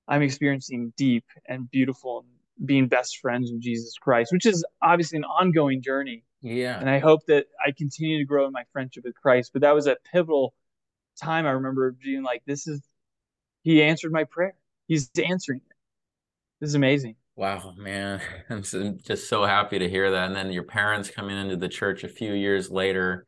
I'm 0.07 0.23
experiencing 0.23 0.93
deep 0.97 1.25
and 1.47 1.71
beautiful 1.71 2.21
and 2.21 2.38
being 2.65 2.89
best 2.89 3.19
friends 3.19 3.51
with 3.53 3.61
Jesus 3.61 3.95
Christ, 3.99 4.33
which 4.33 4.47
is 4.47 4.65
obviously 4.83 5.19
an 5.19 5.25
ongoing 5.25 5.83
journey. 5.83 6.25
Yeah. 6.41 6.79
And 6.79 6.89
I 6.89 6.99
hope 6.99 7.27
that 7.27 7.47
I 7.65 7.73
continue 7.73 8.19
to 8.19 8.25
grow 8.25 8.47
in 8.47 8.53
my 8.53 8.65
friendship 8.73 9.05
with 9.05 9.15
Christ. 9.15 9.51
But 9.53 9.63
that 9.63 9.75
was 9.75 9.87
a 9.87 9.97
pivotal 10.13 10.55
time 11.21 11.47
I 11.47 11.51
remember 11.51 11.91
being 11.93 12.23
like, 12.23 12.43
this 12.47 12.67
is, 12.67 12.81
he 13.63 13.83
answered 13.83 14.13
my 14.13 14.25
prayer. 14.25 14.55
He's 14.87 15.11
answering 15.17 15.61
it. 15.69 15.77
This 16.61 16.69
is 16.69 16.75
amazing. 16.75 17.17
Wow, 17.37 17.75
man. 17.77 18.21
I'm 18.51 18.63
just 18.63 19.29
so 19.29 19.45
happy 19.45 19.79
to 19.79 19.89
hear 19.89 20.11
that. 20.11 20.27
And 20.27 20.37
then 20.37 20.53
your 20.53 20.65
parents 20.65 21.11
coming 21.11 21.37
into 21.37 21.57
the 21.57 21.69
church 21.69 22.05
a 22.05 22.09
few 22.09 22.33
years 22.33 22.71
later 22.71 23.27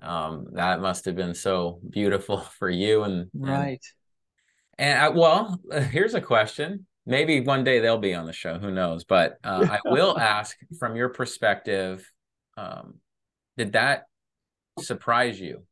um, 0.00 0.46
that 0.52 0.80
must 0.80 1.04
have 1.06 1.16
been 1.16 1.34
so 1.34 1.80
beautiful 1.88 2.38
for 2.58 2.70
you 2.70 3.02
and 3.02 3.28
right 3.34 3.84
and, 4.78 4.90
and 4.90 4.98
I, 4.98 5.08
well 5.08 5.60
here's 5.90 6.14
a 6.14 6.20
question 6.20 6.86
maybe 7.08 7.40
one 7.40 7.64
day 7.64 7.80
they'll 7.80 7.98
be 7.98 8.14
on 8.14 8.26
the 8.26 8.32
show 8.32 8.58
who 8.58 8.70
knows? 8.70 9.04
But 9.04 9.38
uh, 9.42 9.66
i 9.70 9.90
will 9.90 10.18
ask 10.36 10.56
from 10.78 10.94
your 10.94 11.08
perspective 11.08 12.08
um, 12.56 12.94
did 13.56 13.72
that 13.72 14.04
surprise 14.78 15.40
you? 15.40 15.64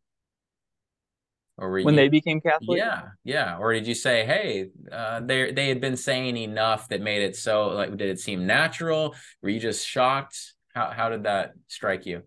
Or 1.59 1.71
when 1.71 1.95
you, 1.95 2.01
they 2.01 2.09
became 2.09 2.41
catholic? 2.41 2.79
Yeah 2.79 3.03
yeah. 3.25 3.59
Or 3.59 3.73
did 3.73 3.87
you 3.87 3.95
say 3.95 4.27
hey 4.27 4.71
uh, 4.91 5.21
they 5.21 5.53
they 5.53 5.69
had 5.69 5.81
been 5.81 5.97
saying 5.97 6.37
enough 6.37 6.89
that 6.89 7.01
made 7.01 7.23
it 7.23 7.37
so 7.37 7.69
like 7.69 7.97
did 7.97 8.09
it 8.09 8.19
seem 8.19 8.47
natural? 8.47 9.15
Were 9.43 9.51
you 9.51 9.61
just 9.61 9.87
shocked? 9.87 10.55
How, 10.75 10.91
how 10.91 11.09
did 11.09 11.23
that 11.23 11.53
strike 11.69 12.05
you? 12.05 12.23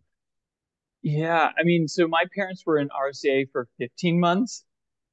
Yeah, 1.01 1.51
I 1.57 1.63
mean, 1.63 1.87
so 1.87 2.07
my 2.07 2.25
parents 2.35 2.63
were 2.65 2.77
in 2.77 2.89
RCIA 2.89 3.49
for 3.51 3.67
15 3.77 4.19
months, 4.19 4.65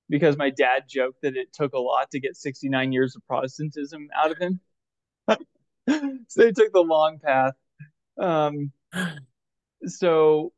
because 0.08 0.36
my 0.36 0.50
dad 0.50 0.84
joked 0.88 1.22
that 1.22 1.36
it 1.36 1.52
took 1.52 1.72
a 1.74 1.78
lot 1.78 2.10
to 2.12 2.20
get 2.20 2.36
69 2.36 2.92
years 2.92 3.16
of 3.16 3.26
Protestantism 3.26 4.08
out 4.14 4.30
of 4.30 4.38
him. 4.38 4.60
so 6.28 6.42
they 6.42 6.52
took 6.52 6.72
the 6.72 6.80
long 6.80 7.18
path. 7.18 7.54
Um, 8.18 8.72
so, 9.86 10.52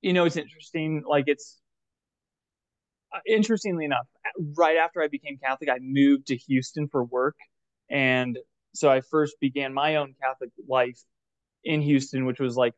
you 0.00 0.12
know, 0.12 0.24
it's 0.24 0.36
interesting. 0.36 1.04
Like, 1.06 1.24
it's 1.26 1.58
uh, 3.14 3.18
interestingly 3.26 3.84
enough, 3.84 4.06
right 4.56 4.76
after 4.76 5.02
I 5.02 5.08
became 5.08 5.38
Catholic, 5.38 5.70
I 5.70 5.78
moved 5.80 6.28
to 6.28 6.36
Houston 6.36 6.88
for 6.88 7.04
work. 7.04 7.36
And 7.90 8.38
so 8.74 8.90
I 8.90 9.00
first 9.00 9.36
began 9.40 9.74
my 9.74 9.96
own 9.96 10.14
Catholic 10.22 10.50
life 10.66 10.98
in 11.64 11.82
Houston, 11.82 12.24
which 12.24 12.40
was 12.40 12.56
like 12.56 12.74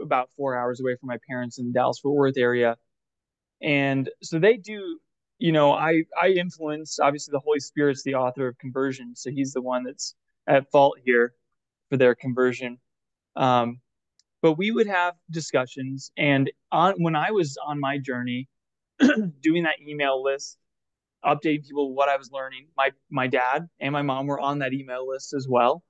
about 0.00 0.30
four 0.36 0.56
hours 0.56 0.80
away 0.80 0.96
from 0.96 1.08
my 1.08 1.18
parents 1.28 1.58
in 1.58 1.66
the 1.66 1.72
Dallas 1.72 1.98
Fort 1.98 2.16
Worth 2.16 2.36
area. 2.36 2.76
And 3.62 4.08
so 4.22 4.38
they 4.38 4.56
do, 4.56 4.98
you 5.40 5.52
know, 5.52 5.72
I 5.72 6.04
I 6.20 6.28
influence 6.28 7.00
obviously 7.00 7.32
the 7.32 7.40
Holy 7.40 7.60
Spirit's 7.60 8.02
the 8.02 8.14
author 8.14 8.48
of 8.48 8.58
conversion, 8.58 9.16
so 9.16 9.30
he's 9.30 9.52
the 9.52 9.62
one 9.62 9.84
that's 9.84 10.14
at 10.46 10.70
fault 10.70 10.98
here 11.04 11.34
for 11.88 11.96
their 11.96 12.14
conversion. 12.14 12.78
Um, 13.36 13.80
but 14.42 14.54
we 14.54 14.70
would 14.70 14.86
have 14.86 15.14
discussions, 15.30 16.12
and 16.16 16.50
on 16.70 16.94
when 16.98 17.16
I 17.16 17.32
was 17.32 17.58
on 17.66 17.80
my 17.80 17.98
journey, 17.98 18.48
doing 19.42 19.64
that 19.64 19.80
email 19.86 20.22
list, 20.22 20.58
updating 21.24 21.64
people 21.64 21.94
what 21.94 22.08
I 22.08 22.16
was 22.16 22.30
learning. 22.30 22.68
My 22.76 22.90
my 23.10 23.26
dad 23.26 23.68
and 23.80 23.92
my 23.92 24.02
mom 24.02 24.26
were 24.28 24.40
on 24.40 24.60
that 24.60 24.72
email 24.72 25.08
list 25.08 25.34
as 25.34 25.48
well, 25.48 25.82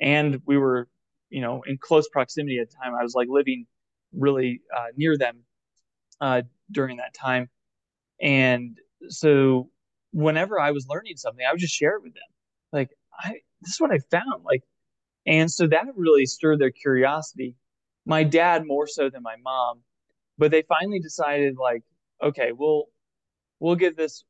and 0.00 0.40
we 0.46 0.56
were 0.56 0.88
you 1.32 1.40
know, 1.40 1.62
in 1.66 1.78
close 1.78 2.08
proximity 2.10 2.58
at 2.58 2.70
the 2.70 2.76
time. 2.76 2.94
I 2.94 3.02
was 3.02 3.14
like 3.14 3.28
living 3.28 3.66
really 4.12 4.60
uh, 4.76 4.88
near 4.96 5.16
them 5.16 5.38
uh, 6.20 6.42
during 6.70 6.98
that 6.98 7.14
time. 7.14 7.48
And 8.20 8.78
so 9.08 9.70
whenever 10.12 10.60
I 10.60 10.70
was 10.70 10.86
learning 10.88 11.16
something, 11.16 11.44
I 11.46 11.52
would 11.52 11.60
just 11.60 11.74
share 11.74 11.96
it 11.96 12.02
with 12.02 12.14
them. 12.14 12.22
Like, 12.72 12.90
I, 13.18 13.40
this 13.60 13.74
is 13.74 13.80
what 13.80 13.92
I 13.92 13.98
found. 14.10 14.44
Like, 14.44 14.62
and 15.26 15.50
so 15.50 15.66
that 15.68 15.86
really 15.94 16.26
stirred 16.26 16.58
their 16.58 16.70
curiosity. 16.70 17.56
My 18.04 18.24
dad 18.24 18.66
more 18.66 18.86
so 18.86 19.10
than 19.10 19.22
my 19.22 19.36
mom, 19.42 19.80
but 20.38 20.50
they 20.50 20.62
finally 20.62 20.98
decided 20.98 21.56
like, 21.56 21.82
okay, 22.22 22.52
we'll, 22.52 22.86
we'll 23.60 23.76
give 23.76 23.96
this 23.96 24.24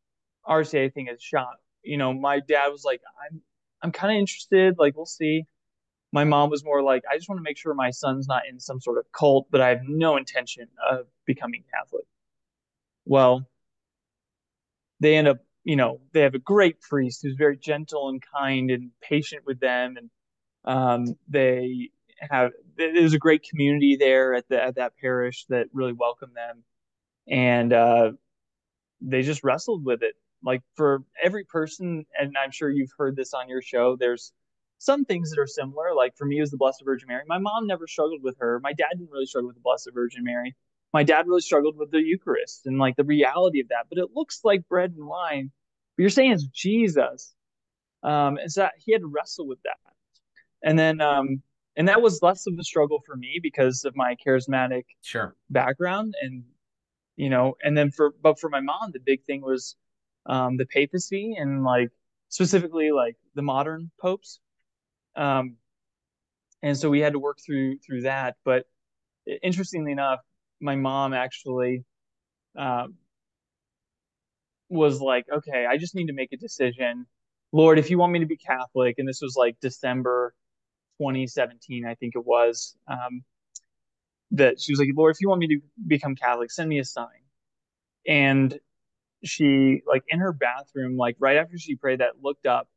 RCIA 0.47 0.93
thing 0.93 1.09
a 1.09 1.19
shot. 1.19 1.55
You 1.83 1.97
know, 1.97 2.13
my 2.13 2.41
dad 2.41 2.69
was 2.69 2.85
like, 2.85 3.01
I'm, 3.31 3.41
I'm 3.83 3.93
kind 3.93 4.13
of 4.13 4.21
interested. 4.21 4.77
Like, 4.79 4.97
we'll 4.97 5.07
see 5.07 5.45
my 6.13 6.25
mom 6.25 6.51
was 6.51 6.63
more 6.63 6.83
like, 6.83 7.03
I 7.11 7.17
just 7.17 7.29
want 7.29 7.39
to 7.39 7.43
make 7.43 7.57
sure 7.57 7.73
my 7.75 7.91
son's 7.91 8.29
not 8.29 8.43
in 8.49 8.61
some 8.61 8.81
sort 8.81 8.99
of 8.99 9.11
cult, 9.13 9.47
but 9.51 9.63
I 9.63 9.71
have 9.71 9.81
no 9.85 10.17
intention 10.17 10.69
of 10.91 11.07
becoming 11.27 11.65
Catholic. 11.73 12.05
Well, 13.07 13.49
they 15.03 15.17
end 15.17 15.29
up, 15.29 15.39
you 15.65 15.77
know, 15.77 16.01
they 16.13 16.21
have 16.21 16.35
a 16.35 16.39
great 16.39 16.81
priest 16.81 17.21
who's 17.23 17.35
very 17.37 17.57
gentle 17.57 18.09
and 18.09 18.23
kind 18.35 18.71
and 18.71 18.91
patient 19.03 19.43
with 19.47 19.61
them, 19.61 19.97
and 19.97 20.11
um, 20.65 21.17
they 21.29 21.91
have 22.31 22.53
there's 22.77 23.13
a 23.15 23.19
great 23.19 23.43
community 23.43 23.97
there 23.97 24.35
at 24.35 24.49
the 24.49 24.63
at 24.63 24.77
that 24.77 24.93
parish 25.01 25.45
that 25.49 25.67
really 25.73 25.93
welcomed 25.93 26.37
them, 26.37 26.63
and 27.29 27.73
uh, 27.73 28.13
they 29.01 29.23
just 29.23 29.45
wrestled 29.45 29.85
with 29.85 30.03
it. 30.03 30.15
Like 30.45 30.63
for 30.75 31.03
every 31.23 31.45
person, 31.45 32.07
and 32.19 32.37
I'm 32.43 32.51
sure 32.53 32.71
you've 32.71 32.93
heard 32.97 33.17
this 33.17 33.35
on 33.35 33.49
your 33.49 33.63
show. 33.63 33.97
There's 33.97 34.33
some 34.79 35.05
things 35.05 35.31
that 35.31 35.41
are 35.41 35.47
similar. 35.47 35.95
Like 35.95 36.17
for 36.17 36.25
me, 36.25 36.39
it 36.39 36.43
was 36.43 36.51
the 36.51 36.57
Blessed 36.57 36.83
Virgin 36.85 37.09
Mary. 37.09 37.23
My 37.27 37.39
mom 37.39 37.67
never 37.67 37.87
struggled 37.87 38.23
with 38.23 38.37
her. 38.39 38.61
My 38.61 38.73
dad 38.73 38.91
didn't 38.99 39.11
really 39.11 39.27
struggle 39.27 39.49
with 39.49 39.57
the 39.57 39.63
Blessed 39.63 39.91
Virgin 39.95 40.25
Mary. 40.25 40.55
My 40.93 41.03
dad 41.03 41.27
really 41.27 41.41
struggled 41.41 41.77
with 41.77 41.91
the 41.91 42.03
Eucharist 42.03 42.67
and 42.67 42.79
like 42.79 42.97
the 42.97 43.05
reality 43.05 43.61
of 43.61 43.69
that. 43.69 43.87
But 43.89 43.99
it 43.99 44.11
looks 44.15 44.41
like 44.45 44.69
bread 44.69 44.93
and 44.97 45.07
wine. 45.07 45.51
But 45.97 46.03
you're 46.03 46.11
saying 46.11 46.33
it's 46.33 46.45
Jesus. 46.45 47.35
Um, 48.03 48.37
and 48.37 48.51
so 48.51 48.69
he 48.79 48.93
had 48.93 49.03
to 49.03 49.07
wrestle 49.07 49.47
with 49.47 49.63
that. 49.65 49.79
And 50.63 50.79
then, 50.79 51.01
um, 51.01 51.43
and 51.77 51.89
that 51.89 52.03
was 52.03 52.23
less 52.23 52.47
of 52.47 52.55
a 52.59 52.65
struggle 52.65 53.01
for 53.07 53.17
me 53.17 53.41
because 53.43 53.85
of 53.85 53.97
my 53.97 54.17
charismatic 54.25 54.85
sure 55.01 55.35
background 55.49 56.15
and 56.21 56.45
you 57.17 57.31
know 57.31 57.57
and 57.63 57.77
then 57.77 57.91
for 57.91 58.15
but 58.23 58.39
for 58.39 58.51
my 58.51 58.61
mom 58.61 58.91
the 58.93 59.01
big 59.01 59.25
thing 59.25 59.41
was 59.41 59.77
um 60.27 60.59
the 60.59 60.67
papacy 60.67 61.35
and 61.39 61.65
like 61.65 61.91
specifically 62.29 62.91
like 62.93 63.17
the 63.35 63.41
modern 63.41 63.91
popes 63.99 64.39
um, 65.17 65.57
and 66.63 66.77
so 66.77 66.91
we 66.91 67.01
had 67.01 67.13
to 67.13 67.19
work 67.19 67.39
through 67.45 67.79
through 67.79 68.03
that. 68.03 68.37
But 68.45 68.67
interestingly 69.43 69.93
enough, 69.93 70.21
my 70.63 70.77
mom 70.77 71.13
actually 71.15 71.85
um, 72.57 72.97
was 74.69 75.01
like, 75.01 75.27
"Okay, 75.31 75.67
I 75.67 75.77
just 75.79 75.95
need 75.95 76.07
to 76.07 76.13
make 76.13 76.33
a 76.33 76.37
decision, 76.37 77.07
Lord, 77.53 77.79
if 77.79 77.91
you 77.91 77.99
want 77.99 78.13
me 78.13 78.21
to 78.21 78.27
be 78.27 78.37
Catholic." 78.37 78.97
And 78.99 79.09
this 79.09 79.21
was 79.23 79.37
like 79.37 79.57
December 79.61 80.35
2017, 80.99 81.87
I 81.87 81.95
think 81.97 82.15
it 82.17 82.25
was. 82.27 82.77
Um, 82.89 83.25
that 84.33 84.61
she 84.61 84.73
was 84.73 84.79
like, 84.81 84.89
"Lord, 84.97 85.15
if 85.15 85.21
you 85.21 85.29
want 85.29 85.41
me 85.41 85.49
to 85.49 85.61
become 85.87 86.15
Catholic, 86.17 86.51
send 86.51 86.69
me 86.69 86.79
a 86.79 86.85
sign." 86.85 87.09
And 88.07 88.59
she 89.25 89.83
like 89.87 90.05
in 90.09 90.21
her 90.21 90.33
bathroom, 90.33 90.97
like 90.97 91.17
right 91.21 91.37
after 91.39 91.59
she 91.59 91.77
prayed 91.77 92.01
that, 92.01 92.23
looked 92.23 92.47
up 92.47 92.69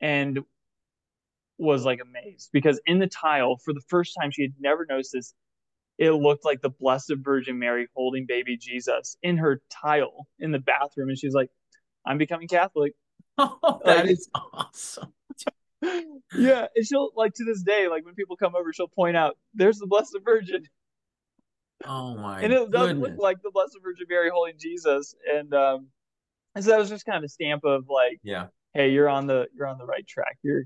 and 0.00 0.44
was 1.58 1.84
like 1.84 2.00
amazed 2.00 2.50
because 2.52 2.80
in 2.86 2.98
the 2.98 3.06
tile, 3.06 3.56
for 3.56 3.72
the 3.72 3.80
first 3.88 4.16
time, 4.20 4.30
she 4.30 4.42
had 4.42 4.52
never 4.60 4.86
noticed 4.88 5.12
this. 5.12 5.34
It 5.98 6.10
looked 6.12 6.44
like 6.44 6.60
the 6.60 6.70
Blessed 6.70 7.14
Virgin 7.18 7.58
Mary 7.58 7.88
holding 7.94 8.26
baby 8.26 8.56
Jesus 8.56 9.16
in 9.22 9.38
her 9.38 9.60
tile 9.70 10.26
in 10.38 10.52
the 10.52 10.58
bathroom. 10.58 11.08
And 11.08 11.18
she's 11.18 11.34
like, 11.34 11.50
I'm 12.04 12.18
becoming 12.18 12.48
Catholic. 12.48 12.92
Oh, 13.38 13.82
that 13.84 14.06
like, 14.06 14.10
is 14.12 14.30
awesome. 14.34 15.12
yeah. 15.82 16.68
And 16.74 16.86
she'll, 16.86 17.10
like, 17.14 17.34
to 17.34 17.44
this 17.44 17.62
day, 17.62 17.86
like, 17.86 18.02
when 18.06 18.14
people 18.14 18.34
come 18.34 18.54
over, 18.56 18.72
she'll 18.72 18.88
point 18.88 19.14
out, 19.14 19.36
there's 19.52 19.76
the 19.76 19.86
Blessed 19.86 20.16
Virgin. 20.24 20.62
Oh, 21.84 22.16
my 22.16 22.36
god 22.36 22.44
And 22.44 22.52
it 22.54 22.70
does 22.70 22.94
look 22.94 23.18
like 23.18 23.42
the 23.42 23.50
Blessed 23.52 23.76
Virgin 23.82 24.06
Mary 24.08 24.30
holding 24.32 24.54
Jesus. 24.58 25.14
And, 25.30 25.52
um, 25.52 25.88
and 26.56 26.64
so 26.64 26.70
that 26.70 26.78
was 26.78 26.88
just 26.88 27.04
kind 27.04 27.18
of 27.18 27.24
a 27.24 27.28
stamp 27.28 27.64
of 27.64 27.84
like, 27.90 28.18
yeah, 28.22 28.46
hey, 28.72 28.88
you're 28.88 29.10
on 29.10 29.26
the 29.26 29.46
you're 29.54 29.66
on 29.66 29.76
the 29.76 29.84
right 29.84 30.06
track. 30.06 30.38
You're 30.42 30.64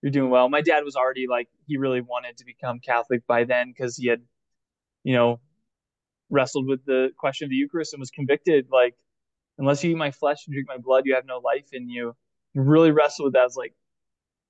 you're 0.00 0.10
doing 0.10 0.30
well. 0.30 0.48
My 0.48 0.62
dad 0.62 0.84
was 0.84 0.96
already 0.96 1.26
like 1.28 1.48
he 1.66 1.76
really 1.76 2.00
wanted 2.00 2.38
to 2.38 2.46
become 2.46 2.80
Catholic 2.80 3.26
by 3.26 3.44
then 3.44 3.68
because 3.68 3.96
he 3.96 4.08
had, 4.08 4.22
you 5.04 5.14
know, 5.14 5.40
wrestled 6.30 6.66
with 6.66 6.84
the 6.86 7.10
question 7.18 7.46
of 7.46 7.50
the 7.50 7.56
Eucharist 7.56 7.92
and 7.92 8.00
was 8.00 8.10
convicted 8.10 8.66
like, 8.70 8.94
unless 9.58 9.84
you 9.84 9.90
eat 9.90 9.96
my 9.96 10.10
flesh 10.10 10.46
and 10.46 10.54
drink 10.54 10.68
my 10.68 10.78
blood, 10.78 11.04
you 11.06 11.14
have 11.14 11.26
no 11.26 11.38
life 11.38 11.66
in 11.72 11.88
you. 11.88 12.14
He 12.54 12.60
really 12.60 12.90
wrestled 12.90 13.26
with 13.26 13.32
that. 13.34 13.40
I 13.40 13.44
was 13.44 13.56
like, 13.56 13.74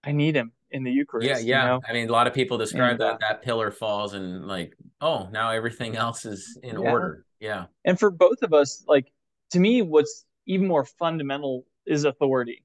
I 0.05 0.13
need 0.13 0.35
him 0.35 0.53
in 0.71 0.85
the 0.85 0.91
Eucharist. 0.91 1.29
Yeah, 1.29 1.39
yeah. 1.39 1.63
You 1.63 1.69
know? 1.69 1.81
I 1.89 1.93
mean, 1.93 2.09
a 2.09 2.13
lot 2.13 2.27
of 2.27 2.35
people 2.35 2.59
describe 2.59 2.93
And, 2.93 3.01
that 3.01 3.21
that 3.21 3.43
pillar 3.43 3.71
falls 3.71 4.15
and 4.15 4.47
like, 4.47 4.77
oh, 5.01 5.29
now 5.31 5.51
everything 5.51 5.97
else 5.97 6.25
is 6.25 6.59
in 6.63 6.81
Yeah. 6.81 6.91
order. 6.91 7.25
Yeah, 7.41 7.67
And 7.85 7.99
for 7.99 8.13
both 8.13 8.43
of 8.43 8.55
us, 8.55 8.85
like 8.87 9.13
to 9.51 9.59
me, 9.59 9.83
what's 9.83 10.25
even 10.47 10.69
more 10.69 10.85
fundamental 10.85 11.67
is 11.87 12.05
authority. 12.05 12.65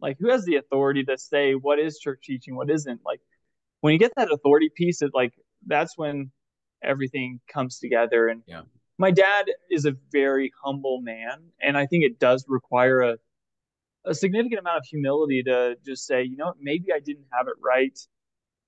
Like 0.00 0.18
who 0.20 0.28
has 0.28 0.44
the 0.44 0.56
authority 0.56 1.02
to 1.04 1.16
say 1.16 1.54
what 1.54 1.78
is 1.78 1.98
church 1.98 2.20
teaching, 2.24 2.54
what 2.54 2.70
isn't? 2.70 3.00
Like 3.04 3.20
when 3.80 3.94
you 3.94 3.98
get 3.98 4.12
that 4.16 4.30
authority 4.30 4.70
piece, 4.74 5.00
it 5.00 5.12
like 5.14 5.32
that's 5.66 5.96
when 5.96 6.30
everything 6.82 7.40
comes 7.48 7.78
together. 7.78 8.28
And 8.28 8.42
Yeah. 8.46 8.62
my 8.98 9.10
dad 9.10 9.46
is 9.70 9.84
a 9.84 9.96
very 10.12 10.52
humble 10.62 11.00
man, 11.00 11.52
and 11.60 11.76
I 11.76 11.86
think 11.86 12.04
it 12.04 12.18
does 12.18 12.44
require 12.48 13.00
a 13.00 13.18
a 14.04 14.14
significant 14.14 14.60
amount 14.60 14.78
of 14.78 14.86
humility 14.86 15.42
to 15.42 15.76
just 15.84 16.06
say, 16.06 16.22
you 16.22 16.36
know, 16.36 16.54
maybe 16.58 16.92
I 16.94 17.00
didn't 17.00 17.26
have 17.30 17.46
it 17.48 17.54
right, 17.60 17.98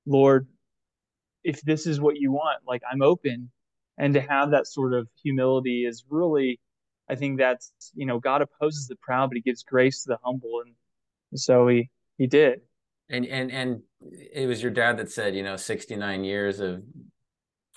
Lord. 0.04 0.46
If 1.44 1.62
this 1.62 1.86
is 1.86 1.98
what 2.00 2.16
you 2.16 2.30
want, 2.32 2.60
like 2.66 2.82
I'm 2.90 3.00
open, 3.00 3.50
and 3.96 4.12
to 4.14 4.20
have 4.20 4.50
that 4.50 4.66
sort 4.66 4.92
of 4.92 5.08
humility 5.22 5.86
is 5.86 6.04
really, 6.10 6.60
I 7.08 7.14
think 7.14 7.38
that's 7.38 7.72
you 7.94 8.04
know, 8.06 8.18
God 8.18 8.42
opposes 8.42 8.86
the 8.88 8.96
proud, 8.96 9.30
but 9.30 9.36
He 9.36 9.40
gives 9.42 9.62
grace 9.62 10.02
to 10.02 10.08
the 10.08 10.18
humble, 10.22 10.62
and 10.64 10.74
so 11.40 11.68
he 11.68 11.88
he 12.18 12.26
did. 12.26 12.60
and 13.08 13.24
and 13.26 13.50
and 13.50 13.82
it 14.32 14.46
was 14.46 14.62
your 14.62 14.72
dad 14.72 14.98
that 14.98 15.10
said, 15.10 15.34
you 15.34 15.42
know, 15.42 15.56
sixty 15.56 15.96
nine 15.96 16.24
years 16.24 16.60
of 16.60 16.82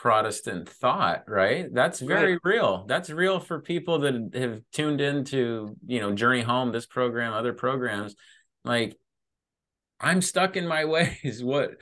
Protestant 0.04 0.68
thought, 0.68 1.24
right? 1.30 1.74
That's 1.74 2.02
very 2.02 2.38
real. 2.44 2.84
That's 2.90 3.10
real 3.10 3.40
for 3.40 3.62
people 3.62 4.00
that 4.00 4.32
have 4.34 4.60
tuned 4.74 5.00
into, 5.00 5.78
you 5.88 6.02
know, 6.02 6.14
Journey 6.14 6.42
Home, 6.42 6.74
this 6.74 6.86
program, 6.86 7.32
other 7.32 7.54
programs. 7.54 8.14
Like, 8.66 8.98
I'm 10.02 10.22
stuck 10.22 10.58
in 10.58 10.68
my 10.68 10.84
ways. 10.96 11.42
What 11.42 11.76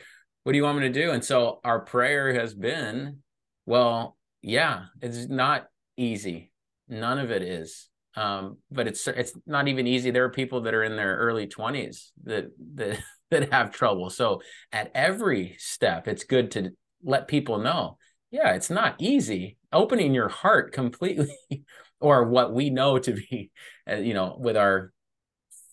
what 0.44 0.52
do 0.52 0.58
you 0.60 0.64
want 0.64 0.78
me 0.78 0.84
to 0.84 0.94
do? 0.94 1.10
And 1.10 1.26
so 1.26 1.62
our 1.64 1.80
prayer 1.80 2.32
has 2.36 2.54
been, 2.54 3.24
well, 3.66 4.20
yeah, 4.44 4.84
it's 5.02 5.28
not 5.28 5.66
easy. 5.98 6.52
None 6.88 7.18
of 7.18 7.32
it 7.32 7.42
is. 7.42 7.90
Um, 8.16 8.58
but 8.70 8.86
it's 8.86 9.08
it's 9.08 9.34
not 9.48 9.68
even 9.68 9.88
easy. 9.88 10.12
There 10.12 10.26
are 10.26 10.30
people 10.30 10.62
that 10.62 10.76
are 10.76 10.84
in 10.84 10.96
their 10.96 11.18
early 11.18 11.48
20s 11.48 12.12
that 12.26 12.52
that 12.76 13.00
that 13.32 13.52
have 13.52 13.72
trouble. 13.72 14.12
So 14.12 14.44
at 14.72 14.92
every 14.94 15.56
step, 15.58 16.08
it's 16.08 16.24
good 16.24 16.52
to 16.52 16.70
let 17.04 17.28
people 17.28 17.58
know, 17.58 17.98
yeah, 18.32 18.54
it's 18.54 18.70
not 18.70 18.96
easy. 19.00 19.58
Opening 19.74 20.14
your 20.14 20.30
heart 20.30 20.72
completely 20.72 21.36
or 22.00 22.24
what 22.24 22.54
we 22.54 22.70
know 22.70 22.98
to 22.98 23.14
be, 23.14 23.52
uh, 23.90 23.96
you 23.96 24.14
know, 24.14 24.38
with 24.40 24.58
our 24.58 24.92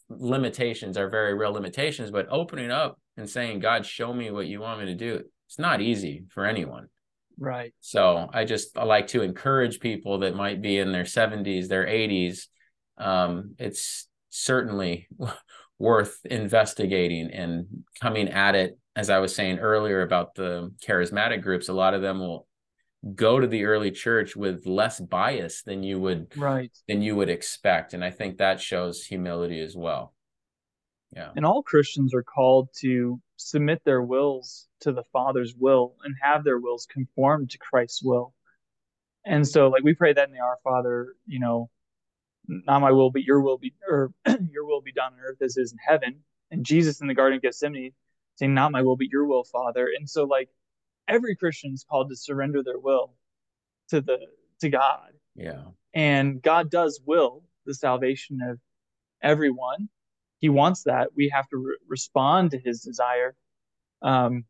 limitations, 0.09 0.97
our 0.97 1.09
very 1.09 1.35
real 1.35 1.53
limitations, 1.53 2.11
but 2.11 2.27
opening 2.31 2.71
up 2.71 2.99
and 3.17 3.29
saying, 3.29 3.61
God, 3.61 3.87
show 3.87 4.13
me 4.13 4.31
what 4.31 4.47
you 4.47 4.61
want 4.61 4.81
me 4.81 4.87
to 4.87 4.95
do. 4.95 5.23
It's 5.47 5.59
not 5.59 5.81
easy 5.81 6.25
for 6.31 6.45
anyone. 6.45 6.89
Right. 7.39 7.73
So 7.81 8.29
I 8.33 8.45
just 8.45 8.77
I 8.77 8.85
like 8.85 9.09
to 9.09 9.23
encourage 9.23 9.81
people 9.81 10.19
that 10.19 10.35
might 10.35 10.61
be 10.61 10.79
in 10.79 10.93
their 10.93 11.05
70s, 11.05 11.69
their 11.69 11.87
80s. 11.87 12.47
Um, 12.99 13.55
it's 13.59 14.09
certainly 14.31 15.09
worth 15.79 16.19
investigating 16.25 17.31
and 17.31 17.85
coming 18.01 18.29
at 18.29 18.57
it. 18.57 18.79
As 18.99 19.11
I 19.11 19.21
was 19.21 19.33
saying 19.33 19.61
earlier 19.61 20.03
about 20.03 20.35
the 20.35 20.75
charismatic 20.85 21.41
groups, 21.41 21.69
a 21.69 21.73
lot 21.73 21.95
of 21.95 22.03
them 22.03 22.19
will 22.19 22.49
go 23.15 23.39
to 23.39 23.47
the 23.47 23.65
early 23.65 23.93
church 23.93 24.35
with 24.35 24.67
less 24.67 24.99
bias 24.99 25.63
than 25.63 25.85
you 25.85 26.01
would 26.01 26.37
right. 26.37 26.77
than 26.89 27.01
you 27.01 27.15
would 27.15 27.29
expect 27.29 27.95
and 27.95 28.05
i 28.05 28.11
think 28.11 28.39
that 28.39 28.61
shows 28.61 29.05
humility 29.05 29.61
as 29.61 29.77
well. 29.77 30.15
Yeah. 31.15 31.31
And 31.37 31.47
all 31.47 31.63
christians 31.63 32.13
are 32.13 32.25
called 32.25 32.71
to 32.81 33.21
submit 33.37 33.83
their 33.85 34.03
wills 34.03 34.67
to 34.81 34.93
the 34.93 35.05
father's 35.13 35.55
will 35.55 35.95
and 36.03 36.15
have 36.21 36.43
their 36.43 36.59
wills 36.59 36.87
conform 36.87 37.47
to 37.47 37.59
christ's 37.59 38.03
will. 38.03 38.35
And 39.25 39.47
so 39.47 39.69
like 39.69 39.85
we 39.85 39.95
pray 39.95 40.13
that 40.13 40.29
in 40.29 40.35
the 40.35 40.41
our 40.41 40.59
father 40.65 41.15
you 41.25 41.39
know 41.39 41.71
not 42.49 42.81
my 42.81 42.91
will 42.91 43.11
but 43.11 43.23
your 43.23 43.41
will 43.41 43.59
be 43.59 43.75
or 43.89 44.11
your 44.51 44.67
will 44.67 44.83
be 44.83 44.93
done 44.93 45.13
on 45.13 45.21
earth 45.21 45.41
as 45.41 45.57
is 45.57 45.71
in 45.71 45.79
heaven. 45.79 46.21
And 46.51 46.67
jesus 46.67 47.01
in 47.01 47.07
the 47.07 47.15
garden 47.15 47.37
of 47.37 47.43
gethsemane 47.43 47.93
saying 48.39 48.55
not 48.55 48.73
my 48.73 48.83
will 48.83 48.97
but 48.97 49.09
your 49.09 49.27
will 49.27 49.45
father 49.45 49.89
and 49.97 50.09
so 50.09 50.25
like 50.25 50.49
every 51.09 51.35
Christian 51.35 51.73
is 51.73 51.85
called 51.89 52.11
to 52.11 52.17
surrender 52.17 52.63
their 52.63 52.79
will 52.79 53.15
to 53.89 54.01
the 54.01 54.19
to 54.61 54.69
God. 54.69 55.13
Yeah. 55.35 55.63
And 55.95 56.43
God 56.43 56.71
does 56.71 57.01
will 57.05 57.43
the 57.65 57.75
salvation 57.75 58.41
of 58.43 58.59
everyone. 59.23 59.89
He 60.41 60.49
wants 60.49 60.85
that. 60.85 61.09
We 61.17 61.31
have 61.31 61.49
to 61.49 61.57
re- 61.57 61.79
respond 61.89 62.51
to 62.53 62.59
his 62.59 62.83
desire. 62.83 63.35
Um 64.03 64.45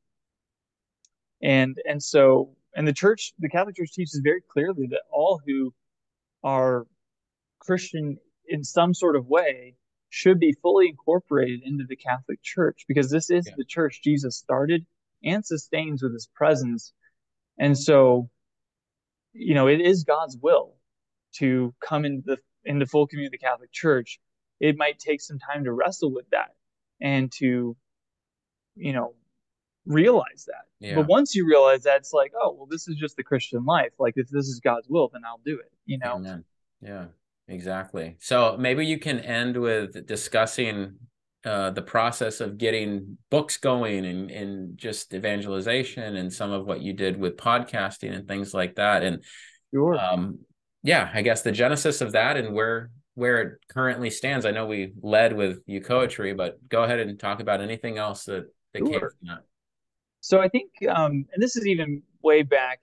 and 1.41 1.78
and 1.89 2.03
so 2.03 2.57
and 2.74 2.86
the 2.86 2.93
church 2.93 3.32
the 3.39 3.49
Catholic 3.49 3.76
Church 3.76 3.93
teaches 3.93 4.20
very 4.22 4.43
clearly 4.51 4.86
that 4.91 5.03
all 5.11 5.41
who 5.47 5.72
are 6.43 6.86
Christian 7.61 8.18
in 8.49 8.64
some 8.64 8.95
sort 8.95 9.16
of 9.16 9.26
way 9.26 9.74
should 10.11 10.38
be 10.38 10.54
fully 10.62 10.88
incorporated 10.88 11.61
into 11.64 11.84
the 11.88 11.96
Catholic 11.96 12.42
Church 12.42 12.84
because 12.88 13.11
this 13.11 13.30
is 13.30 13.46
yeah. 13.46 13.54
the 13.56 13.64
church 13.64 14.00
Jesus 14.02 14.36
started 14.36 14.86
and 15.22 15.44
sustains 15.44 16.02
with 16.02 16.12
his 16.12 16.28
presence. 16.34 16.92
And 17.59 17.76
so, 17.76 18.30
you 19.32 19.54
know, 19.54 19.66
it 19.66 19.80
is 19.80 20.04
God's 20.04 20.36
will 20.40 20.74
to 21.36 21.74
come 21.80 22.04
into 22.04 22.22
the 22.24 22.38
into 22.64 22.86
full 22.86 23.06
community 23.06 23.36
of 23.36 23.40
the 23.40 23.46
Catholic 23.46 23.72
Church. 23.72 24.18
It 24.61 24.76
might 24.76 24.98
take 24.98 25.20
some 25.20 25.38
time 25.38 25.64
to 25.64 25.72
wrestle 25.72 26.12
with 26.12 26.28
that 26.30 26.54
and 27.00 27.30
to, 27.32 27.76
you 28.74 28.92
know, 28.92 29.14
realize 29.86 30.46
that. 30.46 30.64
Yeah. 30.80 30.96
But 30.96 31.06
once 31.06 31.34
you 31.34 31.46
realize 31.46 31.84
that, 31.84 31.98
it's 31.98 32.12
like, 32.12 32.32
oh, 32.40 32.52
well, 32.52 32.66
this 32.66 32.88
is 32.88 32.96
just 32.96 33.16
the 33.16 33.22
Christian 33.22 33.64
life. 33.64 33.92
Like, 33.98 34.14
if 34.16 34.28
this 34.28 34.46
is 34.46 34.61
God's 34.61 34.88
will, 34.88 35.09
then 35.12 35.22
I'll 35.24 35.40
do 35.44 35.59
it. 35.59 35.72
You 35.86 35.98
know. 35.98 36.14
Amen. 36.14 36.44
Yeah. 36.80 37.06
Exactly. 37.49 38.16
So 38.20 38.57
maybe 38.59 38.86
you 38.86 38.99
can 38.99 39.20
end 39.20 39.57
with 39.57 40.07
discussing 40.07 40.96
uh, 41.44 41.70
the 41.70 41.82
process 41.82 42.40
of 42.40 42.59
getting 42.59 43.16
books 43.30 43.57
going 43.57 44.05
and, 44.05 44.30
and 44.30 44.76
just 44.76 45.14
evangelization 45.14 46.16
and 46.16 46.32
some 46.32 46.53
of 46.53 46.66
what 46.66 46.82
you 46.82 46.92
did 46.92 47.16
with 47.16 47.36
podcasting 47.36 48.14
and 48.14 48.28
things 48.28 48.53
like 48.53 48.74
that. 48.74 49.03
And 49.03 49.24
sure. 49.72 49.99
um, 49.99 50.40
yeah, 50.82 51.11
I 51.14 51.22
guess 51.22 51.42
the 51.42 51.53
genesis 51.53 52.01
of 52.01 52.12
that 52.12 52.36
and 52.36 52.55
where 52.55 52.90
where 53.14 53.42
it 53.42 53.59
currently 53.68 54.11
stands. 54.11 54.46
I 54.46 54.53
know 54.53 54.66
we 54.66 54.92
led 55.03 55.32
with 55.32 55.66
Euchoetry, 55.66 56.36
but 56.36 56.57
go 56.68 56.84
ahead 56.84 57.01
and 57.01 57.18
talk 57.18 57.40
about 57.40 57.61
anything 57.61 57.99
else 57.99 58.24
that, 58.26 58.44
that 58.74 58.78
sure. 58.78 58.88
came 58.88 59.01
from 59.01 59.11
that. 59.26 59.40
So 60.20 60.40
I 60.40 60.49
think, 60.49 60.70
um, 60.88 61.24
and 61.32 61.42
this 61.42 61.57
is 61.57 61.66
even 61.66 62.03
way 62.22 62.42
back, 62.42 62.80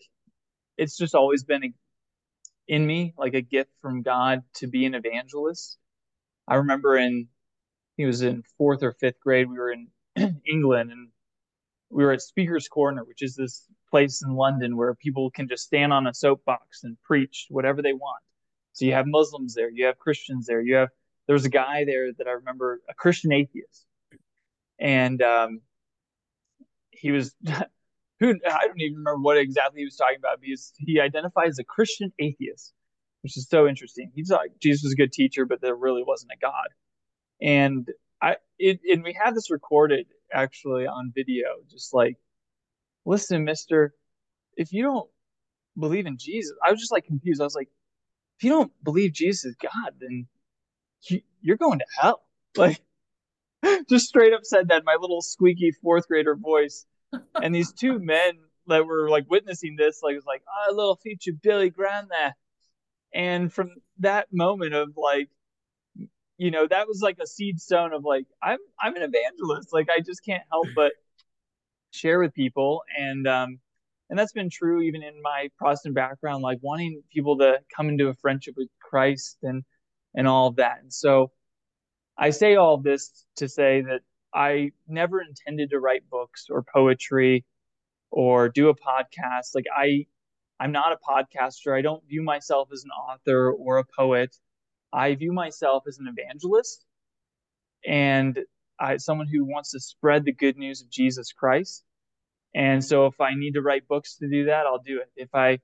it's 0.78 0.98
just 0.98 1.16
always 1.16 1.46
been 1.46 1.64
a, 1.64 1.74
in 2.68 2.86
me, 2.86 3.14
like 3.18 3.34
a 3.34 3.42
gift 3.42 3.72
from 3.82 4.02
God 4.02 4.44
to 4.56 4.68
be 4.68 4.86
an 4.86 4.96
evangelist. 4.96 5.78
I 6.48 6.56
remember 6.56 6.98
in 6.98 7.28
he 7.98 8.06
was 8.06 8.22
in 8.22 8.44
fourth 8.58 8.84
or 8.84 8.92
fifth 8.92 9.20
grade. 9.20 9.50
We 9.50 9.58
were 9.58 9.72
in 9.72 9.88
England 10.48 10.92
and 10.92 11.10
we 11.90 12.04
were 12.04 12.12
at 12.12 12.22
Speaker's 12.22 12.68
Corner, 12.68 13.04
which 13.04 13.22
is 13.22 13.36
this 13.36 13.66
place 13.90 14.22
in 14.22 14.34
London 14.36 14.76
where 14.76 14.94
people 14.96 15.32
can 15.32 15.48
just 15.48 15.64
stand 15.64 15.94
on 15.94 16.08
a 16.08 16.14
soapbox 16.14 16.84
and 16.84 16.98
preach 17.04 17.48
whatever 17.50 17.82
they 17.82 17.94
want. 17.94 18.22
So 18.74 18.86
you 18.86 18.94
have 18.94 19.08
Muslims 19.08 19.54
there, 19.54 19.70
you 19.70 19.86
have 19.86 19.98
Christians 19.98 20.46
there, 20.46 20.62
you 20.62 20.76
have 20.76 20.90
there's 21.28 21.46
a 21.46 21.50
guy 21.50 21.86
there 21.86 22.12
that 22.14 22.28
I 22.28 22.32
remember, 22.32 22.82
a 22.90 22.94
Christian 22.94 23.32
atheist, 23.32 23.86
and 24.80 25.22
um, 25.22 25.62
he 26.92 27.12
was 27.12 27.34
who 28.20 28.30
I 28.50 28.68
don't 28.68 28.82
even 28.82 28.98
remember 28.98 29.22
what 29.22 29.38
exactly 29.38 29.82
he 29.82 29.86
was 29.86 29.96
talking 29.98 30.18
about 30.18 30.42
because 30.42 30.74
he 30.78 31.00
identifies 31.00 31.50
as 31.50 31.60
a 31.60 31.64
Christian 31.64 32.12
atheist, 32.20 32.74
which 33.22 33.38
is 33.38 33.48
so 33.50 33.68
interesting. 33.68 34.12
He's 34.16 34.32
like 34.32 34.52
Jesus 34.62 34.84
was 34.84 34.94
a 34.94 34.98
good 34.98 35.12
teacher, 35.12 35.46
but 35.46 35.62
there 35.62 35.76
really 35.76 36.04
wasn't 36.04 36.32
a 36.32 36.40
God 36.40 36.68
and 37.42 37.90
I 38.22 38.38
it, 38.58 38.80
and 38.90 39.04
we 39.04 39.14
have 39.22 39.36
this 39.36 39.52
recorded 39.52 40.08
actually 40.34 40.88
on 40.88 41.12
video, 41.14 41.48
just 41.70 41.94
like, 41.94 42.18
listen, 43.06 43.44
Mister, 43.44 43.94
if 44.58 44.72
you 44.72 44.84
don't 44.84 45.10
believe 45.78 46.06
in 46.06 46.18
Jesus, 46.18 46.56
I 46.66 46.72
was 46.72 46.80
just 46.80 46.92
like 46.92 47.06
confused. 47.06 47.42
I 47.42 47.46
was 47.46 47.56
like, 47.56 47.70
if 48.38 48.44
you 48.44 48.52
don't 48.52 48.72
believe 48.84 49.14
Jesus 49.14 49.46
is 49.46 49.56
God, 49.62 49.94
then 50.00 50.28
you, 51.10 51.22
you're 51.42 51.58
going 51.58 51.80
to 51.80 51.86
hell. 52.00 52.22
Like, 52.58 52.80
just 53.90 54.08
straight 54.08 54.32
up 54.32 54.46
said 54.46 54.70
that 54.70 54.80
in 54.80 54.86
my 54.86 54.96
little 54.98 55.22
squeaky 55.22 55.72
fourth 55.72 56.08
grader 56.08 56.36
voice. 56.36 56.86
And 57.42 57.54
these 57.54 57.72
two 57.72 58.00
men 58.00 58.34
that 58.68 58.86
were 58.86 59.10
like 59.10 59.26
witnessing 59.30 59.76
this, 59.78 60.02
like, 60.02 60.16
was 60.16 60.26
like, 60.26 60.44
oh, 60.48 60.74
a 60.74 60.76
little 60.76 60.96
future 60.96 61.32
Billy 61.34 61.70
Graham 61.70 62.08
there. 62.10 62.36
And 63.14 63.52
from 63.52 63.72
that 64.00 64.28
moment 64.32 64.74
of 64.74 64.98
like, 64.98 65.30
you 66.38 66.52
know 66.52 66.68
that 66.68 66.88
was 66.88 67.02
like 67.02 67.18
a 67.22 67.28
seed 67.28 67.62
stone 67.62 67.94
of 67.94 68.04
like 68.04 68.26
i'm 68.44 68.58
i'm 68.80 68.96
an 68.96 69.04
evangelist. 69.04 69.72
Like 69.72 69.90
i 69.90 70.00
just 70.00 70.24
can't 70.26 70.44
help 70.52 70.68
but 70.76 70.92
share 71.92 72.20
with 72.20 72.34
people. 72.34 72.82
And 72.98 73.28
um 73.28 73.60
and 74.10 74.20
that's 74.20 74.34
been 74.34 74.50
true 74.50 74.82
even 74.82 75.02
in 75.02 75.22
my 75.22 75.50
protestant 75.58 75.96
background 75.96 76.44
like 76.44 76.60
wanting 76.62 77.02
people 77.12 77.38
to 77.40 77.60
come 77.76 77.90
into 77.90 78.08
a 78.10 78.14
friendship 78.14 78.56
with 78.58 78.68
christ 78.82 79.38
and 79.44 79.64
and 80.14 80.28
all 80.28 80.48
of 80.48 80.58
that. 80.58 80.80
And 80.82 80.94
so 80.94 81.32
i 82.18 82.30
say 82.32 82.56
all 82.56 82.78
this 82.78 83.26
to 83.38 83.48
say 83.48 83.82
that 83.82 84.02
i 84.36 84.72
never 84.88 85.22
intended 85.22 85.70
to 85.72 85.80
write 85.80 86.08
books 86.10 86.48
or 86.50 86.64
poetry 86.64 87.46
or 88.12 88.50
do 88.50 88.70
a 88.70 88.76
podcast 88.76 89.56
like 89.56 89.66
i 89.76 90.06
i'm 90.60 90.72
not 90.72 90.92
a 90.92 90.98
podcaster 90.98 91.78
i 91.78 91.82
don't 91.82 92.08
view 92.08 92.22
myself 92.22 92.70
as 92.72 92.84
an 92.84 92.92
author 92.92 93.52
or 93.52 93.78
a 93.78 93.86
poet 93.98 94.36
I 94.96 95.14
view 95.16 95.34
myself 95.34 95.84
as 95.88 96.00
an 96.00 96.08
evangelist 96.08 96.86
and 97.86 98.40
I, 98.80 98.98
someone 98.98 99.28
who 99.28 99.44
wants 99.44 99.72
to 99.72 99.80
spread 99.80 100.24
the 100.24 100.32
good 100.32 100.58
news 100.58 100.82
of 100.82 100.90
Jesus 100.90 101.34
Christ. 101.34 101.84
And 102.54 102.84
so 102.84 103.06
if 103.08 103.20
I 103.20 103.36
need 103.36 103.56
to 103.56 103.62
write 103.62 103.88
books 103.90 104.16
to 104.18 104.30
do 104.30 104.46
that, 104.46 104.66
I'll 104.66 104.80
do 104.80 105.02
it. 105.02 105.12
If 105.18 105.36
I, 105.36 105.60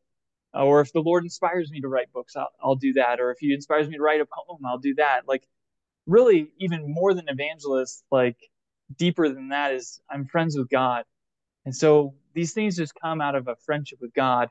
or 0.54 0.82
if 0.82 0.92
the 0.92 1.00
Lord 1.00 1.24
inspires 1.24 1.72
me 1.72 1.80
to 1.80 1.88
write 1.88 2.12
books, 2.12 2.36
I'll, 2.36 2.50
I'll 2.62 2.76
do 2.76 2.94
that. 2.94 3.22
Or 3.22 3.32
if 3.32 3.38
He 3.40 3.54
inspires 3.54 3.88
me 3.88 3.96
to 3.96 4.04
write 4.04 4.20
a 4.20 4.26
poem, 4.26 4.60
I'll 4.66 4.78
do 4.78 4.96
that. 4.96 5.22
Like, 5.28 5.48
really, 6.06 6.52
even 6.60 6.94
more 6.94 7.14
than 7.14 7.30
evangelist, 7.30 8.04
like 8.12 8.38
deeper 8.98 9.30
than 9.30 9.50
that 9.50 9.74
is 9.74 10.02
I'm 10.10 10.26
friends 10.26 10.58
with 10.58 10.70
God. 10.70 11.04
And 11.66 11.76
so 11.76 12.14
these 12.34 12.54
things 12.54 12.78
just 12.78 12.94
come 13.00 13.22
out 13.22 13.36
of 13.36 13.48
a 13.48 13.56
friendship 13.56 14.00
with 14.02 14.14
God. 14.14 14.50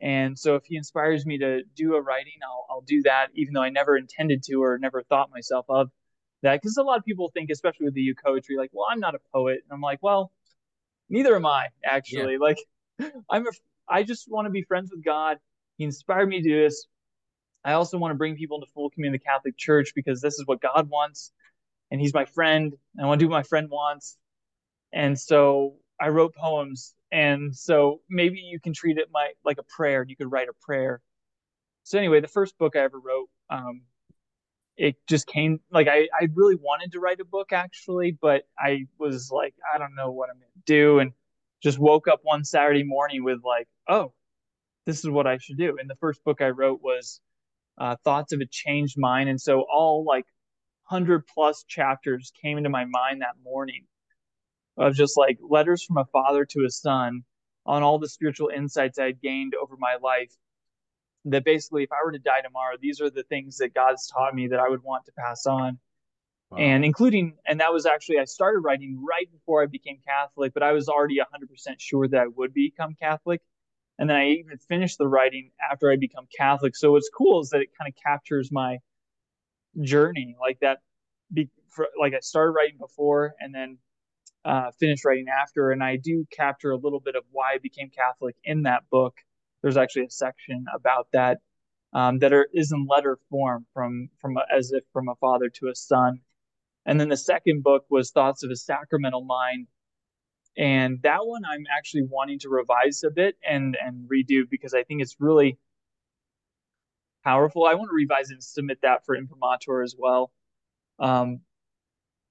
And 0.00 0.38
so 0.38 0.56
if 0.56 0.64
he 0.66 0.76
inspires 0.76 1.24
me 1.24 1.38
to 1.38 1.62
do 1.74 1.94
a 1.94 2.00
writing, 2.00 2.34
I'll, 2.44 2.66
I'll 2.68 2.80
do 2.82 3.02
that, 3.02 3.28
even 3.34 3.54
though 3.54 3.62
I 3.62 3.70
never 3.70 3.96
intended 3.96 4.42
to 4.44 4.62
or 4.62 4.78
never 4.78 5.02
thought 5.02 5.30
myself 5.30 5.64
of 5.68 5.90
that. 6.42 6.60
Because 6.60 6.76
a 6.76 6.82
lot 6.82 6.98
of 6.98 7.04
people 7.04 7.30
think, 7.32 7.48
especially 7.50 7.86
with 7.86 7.94
the 7.94 8.14
poetry, 8.22 8.56
like, 8.58 8.70
well, 8.72 8.86
I'm 8.90 9.00
not 9.00 9.14
a 9.14 9.20
poet. 9.32 9.60
And 9.64 9.72
I'm 9.72 9.80
like, 9.80 9.98
well, 10.02 10.32
neither 11.08 11.34
am 11.34 11.46
I, 11.46 11.68
actually. 11.84 12.34
Yeah. 12.34 12.38
Like, 12.40 12.58
I'm 13.30 13.46
a, 13.46 13.50
I 13.88 14.02
just 14.02 14.30
want 14.30 14.46
to 14.46 14.50
be 14.50 14.62
friends 14.62 14.90
with 14.94 15.04
God. 15.04 15.38
He 15.78 15.84
inspired 15.84 16.28
me 16.28 16.42
to 16.42 16.48
do 16.48 16.62
this. 16.62 16.86
I 17.64 17.72
also 17.72 17.98
want 17.98 18.12
to 18.12 18.16
bring 18.16 18.36
people 18.36 18.58
into 18.58 18.70
full 18.72 18.90
community 18.90 19.16
of 19.16 19.20
the 19.22 19.24
Catholic 19.24 19.56
Church 19.56 19.92
because 19.94 20.20
this 20.20 20.34
is 20.34 20.46
what 20.46 20.60
God 20.60 20.88
wants. 20.88 21.32
And 21.90 22.00
he's 22.00 22.14
my 22.14 22.24
friend. 22.24 22.74
I 23.00 23.06
want 23.06 23.20
to 23.20 23.24
do 23.24 23.30
what 23.30 23.36
my 23.36 23.42
friend 23.42 23.68
wants. 23.70 24.16
And 24.92 25.18
so 25.18 25.74
I 26.00 26.08
wrote 26.08 26.34
poems 26.34 26.96
and 27.12 27.54
so 27.54 28.00
maybe 28.08 28.38
you 28.38 28.60
can 28.60 28.72
treat 28.72 28.98
it 28.98 29.08
my, 29.12 29.30
like 29.44 29.58
a 29.58 29.62
prayer 29.62 30.04
you 30.06 30.16
could 30.16 30.30
write 30.30 30.48
a 30.48 30.52
prayer 30.64 31.00
so 31.84 31.98
anyway 31.98 32.20
the 32.20 32.28
first 32.28 32.58
book 32.58 32.74
i 32.76 32.80
ever 32.80 32.98
wrote 32.98 33.28
um, 33.50 33.82
it 34.76 34.96
just 35.06 35.26
came 35.26 35.60
like 35.70 35.88
I, 35.88 36.08
I 36.20 36.28
really 36.34 36.56
wanted 36.56 36.92
to 36.92 37.00
write 37.00 37.20
a 37.20 37.24
book 37.24 37.52
actually 37.52 38.18
but 38.20 38.42
i 38.58 38.86
was 38.98 39.30
like 39.30 39.54
i 39.72 39.78
don't 39.78 39.94
know 39.94 40.10
what 40.10 40.30
i'm 40.30 40.36
gonna 40.36 40.64
do 40.66 40.98
and 40.98 41.12
just 41.62 41.78
woke 41.78 42.08
up 42.08 42.20
one 42.22 42.44
saturday 42.44 42.82
morning 42.82 43.22
with 43.24 43.38
like 43.44 43.68
oh 43.88 44.12
this 44.84 44.98
is 44.98 45.10
what 45.10 45.26
i 45.26 45.38
should 45.38 45.58
do 45.58 45.76
and 45.80 45.88
the 45.88 45.96
first 45.96 46.22
book 46.24 46.40
i 46.42 46.48
wrote 46.48 46.82
was 46.82 47.20
uh, 47.78 47.96
thoughts 48.04 48.32
of 48.32 48.40
a 48.40 48.46
changed 48.46 48.96
mind. 48.98 49.28
And 49.28 49.40
so 49.40 49.64
all 49.72 50.04
like 50.04 50.26
100 50.88 51.26
plus 51.26 51.64
chapters 51.64 52.32
came 52.42 52.58
into 52.58 52.70
my 52.70 52.84
mind 52.84 53.22
that 53.22 53.34
morning 53.42 53.84
of 54.76 54.94
just 54.94 55.16
like 55.16 55.38
letters 55.40 55.82
from 55.82 55.98
a 55.98 56.04
father 56.06 56.44
to 56.44 56.64
a 56.64 56.70
son 56.70 57.22
on 57.64 57.82
all 57.82 57.98
the 57.98 58.08
spiritual 58.08 58.50
insights 58.54 58.98
I 58.98 59.06
had 59.06 59.20
gained 59.20 59.54
over 59.54 59.76
my 59.78 59.96
life. 60.02 60.32
That 61.24 61.44
basically, 61.44 61.82
if 61.82 61.90
I 61.90 62.04
were 62.04 62.12
to 62.12 62.20
die 62.20 62.40
tomorrow, 62.40 62.76
these 62.80 63.00
are 63.00 63.10
the 63.10 63.24
things 63.24 63.56
that 63.56 63.74
God's 63.74 64.06
taught 64.06 64.34
me 64.34 64.46
that 64.48 64.60
I 64.60 64.68
would 64.68 64.84
want 64.84 65.06
to 65.06 65.12
pass 65.18 65.44
on. 65.46 65.78
Wow. 66.50 66.58
And 66.58 66.84
including, 66.84 67.34
and 67.44 67.58
that 67.58 67.72
was 67.72 67.84
actually, 67.84 68.20
I 68.20 68.24
started 68.24 68.60
writing 68.60 69.02
right 69.04 69.28
before 69.32 69.60
I 69.60 69.66
became 69.66 69.98
Catholic, 70.06 70.54
but 70.54 70.62
I 70.62 70.70
was 70.70 70.88
already 70.88 71.16
100% 71.16 71.24
sure 71.78 72.06
that 72.06 72.20
I 72.20 72.26
would 72.28 72.54
become 72.54 72.94
Catholic. 72.94 73.40
And 73.98 74.08
then 74.08 74.16
I 74.16 74.28
even 74.28 74.56
finished 74.68 74.98
the 74.98 75.08
writing 75.08 75.50
after 75.72 75.90
I 75.90 75.96
become 75.96 76.28
Catholic. 76.36 76.76
So 76.76 76.92
what's 76.92 77.10
cool 77.12 77.40
is 77.40 77.50
that 77.50 77.62
it 77.62 77.70
kind 77.76 77.92
of 77.92 78.00
captures 78.00 78.52
my 78.52 78.78
journey 79.80 80.36
like 80.40 80.58
that. 80.60 80.78
Be, 81.32 81.48
for, 81.68 81.88
like 81.98 82.14
I 82.14 82.20
started 82.20 82.52
writing 82.52 82.78
before 82.78 83.34
and 83.40 83.54
then 83.54 83.78
uh, 84.44 84.70
finished 84.78 85.04
writing 85.04 85.26
after. 85.28 85.72
And 85.72 85.82
I 85.82 85.96
do 85.96 86.24
capture 86.30 86.70
a 86.70 86.76
little 86.76 87.00
bit 87.00 87.16
of 87.16 87.24
why 87.32 87.54
I 87.54 87.58
became 87.58 87.90
Catholic 87.90 88.36
in 88.44 88.62
that 88.62 88.84
book. 88.90 89.14
There's 89.62 89.76
actually 89.76 90.04
a 90.04 90.10
section 90.10 90.66
about 90.74 91.08
that 91.12 91.38
um, 91.92 92.18
that 92.20 92.32
are, 92.32 92.48
is 92.52 92.72
in 92.72 92.86
letter 92.88 93.18
form 93.30 93.66
from 93.74 94.08
from 94.20 94.36
a, 94.36 94.44
as 94.54 94.72
if 94.72 94.84
from 94.92 95.08
a 95.08 95.14
father 95.16 95.48
to 95.48 95.68
a 95.68 95.74
son. 95.74 96.20
And 96.84 97.00
then 97.00 97.08
the 97.08 97.16
second 97.16 97.64
book 97.64 97.84
was 97.90 98.10
Thoughts 98.10 98.44
of 98.44 98.50
a 98.50 98.56
Sacramental 98.56 99.24
Mind. 99.24 99.66
And 100.56 101.00
that 101.02 101.26
one 101.26 101.42
I'm 101.44 101.64
actually 101.76 102.04
wanting 102.08 102.38
to 102.40 102.48
revise 102.48 103.02
a 103.02 103.10
bit 103.10 103.36
and 103.48 103.76
and 103.84 104.08
redo 104.08 104.48
because 104.48 104.72
I 104.72 104.84
think 104.84 105.02
it's 105.02 105.16
really 105.18 105.58
powerful. 107.26 107.66
I 107.66 107.74
want 107.74 107.90
to 107.90 107.94
revise 107.94 108.30
and 108.30 108.42
submit 108.42 108.78
that 108.82 109.04
for 109.04 109.16
imprimatur 109.16 109.82
as 109.82 109.96
well. 109.98 110.30
Um, 111.00 111.40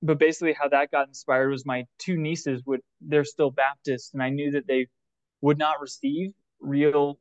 but 0.02 0.20
basically 0.20 0.54
how 0.54 0.70
that 0.70 0.92
got 0.92 1.08
inspired 1.08 1.50
was 1.50 1.66
my 1.66 1.86
two 2.00 2.18
nieces 2.18 2.62
would 2.66 2.82
they're 3.02 3.26
still 3.26 3.52
Baptists 3.52 4.14
and 4.14 4.24
I 4.24 4.30
knew 4.30 4.52
that 4.52 4.68
they 4.68 4.88
would 5.42 5.58
not 5.58 5.82
receive 5.82 6.32
real 6.62 7.20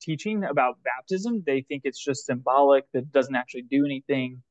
teaching 0.00 0.44
about 0.44 0.78
baptism. 0.82 1.42
They 1.46 1.62
think 1.62 1.82
it's 1.84 2.02
just 2.02 2.24
symbolic 2.24 2.84
that 2.94 3.12
doesn't 3.12 3.34
actually 3.34 3.62
do 3.62 3.84
anything. 3.84 4.42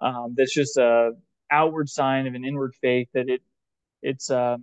Um, 0.00 0.34
that's 0.36 0.52
just 0.52 0.76
a 0.76 1.12
outward 1.50 1.88
sign 1.88 2.26
of 2.26 2.34
an 2.34 2.44
inward 2.44 2.74
faith 2.80 3.08
that 3.14 3.28
it 3.28 3.42
it's 4.02 4.30
uh, 4.30 4.56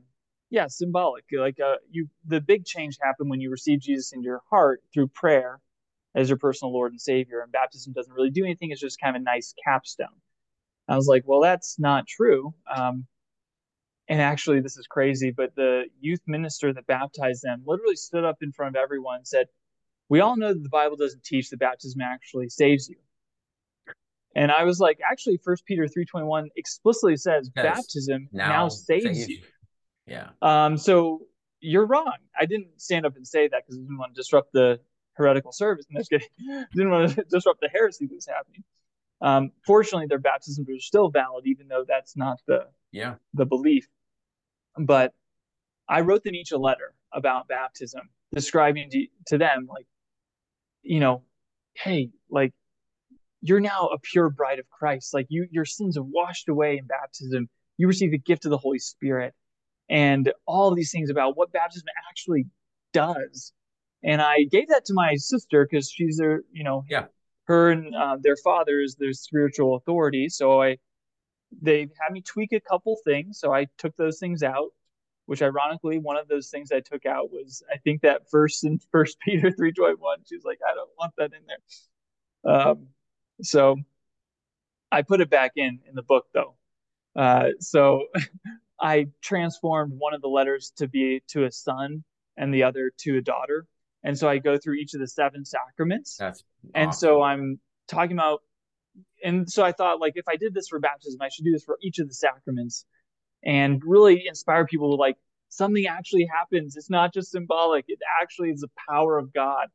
yeah 0.49 0.65
symbolic 0.67 1.23
like 1.31 1.59
uh, 1.59 1.75
you 1.89 2.09
the 2.25 2.41
big 2.41 2.65
change 2.65 2.97
happened 3.01 3.29
when 3.29 3.39
you 3.39 3.51
receive 3.51 3.79
jesus 3.79 4.11
into 4.11 4.25
your 4.25 4.41
heart 4.49 4.81
through 4.91 5.07
prayer 5.07 5.59
as 6.15 6.29
your 6.29 6.37
personal 6.37 6.73
lord 6.73 6.91
and 6.91 7.01
savior 7.01 7.41
and 7.41 7.51
baptism 7.51 7.93
doesn't 7.93 8.13
really 8.13 8.29
do 8.29 8.43
anything 8.43 8.71
it's 8.71 8.81
just 8.81 8.99
kind 8.99 9.15
of 9.15 9.21
a 9.21 9.23
nice 9.23 9.53
capstone 9.63 10.07
i 10.87 10.95
was 10.95 11.07
like 11.07 11.23
well 11.25 11.41
that's 11.41 11.79
not 11.79 12.07
true 12.07 12.53
um, 12.73 13.05
and 14.07 14.21
actually 14.21 14.59
this 14.59 14.77
is 14.77 14.87
crazy 14.87 15.31
but 15.31 15.55
the 15.55 15.83
youth 15.99 16.21
minister 16.27 16.73
that 16.73 16.87
baptized 16.87 17.43
them 17.43 17.61
literally 17.65 17.95
stood 17.95 18.23
up 18.23 18.37
in 18.41 18.51
front 18.51 18.75
of 18.75 18.81
everyone 18.81 19.17
and 19.17 19.27
said 19.27 19.47
we 20.09 20.19
all 20.19 20.35
know 20.35 20.53
that 20.53 20.63
the 20.63 20.69
bible 20.69 20.95
doesn't 20.95 21.23
teach 21.23 21.49
that 21.49 21.59
baptism 21.59 22.01
actually 22.01 22.49
saves 22.49 22.89
you 22.89 22.97
and 24.35 24.51
I 24.51 24.63
was 24.63 24.79
like, 24.79 24.99
actually, 25.03 25.37
First 25.37 25.65
Peter 25.65 25.87
three 25.87 26.05
twenty 26.05 26.27
one 26.27 26.49
explicitly 26.55 27.17
says 27.17 27.49
yes. 27.55 27.65
baptism 27.65 28.29
now, 28.31 28.49
now 28.49 28.69
saves, 28.69 29.03
saves, 29.03 29.27
you. 29.27 29.39
Yeah. 30.05 30.29
Um. 30.41 30.77
So 30.77 31.21
you're 31.59 31.85
wrong. 31.85 32.13
I 32.39 32.45
didn't 32.45 32.79
stand 32.79 33.05
up 33.05 33.15
and 33.15 33.27
say 33.27 33.47
that 33.47 33.63
because 33.65 33.77
I 33.77 33.81
didn't 33.81 33.97
want 33.97 34.13
to 34.13 34.19
disrupt 34.19 34.53
the 34.53 34.79
heretical 35.19 35.51
service. 35.51 35.85
And 35.89 35.99
just 35.99 36.09
kidding. 36.09 36.27
didn't 36.73 36.89
want 36.89 37.15
to 37.15 37.23
disrupt 37.29 37.61
the 37.61 37.69
heresy 37.69 38.07
that 38.07 38.15
was 38.15 38.27
happening. 38.27 38.63
Um. 39.21 39.51
Fortunately, 39.65 40.07
their 40.07 40.17
baptisms 40.19 40.67
are 40.69 40.79
still 40.79 41.09
valid, 41.09 41.45
even 41.45 41.67
though 41.67 41.85
that's 41.87 42.15
not 42.17 42.39
the 42.47 42.67
yeah 42.91 43.15
the 43.33 43.45
belief. 43.45 43.87
But 44.77 45.13
I 45.87 46.01
wrote 46.01 46.23
them 46.23 46.35
each 46.35 46.51
a 46.51 46.57
letter 46.57 46.93
about 47.11 47.47
baptism, 47.47 48.09
describing 48.33 48.89
to, 48.91 49.07
to 49.27 49.37
them 49.37 49.67
like, 49.69 49.87
you 50.83 50.99
know, 50.99 51.23
hey, 51.73 52.11
like 52.29 52.53
you're 53.41 53.59
now 53.59 53.87
a 53.87 53.99
pure 53.99 54.29
bride 54.29 54.59
of 54.59 54.69
Christ. 54.69 55.13
Like 55.13 55.27
you, 55.29 55.47
your 55.51 55.65
sins 55.65 55.97
are 55.97 56.03
washed 56.03 56.47
away 56.47 56.77
in 56.77 56.85
baptism. 56.85 57.49
You 57.77 57.87
receive 57.87 58.11
the 58.11 58.19
gift 58.19 58.45
of 58.45 58.51
the 58.51 58.57
Holy 58.57 58.79
Spirit, 58.79 59.33
and 59.89 60.31
all 60.45 60.73
these 60.73 60.91
things 60.91 61.09
about 61.09 61.35
what 61.35 61.51
baptism 61.51 61.87
actually 62.09 62.45
does. 62.93 63.53
And 64.03 64.21
I 64.21 64.43
gave 64.43 64.69
that 64.69 64.85
to 64.85 64.93
my 64.93 65.15
sister 65.15 65.67
because 65.69 65.89
she's 65.89 66.17
their, 66.17 66.43
you 66.51 66.63
know, 66.63 66.85
yeah, 66.89 67.05
her 67.45 67.71
and 67.71 67.95
uh, 67.95 68.17
their 68.21 68.37
father 68.37 68.79
is 68.79 68.95
their 68.95 69.13
spiritual 69.13 69.75
authority. 69.75 70.29
So 70.29 70.61
I, 70.61 70.77
they 71.61 71.81
had 71.99 72.11
me 72.11 72.21
tweak 72.21 72.53
a 72.53 72.59
couple 72.59 72.97
things. 73.03 73.39
So 73.39 73.53
I 73.53 73.67
took 73.77 73.95
those 73.97 74.19
things 74.19 74.43
out. 74.43 74.69
Which 75.25 75.43
ironically, 75.43 75.99
one 75.99 76.17
of 76.17 76.27
those 76.27 76.49
things 76.49 76.71
I 76.71 76.79
took 76.79 77.05
out 77.05 77.31
was 77.31 77.61
I 77.71 77.77
think 77.77 78.01
that 78.01 78.23
verse 78.31 78.63
in 78.63 78.79
First 78.91 79.19
Peter 79.19 79.51
three 79.51 79.71
twenty 79.71 79.93
one. 79.93 80.17
She's 80.27 80.43
like, 80.43 80.57
I 80.67 80.73
don't 80.73 80.89
want 80.97 81.13
that 81.17 81.33
in 81.33 81.41
there. 81.45 82.51
Um, 82.51 82.87
so 83.43 83.75
I 84.91 85.03
put 85.03 85.21
it 85.21 85.29
back 85.29 85.51
in 85.55 85.81
in 85.87 85.93
the 85.93 86.01
book 86.01 86.25
though. 86.33 86.55
Uh, 87.15 87.49
so 87.59 88.07
I 88.81 89.07
transformed 89.21 89.93
one 89.97 90.13
of 90.13 90.21
the 90.21 90.29
letters 90.29 90.71
to 90.77 90.87
be 90.87 91.21
to 91.27 91.43
a 91.45 91.51
son 91.51 92.03
and 92.37 92.53
the 92.53 92.63
other 92.63 92.91
to 92.99 93.17
a 93.17 93.21
daughter. 93.21 93.67
And 94.03 94.17
so 94.17 94.29
I 94.29 94.37
go 94.37 94.57
through 94.57 94.75
each 94.75 94.93
of 94.93 94.99
the 94.99 95.07
seven 95.07 95.45
sacraments. 95.45 96.17
That's 96.17 96.43
awesome. 96.63 96.71
and 96.75 96.95
so 96.95 97.21
I'm 97.21 97.59
talking 97.87 98.15
about 98.15 98.41
and 99.23 99.49
so 99.49 99.63
I 99.63 99.71
thought 99.71 99.99
like 99.99 100.13
if 100.15 100.27
I 100.27 100.35
did 100.35 100.53
this 100.53 100.67
for 100.69 100.79
baptism, 100.79 101.21
I 101.21 101.29
should 101.29 101.45
do 101.45 101.51
this 101.51 101.63
for 101.63 101.77
each 101.81 101.99
of 101.99 102.07
the 102.07 102.13
sacraments 102.13 102.85
and 103.43 103.81
really 103.85 104.27
inspire 104.27 104.65
people 104.65 104.91
to 104.91 104.95
like 104.95 105.17
something 105.49 105.85
actually 105.87 106.25
happens. 106.25 106.75
It's 106.77 106.89
not 106.89 107.13
just 107.13 107.31
symbolic. 107.31 107.85
It 107.87 107.99
actually 108.21 108.51
is 108.51 108.61
the 108.61 108.69
power 108.89 109.17
of 109.17 109.33
God. 109.33 109.67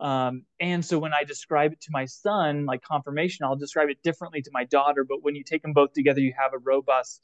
Um, 0.00 0.44
and 0.58 0.84
so 0.84 0.98
when 0.98 1.12
I 1.14 1.24
describe 1.24 1.72
it 1.72 1.80
to 1.82 1.88
my 1.90 2.04
son, 2.06 2.66
like 2.66 2.82
confirmation, 2.82 3.44
I'll 3.44 3.56
describe 3.56 3.90
it 3.90 4.02
differently 4.02 4.42
to 4.42 4.50
my 4.52 4.64
daughter. 4.64 5.04
But 5.04 5.22
when 5.22 5.34
you 5.34 5.44
take 5.44 5.62
them 5.62 5.72
both 5.72 5.92
together, 5.92 6.20
you 6.20 6.34
have 6.36 6.52
a 6.52 6.58
robust 6.58 7.22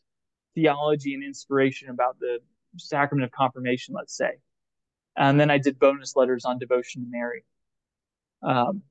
theology 0.55 1.14
and 1.14 1.24
inspiration 1.24 1.91
about 1.91 2.18
the 2.20 2.39
sacrament 2.76 3.24
of 3.24 3.33
confirmation, 3.33 3.95
let's 3.97 4.16
say. 4.16 4.39
And 5.21 5.39
then 5.39 5.51
I 5.51 5.59
did 5.59 5.79
bonus 5.79 6.16
letters 6.16 6.47
on 6.47 6.59
devotion 6.59 7.05
to 7.05 7.11
Mary. 7.11 7.45
Um, 8.43 8.83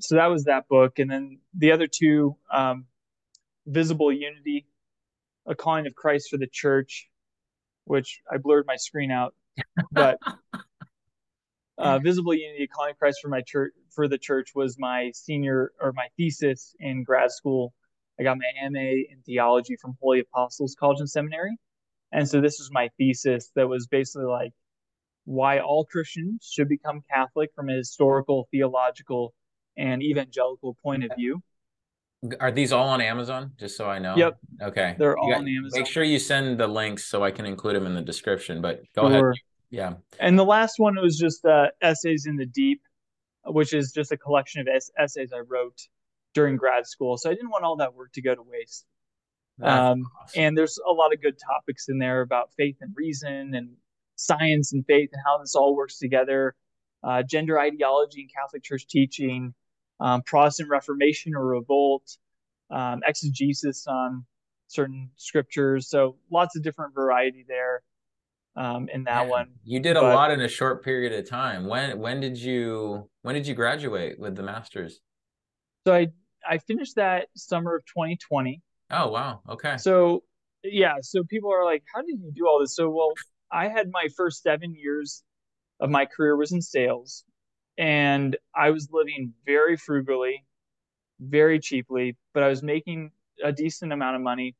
so 0.00 0.14
that 0.16 0.28
was 0.28 0.44
that 0.44 0.66
book. 0.66 0.98
And 0.98 1.10
then 1.10 1.40
the 1.52 1.72
other 1.72 1.86
two, 1.86 2.36
um, 2.50 2.86
Visible 3.66 4.10
Unity, 4.10 4.66
A 5.46 5.54
Calling 5.54 5.86
of 5.86 5.94
Christ 5.94 6.28
for 6.30 6.38
the 6.38 6.46
Church, 6.46 7.10
which 7.84 8.22
I 8.32 8.38
blurred 8.38 8.64
my 8.66 8.76
screen 8.76 9.10
out. 9.10 9.34
But 9.92 10.18
uh, 11.78 11.98
visible 11.98 12.34
unity 12.34 12.64
A 12.64 12.68
calling 12.68 12.92
of 12.92 12.98
christ 12.98 13.18
for 13.20 13.28
my 13.28 13.42
church 13.42 13.72
for 13.90 14.08
the 14.08 14.18
church 14.18 14.50
was 14.54 14.78
my 14.78 15.10
senior 15.14 15.72
or 15.80 15.92
my 15.92 16.06
thesis 16.16 16.74
in 16.78 17.02
grad 17.02 17.30
school 17.30 17.74
i 18.18 18.22
got 18.22 18.38
my 18.38 18.68
ma 18.70 18.78
in 18.78 19.22
theology 19.26 19.76
from 19.80 19.96
holy 20.00 20.20
apostles 20.20 20.76
college 20.78 21.00
and 21.00 21.10
seminary 21.10 21.56
and 22.12 22.28
so 22.28 22.40
this 22.40 22.58
was 22.58 22.70
my 22.72 22.88
thesis 22.96 23.50
that 23.56 23.68
was 23.68 23.86
basically 23.86 24.26
like 24.26 24.52
why 25.24 25.58
all 25.58 25.84
christians 25.84 26.50
should 26.52 26.68
become 26.68 27.02
catholic 27.10 27.50
from 27.54 27.68
a 27.68 27.74
historical 27.74 28.48
theological 28.50 29.34
and 29.76 30.02
evangelical 30.02 30.76
point 30.82 31.04
of 31.04 31.10
view 31.16 31.42
are 32.40 32.50
these 32.52 32.72
all 32.72 32.88
on 32.88 33.00
amazon 33.00 33.52
just 33.58 33.76
so 33.76 33.88
i 33.88 33.98
know 33.98 34.14
yep 34.16 34.36
okay 34.62 34.94
they're 34.98 35.16
all 35.16 35.30
got, 35.30 35.40
on 35.40 35.48
amazon 35.48 35.80
make 35.80 35.86
sure 35.86 36.02
you 36.02 36.18
send 36.18 36.58
the 36.58 36.66
links 36.66 37.04
so 37.04 37.22
i 37.22 37.30
can 37.30 37.44
include 37.44 37.76
them 37.76 37.86
in 37.86 37.94
the 37.94 38.02
description 38.02 38.60
but 38.60 38.82
go 38.94 39.08
sure. 39.08 39.30
ahead 39.30 39.40
yeah. 39.74 39.94
And 40.20 40.38
the 40.38 40.44
last 40.44 40.78
one 40.78 40.94
was 41.00 41.18
just 41.18 41.44
uh, 41.44 41.66
Essays 41.82 42.26
in 42.26 42.36
the 42.36 42.46
Deep, 42.46 42.80
which 43.44 43.74
is 43.74 43.90
just 43.90 44.12
a 44.12 44.16
collection 44.16 44.60
of 44.60 44.68
es- 44.68 44.92
essays 44.96 45.32
I 45.32 45.40
wrote 45.40 45.80
during 46.32 46.56
grad 46.56 46.86
school. 46.86 47.16
So 47.18 47.28
I 47.28 47.34
didn't 47.34 47.50
want 47.50 47.64
all 47.64 47.76
that 47.76 47.92
work 47.92 48.12
to 48.12 48.22
go 48.22 48.36
to 48.36 48.42
waste. 48.42 48.86
Um, 49.60 50.04
awesome. 50.22 50.40
And 50.40 50.56
there's 50.56 50.78
a 50.86 50.92
lot 50.92 51.12
of 51.12 51.20
good 51.20 51.36
topics 51.44 51.88
in 51.88 51.98
there 51.98 52.20
about 52.20 52.50
faith 52.56 52.76
and 52.80 52.92
reason 52.94 53.54
and 53.54 53.70
science 54.16 54.72
and 54.72 54.84
faith 54.86 55.10
and 55.12 55.22
how 55.24 55.38
this 55.38 55.54
all 55.54 55.74
works 55.74 55.98
together, 55.98 56.54
uh, 57.02 57.22
gender 57.22 57.58
ideology 57.58 58.22
and 58.22 58.30
Catholic 58.32 58.62
Church 58.62 58.86
teaching, 58.86 59.54
um, 60.00 60.22
Protestant 60.22 60.68
Reformation 60.68 61.34
or 61.34 61.46
revolt, 61.46 62.16
um, 62.70 63.00
exegesis 63.06 63.86
on 63.86 64.24
certain 64.68 65.10
scriptures. 65.16 65.88
So 65.88 66.16
lots 66.30 66.56
of 66.56 66.62
different 66.62 66.94
variety 66.94 67.44
there 67.46 67.82
um, 68.56 68.88
in 68.92 69.04
that 69.04 69.28
one. 69.28 69.48
You 69.64 69.80
did 69.80 69.96
a 69.96 70.02
lot 70.02 70.30
in 70.30 70.40
a 70.40 70.48
short 70.48 70.84
period 70.84 71.12
of 71.12 71.28
time. 71.28 71.66
When 71.66 71.98
when 71.98 72.20
did 72.20 72.38
you 72.38 73.08
when 73.22 73.34
did 73.34 73.46
you 73.46 73.54
graduate 73.54 74.18
with 74.18 74.36
the 74.36 74.42
masters? 74.42 75.00
So 75.86 75.94
I 75.94 76.08
I 76.48 76.58
finished 76.58 76.96
that 76.96 77.28
summer 77.34 77.76
of 77.76 77.84
2020. 77.86 78.62
Oh 78.90 79.08
wow. 79.10 79.40
Okay. 79.48 79.76
So 79.76 80.22
yeah, 80.62 80.94
so 81.02 81.22
people 81.24 81.52
are 81.52 81.64
like, 81.64 81.82
how 81.92 82.00
did 82.00 82.20
you 82.20 82.32
do 82.34 82.46
all 82.46 82.60
this? 82.60 82.74
So 82.74 82.90
well, 82.90 83.12
I 83.54 83.68
had 83.68 83.90
my 83.92 84.08
first 84.16 84.42
seven 84.42 84.74
years 84.76 85.24
of 85.80 85.90
my 85.90 86.06
career 86.06 86.36
was 86.36 86.52
in 86.52 86.62
sales, 86.62 87.24
and 87.78 88.36
I 88.56 88.70
was 88.72 88.90
living 88.92 89.34
very 89.46 89.76
frugally. 89.78 90.44
very 91.20 91.60
cheaply, 91.60 92.16
but 92.34 92.42
I 92.42 92.48
was 92.48 92.62
making 92.62 93.12
a 93.42 93.52
decent 93.52 93.92
amount 93.92 94.16
of 94.16 94.22
money. 94.22 94.56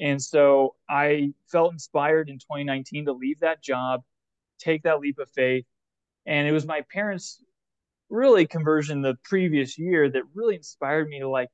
And 0.00 0.22
so 0.22 0.76
I 0.88 1.32
felt 1.48 1.72
inspired 1.72 2.28
in 2.30 2.38
2019 2.38 3.06
to 3.06 3.12
leave 3.12 3.40
that 3.40 3.62
job, 3.62 4.02
take 4.58 4.84
that 4.84 5.00
leap 5.00 5.18
of 5.18 5.30
faith. 5.30 5.66
And 6.26 6.48
it 6.48 6.52
was 6.52 6.66
my 6.66 6.82
parents' 6.92 7.42
really 8.10 8.46
conversion 8.46 9.02
the 9.02 9.16
previous 9.24 9.78
year 9.78 10.10
that 10.10 10.24
really 10.34 10.56
inspired 10.56 11.08
me 11.08 11.20
to 11.20 11.28
like, 11.28 11.50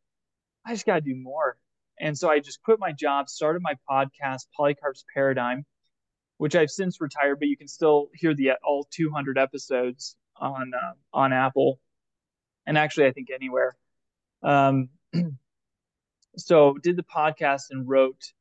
I 0.67 0.73
just 0.75 0.87
got 0.87 0.97
to 0.97 1.01
do 1.03 1.17
more. 1.17 1.59
And 2.01 2.17
so 2.19 2.31
I 2.31 2.41
just 2.41 2.63
quit 2.63 2.81
my 2.81 2.93
job, 2.93 3.29
started 3.31 3.63
my 3.63 3.77
podcast, 3.91 4.47
Polycarp's 4.57 5.05
Paradigm, 5.15 5.67
which 6.41 6.57
I've 6.57 6.71
since 6.71 7.03
retired, 7.03 7.39
but 7.39 7.49
you 7.49 7.57
can 7.59 7.69
still 7.69 8.09
hear 8.15 8.35
the 8.35 8.53
all 8.65 8.89
200 8.91 9.37
episodes 9.37 10.17
on 10.37 10.73
uh, 10.75 10.95
on 11.13 11.35
Apple, 11.35 11.79
and 12.67 12.79
actually 12.79 13.09
I 13.09 13.13
think 13.13 13.29
anywhere. 13.31 13.77
Um, 14.43 14.89
so 16.39 16.79
did 16.83 16.97
the 16.97 17.03
podcast 17.03 17.65
and 17.73 17.87
wrote 17.87 18.33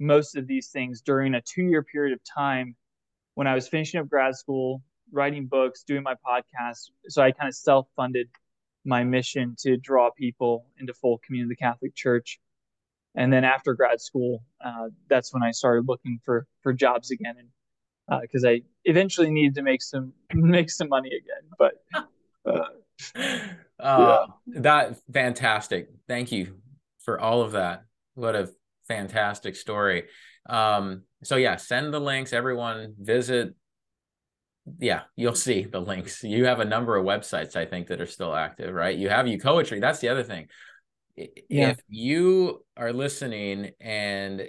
most 0.00 0.34
of 0.34 0.48
these 0.48 0.70
things 0.70 1.02
during 1.02 1.36
a 1.36 1.40
two 1.40 1.62
year 1.62 1.84
period 1.84 2.14
of 2.14 2.20
time 2.24 2.74
when 3.34 3.46
I 3.46 3.54
was 3.54 3.68
finishing 3.68 4.00
up 4.00 4.08
grad 4.08 4.34
school, 4.34 4.82
writing 5.12 5.46
books, 5.46 5.84
doing 5.84 6.02
my 6.02 6.14
podcast. 6.14 6.90
So 7.06 7.22
I 7.22 7.30
kind 7.30 7.46
of 7.46 7.54
self 7.54 7.86
funded 7.94 8.28
my 8.84 9.04
mission 9.04 9.54
to 9.60 9.76
draw 9.76 10.10
people 10.10 10.66
into 10.80 10.92
full 10.94 11.18
community 11.24 11.52
of 11.52 11.56
the 11.56 11.64
Catholic 11.64 11.94
Church. 11.94 12.40
And 13.16 13.32
then 13.32 13.44
after 13.44 13.72
grad 13.74 14.00
school, 14.00 14.44
uh, 14.64 14.88
that's 15.08 15.32
when 15.32 15.42
I 15.42 15.50
started 15.50 15.88
looking 15.88 16.20
for 16.24 16.46
for 16.62 16.72
jobs 16.72 17.10
again, 17.10 17.34
and 17.38 18.20
because 18.20 18.44
uh, 18.44 18.50
I 18.50 18.62
eventually 18.84 19.30
needed 19.30 19.54
to 19.56 19.62
make 19.62 19.82
some 19.82 20.12
make 20.32 20.70
some 20.70 20.88
money 20.88 21.10
again. 21.10 21.50
But 21.58 22.06
uh, 22.44 22.64
uh, 23.80 24.26
yeah. 24.46 24.60
that 24.60 24.98
fantastic. 25.12 25.88
Thank 26.06 26.30
you 26.30 26.58
for 27.00 27.18
all 27.18 27.40
of 27.40 27.52
that. 27.52 27.84
What 28.14 28.36
a 28.36 28.50
fantastic 28.86 29.56
story. 29.56 30.04
Um, 30.48 31.02
so 31.24 31.36
yeah, 31.36 31.56
send 31.56 31.94
the 31.94 32.00
links. 32.00 32.34
Everyone 32.34 32.94
visit. 33.00 33.54
Yeah, 34.78 35.02
you'll 35.14 35.36
see 35.36 35.62
the 35.62 35.80
links. 35.80 36.22
You 36.24 36.46
have 36.46 36.60
a 36.60 36.64
number 36.64 36.96
of 36.96 37.06
websites 37.06 37.54
I 37.54 37.66
think 37.66 37.86
that 37.86 38.00
are 38.00 38.06
still 38.06 38.34
active, 38.34 38.74
right? 38.74 38.96
You 38.96 39.08
have 39.08 39.26
Euchoetry. 39.26 39.80
That's 39.80 40.00
the 40.00 40.08
other 40.08 40.24
thing 40.24 40.48
yeah. 41.16 41.70
if 41.70 41.80
you 41.88 42.64
are 42.76 42.92
listening 42.92 43.70
and 43.80 44.48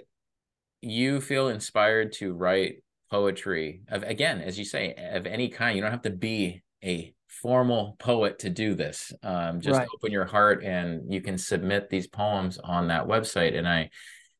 you 0.82 1.20
feel 1.20 1.48
inspired 1.48 2.12
to 2.12 2.34
write 2.34 2.82
poetry 3.10 3.82
of 3.88 4.02
again 4.02 4.40
as 4.40 4.58
you 4.58 4.64
say 4.64 4.94
of 5.12 5.26
any 5.26 5.48
kind 5.48 5.74
you 5.74 5.82
don't 5.82 5.90
have 5.90 6.02
to 6.02 6.10
be 6.10 6.62
a 6.84 7.14
formal 7.26 7.96
poet 7.98 8.38
to 8.38 8.50
do 8.50 8.74
this 8.74 9.12
um, 9.22 9.60
just 9.60 9.78
right. 9.78 9.88
open 9.94 10.12
your 10.12 10.26
heart 10.26 10.62
and 10.62 11.12
you 11.12 11.20
can 11.20 11.38
submit 11.38 11.88
these 11.88 12.06
poems 12.06 12.58
on 12.58 12.88
that 12.88 13.06
website 13.06 13.56
and 13.56 13.66
i 13.66 13.88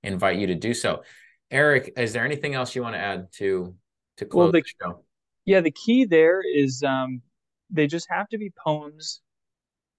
invite 0.03 0.39
you 0.39 0.47
to 0.47 0.55
do 0.55 0.75
so 0.75 1.03
eric 1.51 1.93
is 1.97 2.13
there 2.13 2.25
anything 2.25 2.55
else 2.55 2.75
you 2.75 2.83
want 2.83 2.95
to 2.95 3.01
add 3.01 3.27
to 3.33 3.75
to 4.17 4.27
close 4.27 4.45
well, 4.45 4.53
the, 4.53 4.61
the 4.61 4.85
show 4.85 5.05
yeah 5.45 5.61
the 5.61 5.71
key 5.71 6.05
there 6.05 6.43
is 6.43 6.83
um, 6.83 7.23
they 7.71 7.87
just 7.87 8.07
have 8.11 8.29
to 8.29 8.39
be 8.39 8.53
poems 8.65 9.23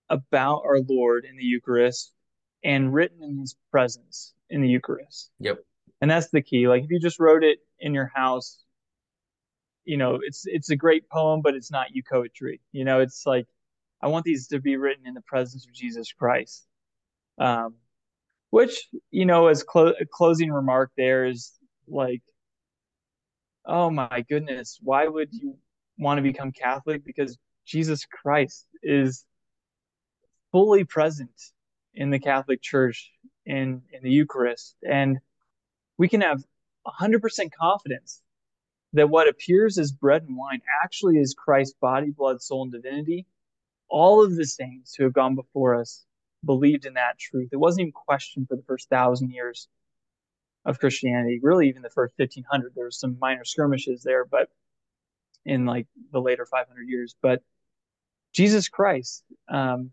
about 0.10 0.62
our 0.66 0.80
lord 0.88 1.26
in 1.26 1.36
the 1.38 1.44
eucharist 1.44 2.14
and 2.64 2.94
written 2.94 3.24
in 3.24 3.40
his 3.40 3.56
presence 3.72 4.34
in 4.50 4.62
the 4.62 4.68
Eucharist. 4.68 5.32
Yep. 5.40 5.60
And 6.02 6.10
that's 6.10 6.30
the 6.30 6.42
key. 6.42 6.68
Like 6.68 6.84
if 6.84 6.90
you 6.90 7.00
just 7.00 7.20
wrote 7.20 7.44
it 7.44 7.60
in 7.80 7.94
your 7.94 8.12
house, 8.14 8.60
you 9.86 9.98
know, 9.98 10.20
it's 10.22 10.44
it's 10.46 10.70
a 10.70 10.76
great 10.76 11.10
poem, 11.10 11.42
but 11.42 11.56
it's 11.56 11.72
not 11.72 11.88
euchoetry. 11.96 12.60
You 12.72 12.86
know, 12.86 13.00
it's 13.00 13.26
like 13.26 13.48
I 14.02 14.08
want 14.08 14.26
these 14.26 14.48
to 14.50 14.60
be 14.60 14.78
written 14.78 15.08
in 15.08 15.14
the 15.14 15.22
presence 15.22 15.66
of 15.66 15.74
Jesus 15.74 16.12
Christ. 16.12 16.66
Um, 17.38 17.76
which 18.50 18.88
you 19.12 19.26
know, 19.26 19.48
as 19.48 19.64
clo- 19.64 19.94
a 20.00 20.06
closing 20.06 20.52
remark, 20.52 20.92
there 20.98 21.26
is 21.26 21.54
like, 21.88 22.22
oh 23.66 23.90
my 23.90 24.26
goodness, 24.30 24.80
why 24.82 25.08
would 25.08 25.30
you 25.32 25.58
want 25.98 26.18
to 26.18 26.22
become 26.22 26.52
Catholic? 26.52 27.04
Because 27.06 27.38
Jesus 27.66 28.06
Christ 28.06 28.66
is 28.82 29.26
fully 30.52 30.84
present 30.84 31.30
in 31.94 32.10
the 32.10 32.20
Catholic 32.20 32.62
Church 32.62 33.12
in, 33.46 33.82
in 33.92 34.04
the 34.04 34.12
Eucharist. 34.12 34.76
And 34.88 35.20
we 35.98 36.08
can 36.08 36.22
have 36.22 36.44
100% 36.88 37.52
confidence 37.60 38.22
that 38.94 39.10
what 39.10 39.28
appears 39.28 39.78
as 39.78 39.92
bread 39.92 40.24
and 40.24 40.38
wine 40.38 40.62
actually 40.84 41.18
is 41.18 41.36
Christ's 41.38 41.76
body, 41.80 42.12
blood, 42.12 42.42
soul, 42.42 42.64
and 42.64 42.72
divinity. 42.72 43.26
All 43.90 44.24
of 44.24 44.36
the 44.36 44.46
saints 44.46 44.96
who 44.96 45.04
have 45.04 45.14
gone 45.14 45.36
before 45.36 45.76
us 45.76 46.06
believed 46.46 46.86
in 46.86 46.94
that 46.94 47.20
truth. 47.20 47.50
It 47.52 47.58
wasn't 47.58 47.82
even 47.82 47.92
questioned 47.92 48.48
for 48.48 48.56
the 48.56 48.64
first 48.64 48.90
thousand 48.90 49.32
years 49.32 49.68
of 50.66 50.80
Christianity, 50.80 51.40
really, 51.42 51.68
even 51.70 51.82
the 51.82 51.90
first 51.90 52.14
1500. 52.18 52.74
There 52.76 52.86
was 52.86 53.00
some 53.00 53.18
minor 53.20 53.44
skirmishes 53.44 54.04
there, 54.04 54.26
but 54.26 54.50
in 55.46 55.66
like 55.66 55.88
the 56.12 56.22
later 56.22 56.46
500 56.46 56.88
years. 56.88 57.16
But 57.22 57.42
Jesus 58.34 58.70
Christ, 58.70 59.24
um, 59.50 59.92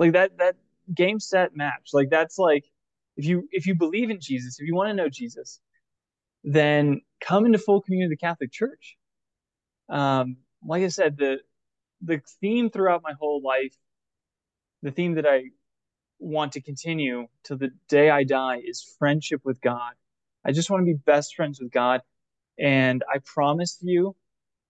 like 0.00 0.12
that 0.14 0.38
that 0.38 0.56
game 0.94 1.20
set 1.20 1.56
match. 1.56 1.90
Like 1.92 2.10
that's 2.10 2.38
like 2.38 2.64
if 3.16 3.26
you 3.26 3.48
if 3.52 3.66
you 3.66 3.74
believe 3.74 4.10
in 4.10 4.18
jesus 4.20 4.58
if 4.60 4.66
you 4.66 4.74
want 4.74 4.88
to 4.88 4.94
know 4.94 5.08
jesus 5.08 5.60
then 6.44 7.02
come 7.20 7.44
into 7.44 7.58
full 7.58 7.82
community 7.82 8.06
of 8.06 8.18
the 8.18 8.26
catholic 8.26 8.50
church. 8.50 8.96
Um 9.88 10.38
like 10.66 10.82
i 10.82 10.88
said 10.88 11.16
the 11.18 11.40
the 12.02 12.22
theme 12.40 12.70
throughout 12.70 13.02
my 13.02 13.12
whole 13.20 13.42
life 13.42 13.76
the 14.82 14.90
theme 14.90 15.14
that 15.14 15.26
i 15.26 15.44
want 16.18 16.52
to 16.52 16.62
continue 16.62 17.26
till 17.44 17.58
the 17.58 17.70
day 17.88 18.10
i 18.10 18.24
die 18.24 18.60
is 18.64 18.82
friendship 18.98 19.42
with 19.44 19.60
god. 19.60 19.92
I 20.44 20.52
just 20.52 20.70
want 20.70 20.82
to 20.82 20.86
be 20.86 20.94
best 20.94 21.34
friends 21.36 21.60
with 21.60 21.72
god 21.72 22.02
and 22.58 23.04
i 23.14 23.18
promise 23.24 23.78
you 23.82 24.16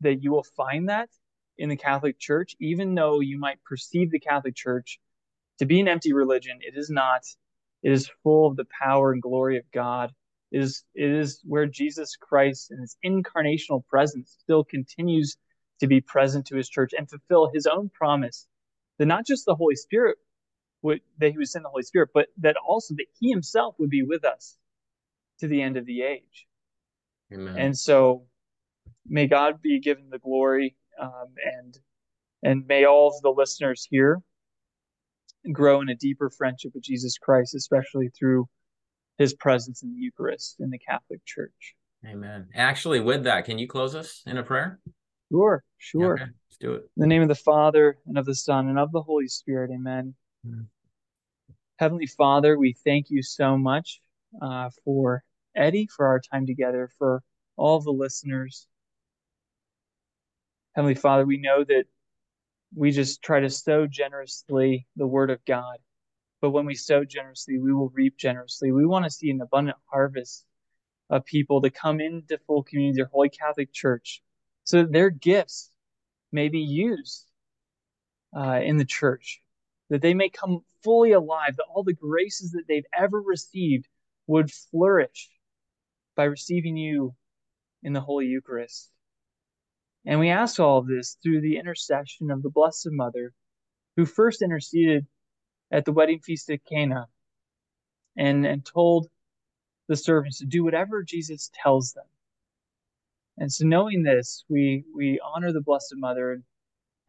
that 0.01 0.23
you 0.23 0.33
will 0.33 0.47
find 0.57 0.89
that 0.89 1.11
in 1.59 1.69
the 1.69 1.77
catholic 1.77 2.19
church 2.19 2.57
even 2.61 2.95
though 2.95 3.21
you 3.21 3.39
might 3.39 3.63
perceive 3.65 4.11
the 4.11 4.21
catholic 4.21 4.57
church 4.57 4.99
to 5.61 5.67
be 5.67 5.79
an 5.79 5.89
empty 5.89 6.13
religion, 6.13 6.59
it 6.63 6.77
is 6.77 6.91
not. 6.91 7.23
It 7.83 7.93
is 7.93 8.11
full 8.23 8.47
of 8.47 8.57
the 8.57 8.67
power 8.83 9.13
and 9.13 9.23
glory 9.23 9.59
of 9.59 9.71
God. 9.73 10.11
It 10.51 10.63
is, 10.63 10.85
it 10.95 11.11
is 11.11 11.41
where 11.45 11.67
Jesus 11.67 12.17
Christ 12.17 12.71
and 12.71 12.81
his 12.81 12.97
incarnational 13.05 13.87
presence 13.87 14.37
still 14.41 14.65
continues 14.65 15.37
to 15.81 15.87
be 15.87 16.01
present 16.01 16.47
to 16.47 16.57
his 16.57 16.69
church 16.69 16.93
and 16.97 17.09
fulfill 17.09 17.51
his 17.53 17.67
own 17.67 17.91
promise 17.91 18.47
that 18.99 19.07
not 19.07 19.27
just 19.27 19.45
the 19.45 19.55
Holy 19.55 19.77
Spirit 19.77 20.17
would 20.83 21.01
that 21.19 21.33
he 21.33 21.39
would 21.39 21.49
send 21.49 21.65
the 21.65 21.69
Holy 21.69 21.83
Spirit, 21.83 22.09
but 22.15 22.29
that 22.39 22.57
also 22.67 22.95
that 22.95 23.07
he 23.19 23.31
himself 23.31 23.75
would 23.79 23.91
be 23.91 24.03
with 24.03 24.25
us 24.25 24.57
to 25.41 25.47
the 25.47 25.61
end 25.61 25.77
of 25.77 25.85
the 25.85 26.03
age. 26.03 26.47
Amen. 27.33 27.57
And 27.57 27.79
so 27.79 28.25
may 29.07 29.27
God 29.27 29.61
be 29.61 29.79
given 29.79 30.09
the 30.09 30.19
glory 30.19 30.75
um, 30.99 31.35
and 31.45 31.79
and 32.43 32.67
may 32.67 32.87
all 32.87 33.09
of 33.09 33.21
the 33.23 33.31
listeners 33.31 33.87
here 33.89 34.23
grow 35.53 35.81
in 35.81 35.89
a 35.89 35.95
deeper 35.95 36.31
friendship 36.31 36.73
with 36.75 36.85
Jesus 36.85 37.19
Christ, 37.19 37.55
especially 37.55 38.11
through 38.19 38.49
his 39.19 39.35
presence 39.35 39.83
in 39.83 39.93
the 39.93 39.99
Eucharist 39.99 40.57
in 40.61 40.71
the 40.71 40.79
Catholic 40.79 41.21
Church. 41.25 41.75
Amen. 42.07 42.49
Actually, 42.55 43.01
with 43.01 43.25
that, 43.25 43.45
can 43.45 43.59
you 43.59 43.69
close 43.69 43.95
us 43.95 44.23
in 44.27 44.39
a 44.39 44.43
prayer? 44.43 44.81
Sure, 45.31 45.63
sure. 45.79 46.15
Okay, 46.15 46.23
let's 46.23 46.57
do 46.59 46.75
it. 46.75 46.83
In 46.97 47.03
the 47.03 47.07
name 47.07 47.23
of 47.23 47.29
the 47.29 47.35
Father, 47.35 47.99
and 48.07 48.17
of 48.17 48.25
the 48.25 48.35
Son, 48.35 48.69
and 48.69 48.79
of 48.79 48.91
the 48.93 49.03
Holy 49.03 49.29
Spirit. 49.29 49.71
Amen. 49.73 50.15
Mm-hmm. 50.47 50.63
Heavenly 51.79 52.07
Father, 52.07 52.59
we 52.59 52.75
thank 52.85 53.11
you 53.11 53.23
so 53.23 53.57
much 53.57 54.01
uh, 54.41 54.71
for 54.85 55.23
Eddie, 55.55 55.89
for 55.95 56.07
our 56.07 56.21
time 56.21 56.47
together, 56.47 56.91
for 56.99 57.23
all 57.57 57.81
the 57.81 57.91
listeners. 57.91 58.67
Heavenly 60.75 60.95
Father, 60.95 61.27
we 61.27 61.39
know 61.39 61.65
that 61.65 61.85
we 62.75 62.91
just 62.91 63.23
try 63.23 63.41
to 63.41 63.51
sow 63.51 63.87
generously 63.87 64.87
the 64.97 65.07
word 65.07 65.31
of 65.31 65.45
God. 65.45 65.79
But 66.41 66.51
when 66.51 66.67
we 66.67 66.75
sow 66.75 67.05
generously, 67.05 67.59
we 67.59 67.73
will 67.73 67.91
reap 67.91 68.17
generously. 68.17 68.73
We 68.73 68.87
want 68.87 69.05
to 69.05 69.11
see 69.11 69.31
an 69.31 69.41
abundant 69.41 69.77
harvest 69.87 70.47
of 71.11 71.25
people 71.25 71.61
to 71.61 71.71
come 71.71 72.01
into 72.01 72.39
full 72.47 72.63
community, 72.63 72.97
their 72.97 73.11
Holy 73.13 73.29
Catholic 73.29 73.73
Church, 73.73 74.23
so 74.65 74.83
that 74.83 74.93
their 74.93 75.11
gifts 75.11 75.71
may 76.33 76.49
be 76.49 76.61
used 76.61 77.27
uh, 78.35 78.61
in 78.63 78.77
the 78.77 78.85
church, 78.85 79.43
that 79.91 80.01
they 80.01 80.15
may 80.15 80.29
come 80.29 80.61
fully 80.83 81.13
alive, 81.13 81.57
that 81.57 81.67
all 81.75 81.83
the 81.83 81.93
graces 81.93 82.53
that 82.53 82.65
they've 82.69 82.87
ever 82.97 83.21
received 83.21 83.87
would 84.27 84.51
flourish 84.51 85.29
by 86.15 86.25
receiving 86.25 86.77
you 86.77 87.15
in 87.83 87.93
the 87.93 88.01
Holy 88.01 88.27
Eucharist. 88.27 88.91
And 90.07 90.19
we 90.19 90.31
ask 90.31 90.59
all 90.59 90.79
of 90.79 90.87
this 90.87 91.17
through 91.23 91.41
the 91.43 91.59
intercession 91.59 92.31
of 92.31 92.43
the 92.43 92.51
Blessed 92.51 92.89
Mother, 92.91 93.33
who 93.97 94.07
first 94.07 94.43
interceded 94.43 95.07
at 95.71 95.85
the 95.85 95.93
wedding 95.93 96.21
feast 96.21 96.51
at 96.51 96.65
Cana 96.65 97.07
and, 98.17 98.47
and 98.47 98.65
told 98.65 99.09
the 99.89 99.97
servants 99.97 100.39
to 100.39 100.47
do 100.47 100.65
whatever 100.65 101.03
Jesus 101.03 101.51
tells 101.55 101.93
them. 101.93 102.07
And 103.39 103.53
so, 103.53 103.67
knowing 103.67 104.03
this, 104.03 104.45
we, 104.49 104.85
we 104.95 105.21
honor 105.21 105.53
the 105.53 105.61
Blessed 105.61 105.95
Mother 105.97 106.33
and 106.33 106.45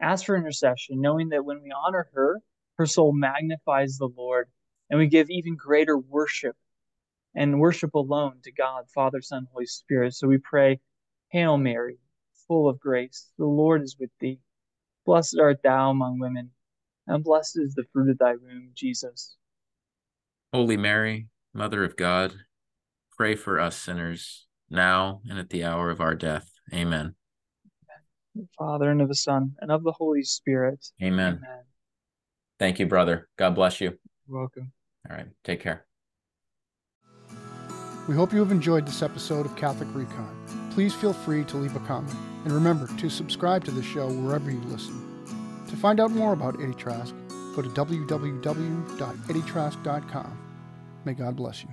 ask 0.00 0.24
for 0.24 0.36
intercession, 0.36 1.00
knowing 1.00 1.30
that 1.30 1.44
when 1.44 1.62
we 1.62 1.72
honor 1.72 2.08
her, 2.14 2.40
Her 2.78 2.86
soul 2.86 3.12
magnifies 3.12 3.98
the 3.98 4.08
Lord, 4.08 4.48
and 4.88 4.98
we 4.98 5.06
give 5.06 5.30
even 5.30 5.56
greater 5.56 5.96
worship 5.98 6.56
and 7.34 7.60
worship 7.60 7.94
alone 7.94 8.40
to 8.44 8.52
God, 8.52 8.88
Father, 8.90 9.20
Son, 9.20 9.46
Holy 9.52 9.66
Spirit. 9.66 10.14
So 10.14 10.26
we 10.26 10.38
pray, 10.38 10.80
Hail 11.28 11.58
Mary, 11.58 11.98
full 12.46 12.68
of 12.68 12.80
grace, 12.80 13.30
the 13.38 13.46
Lord 13.46 13.82
is 13.82 13.96
with 13.98 14.10
thee. 14.20 14.40
Blessed 15.04 15.38
art 15.40 15.58
thou 15.62 15.90
among 15.90 16.18
women, 16.18 16.50
and 17.06 17.24
blessed 17.24 17.58
is 17.58 17.74
the 17.74 17.84
fruit 17.92 18.10
of 18.10 18.18
thy 18.18 18.32
womb, 18.32 18.70
Jesus. 18.74 19.36
Holy 20.52 20.76
Mary, 20.76 21.28
Mother 21.54 21.84
of 21.84 21.96
God, 21.96 22.34
pray 23.16 23.34
for 23.34 23.58
us 23.58 23.76
sinners, 23.76 24.46
now 24.70 25.20
and 25.28 25.38
at 25.38 25.50
the 25.50 25.64
hour 25.64 25.90
of 25.90 26.00
our 26.00 26.14
death. 26.14 26.50
Amen. 26.72 27.14
Father, 28.58 28.90
and 28.90 29.02
of 29.02 29.08
the 29.08 29.14
Son, 29.14 29.54
and 29.60 29.70
of 29.70 29.82
the 29.82 29.92
Holy 29.92 30.22
Spirit. 30.22 30.86
Amen. 31.02 31.40
Amen. 31.44 31.64
Thank 32.58 32.78
you, 32.78 32.86
brother. 32.86 33.28
God 33.36 33.54
bless 33.54 33.80
you. 33.80 33.98
You're 34.28 34.38
welcome. 34.38 34.72
All 35.08 35.16
right. 35.16 35.26
Take 35.44 35.60
care. 35.60 35.84
We 38.08 38.14
hope 38.14 38.32
you 38.32 38.40
have 38.40 38.50
enjoyed 38.50 38.86
this 38.86 39.02
episode 39.02 39.46
of 39.46 39.54
Catholic 39.56 39.88
Recon. 39.94 40.41
Please 40.74 40.94
feel 40.94 41.12
free 41.12 41.44
to 41.44 41.58
leave 41.58 41.76
a 41.76 41.80
comment. 41.80 42.16
And 42.44 42.52
remember 42.52 42.88
to 42.96 43.10
subscribe 43.10 43.64
to 43.66 43.70
the 43.70 43.82
show 43.82 44.08
wherever 44.08 44.50
you 44.50 44.62
listen. 44.62 44.98
To 45.68 45.76
find 45.76 46.00
out 46.00 46.10
more 46.10 46.32
about 46.32 46.60
Eddie 46.62 46.72
Trask, 46.74 47.14
go 47.54 47.62
to 47.62 47.68
www.eddietrask.com. 47.68 50.38
May 51.04 51.14
God 51.14 51.36
bless 51.36 51.62
you. 51.62 51.68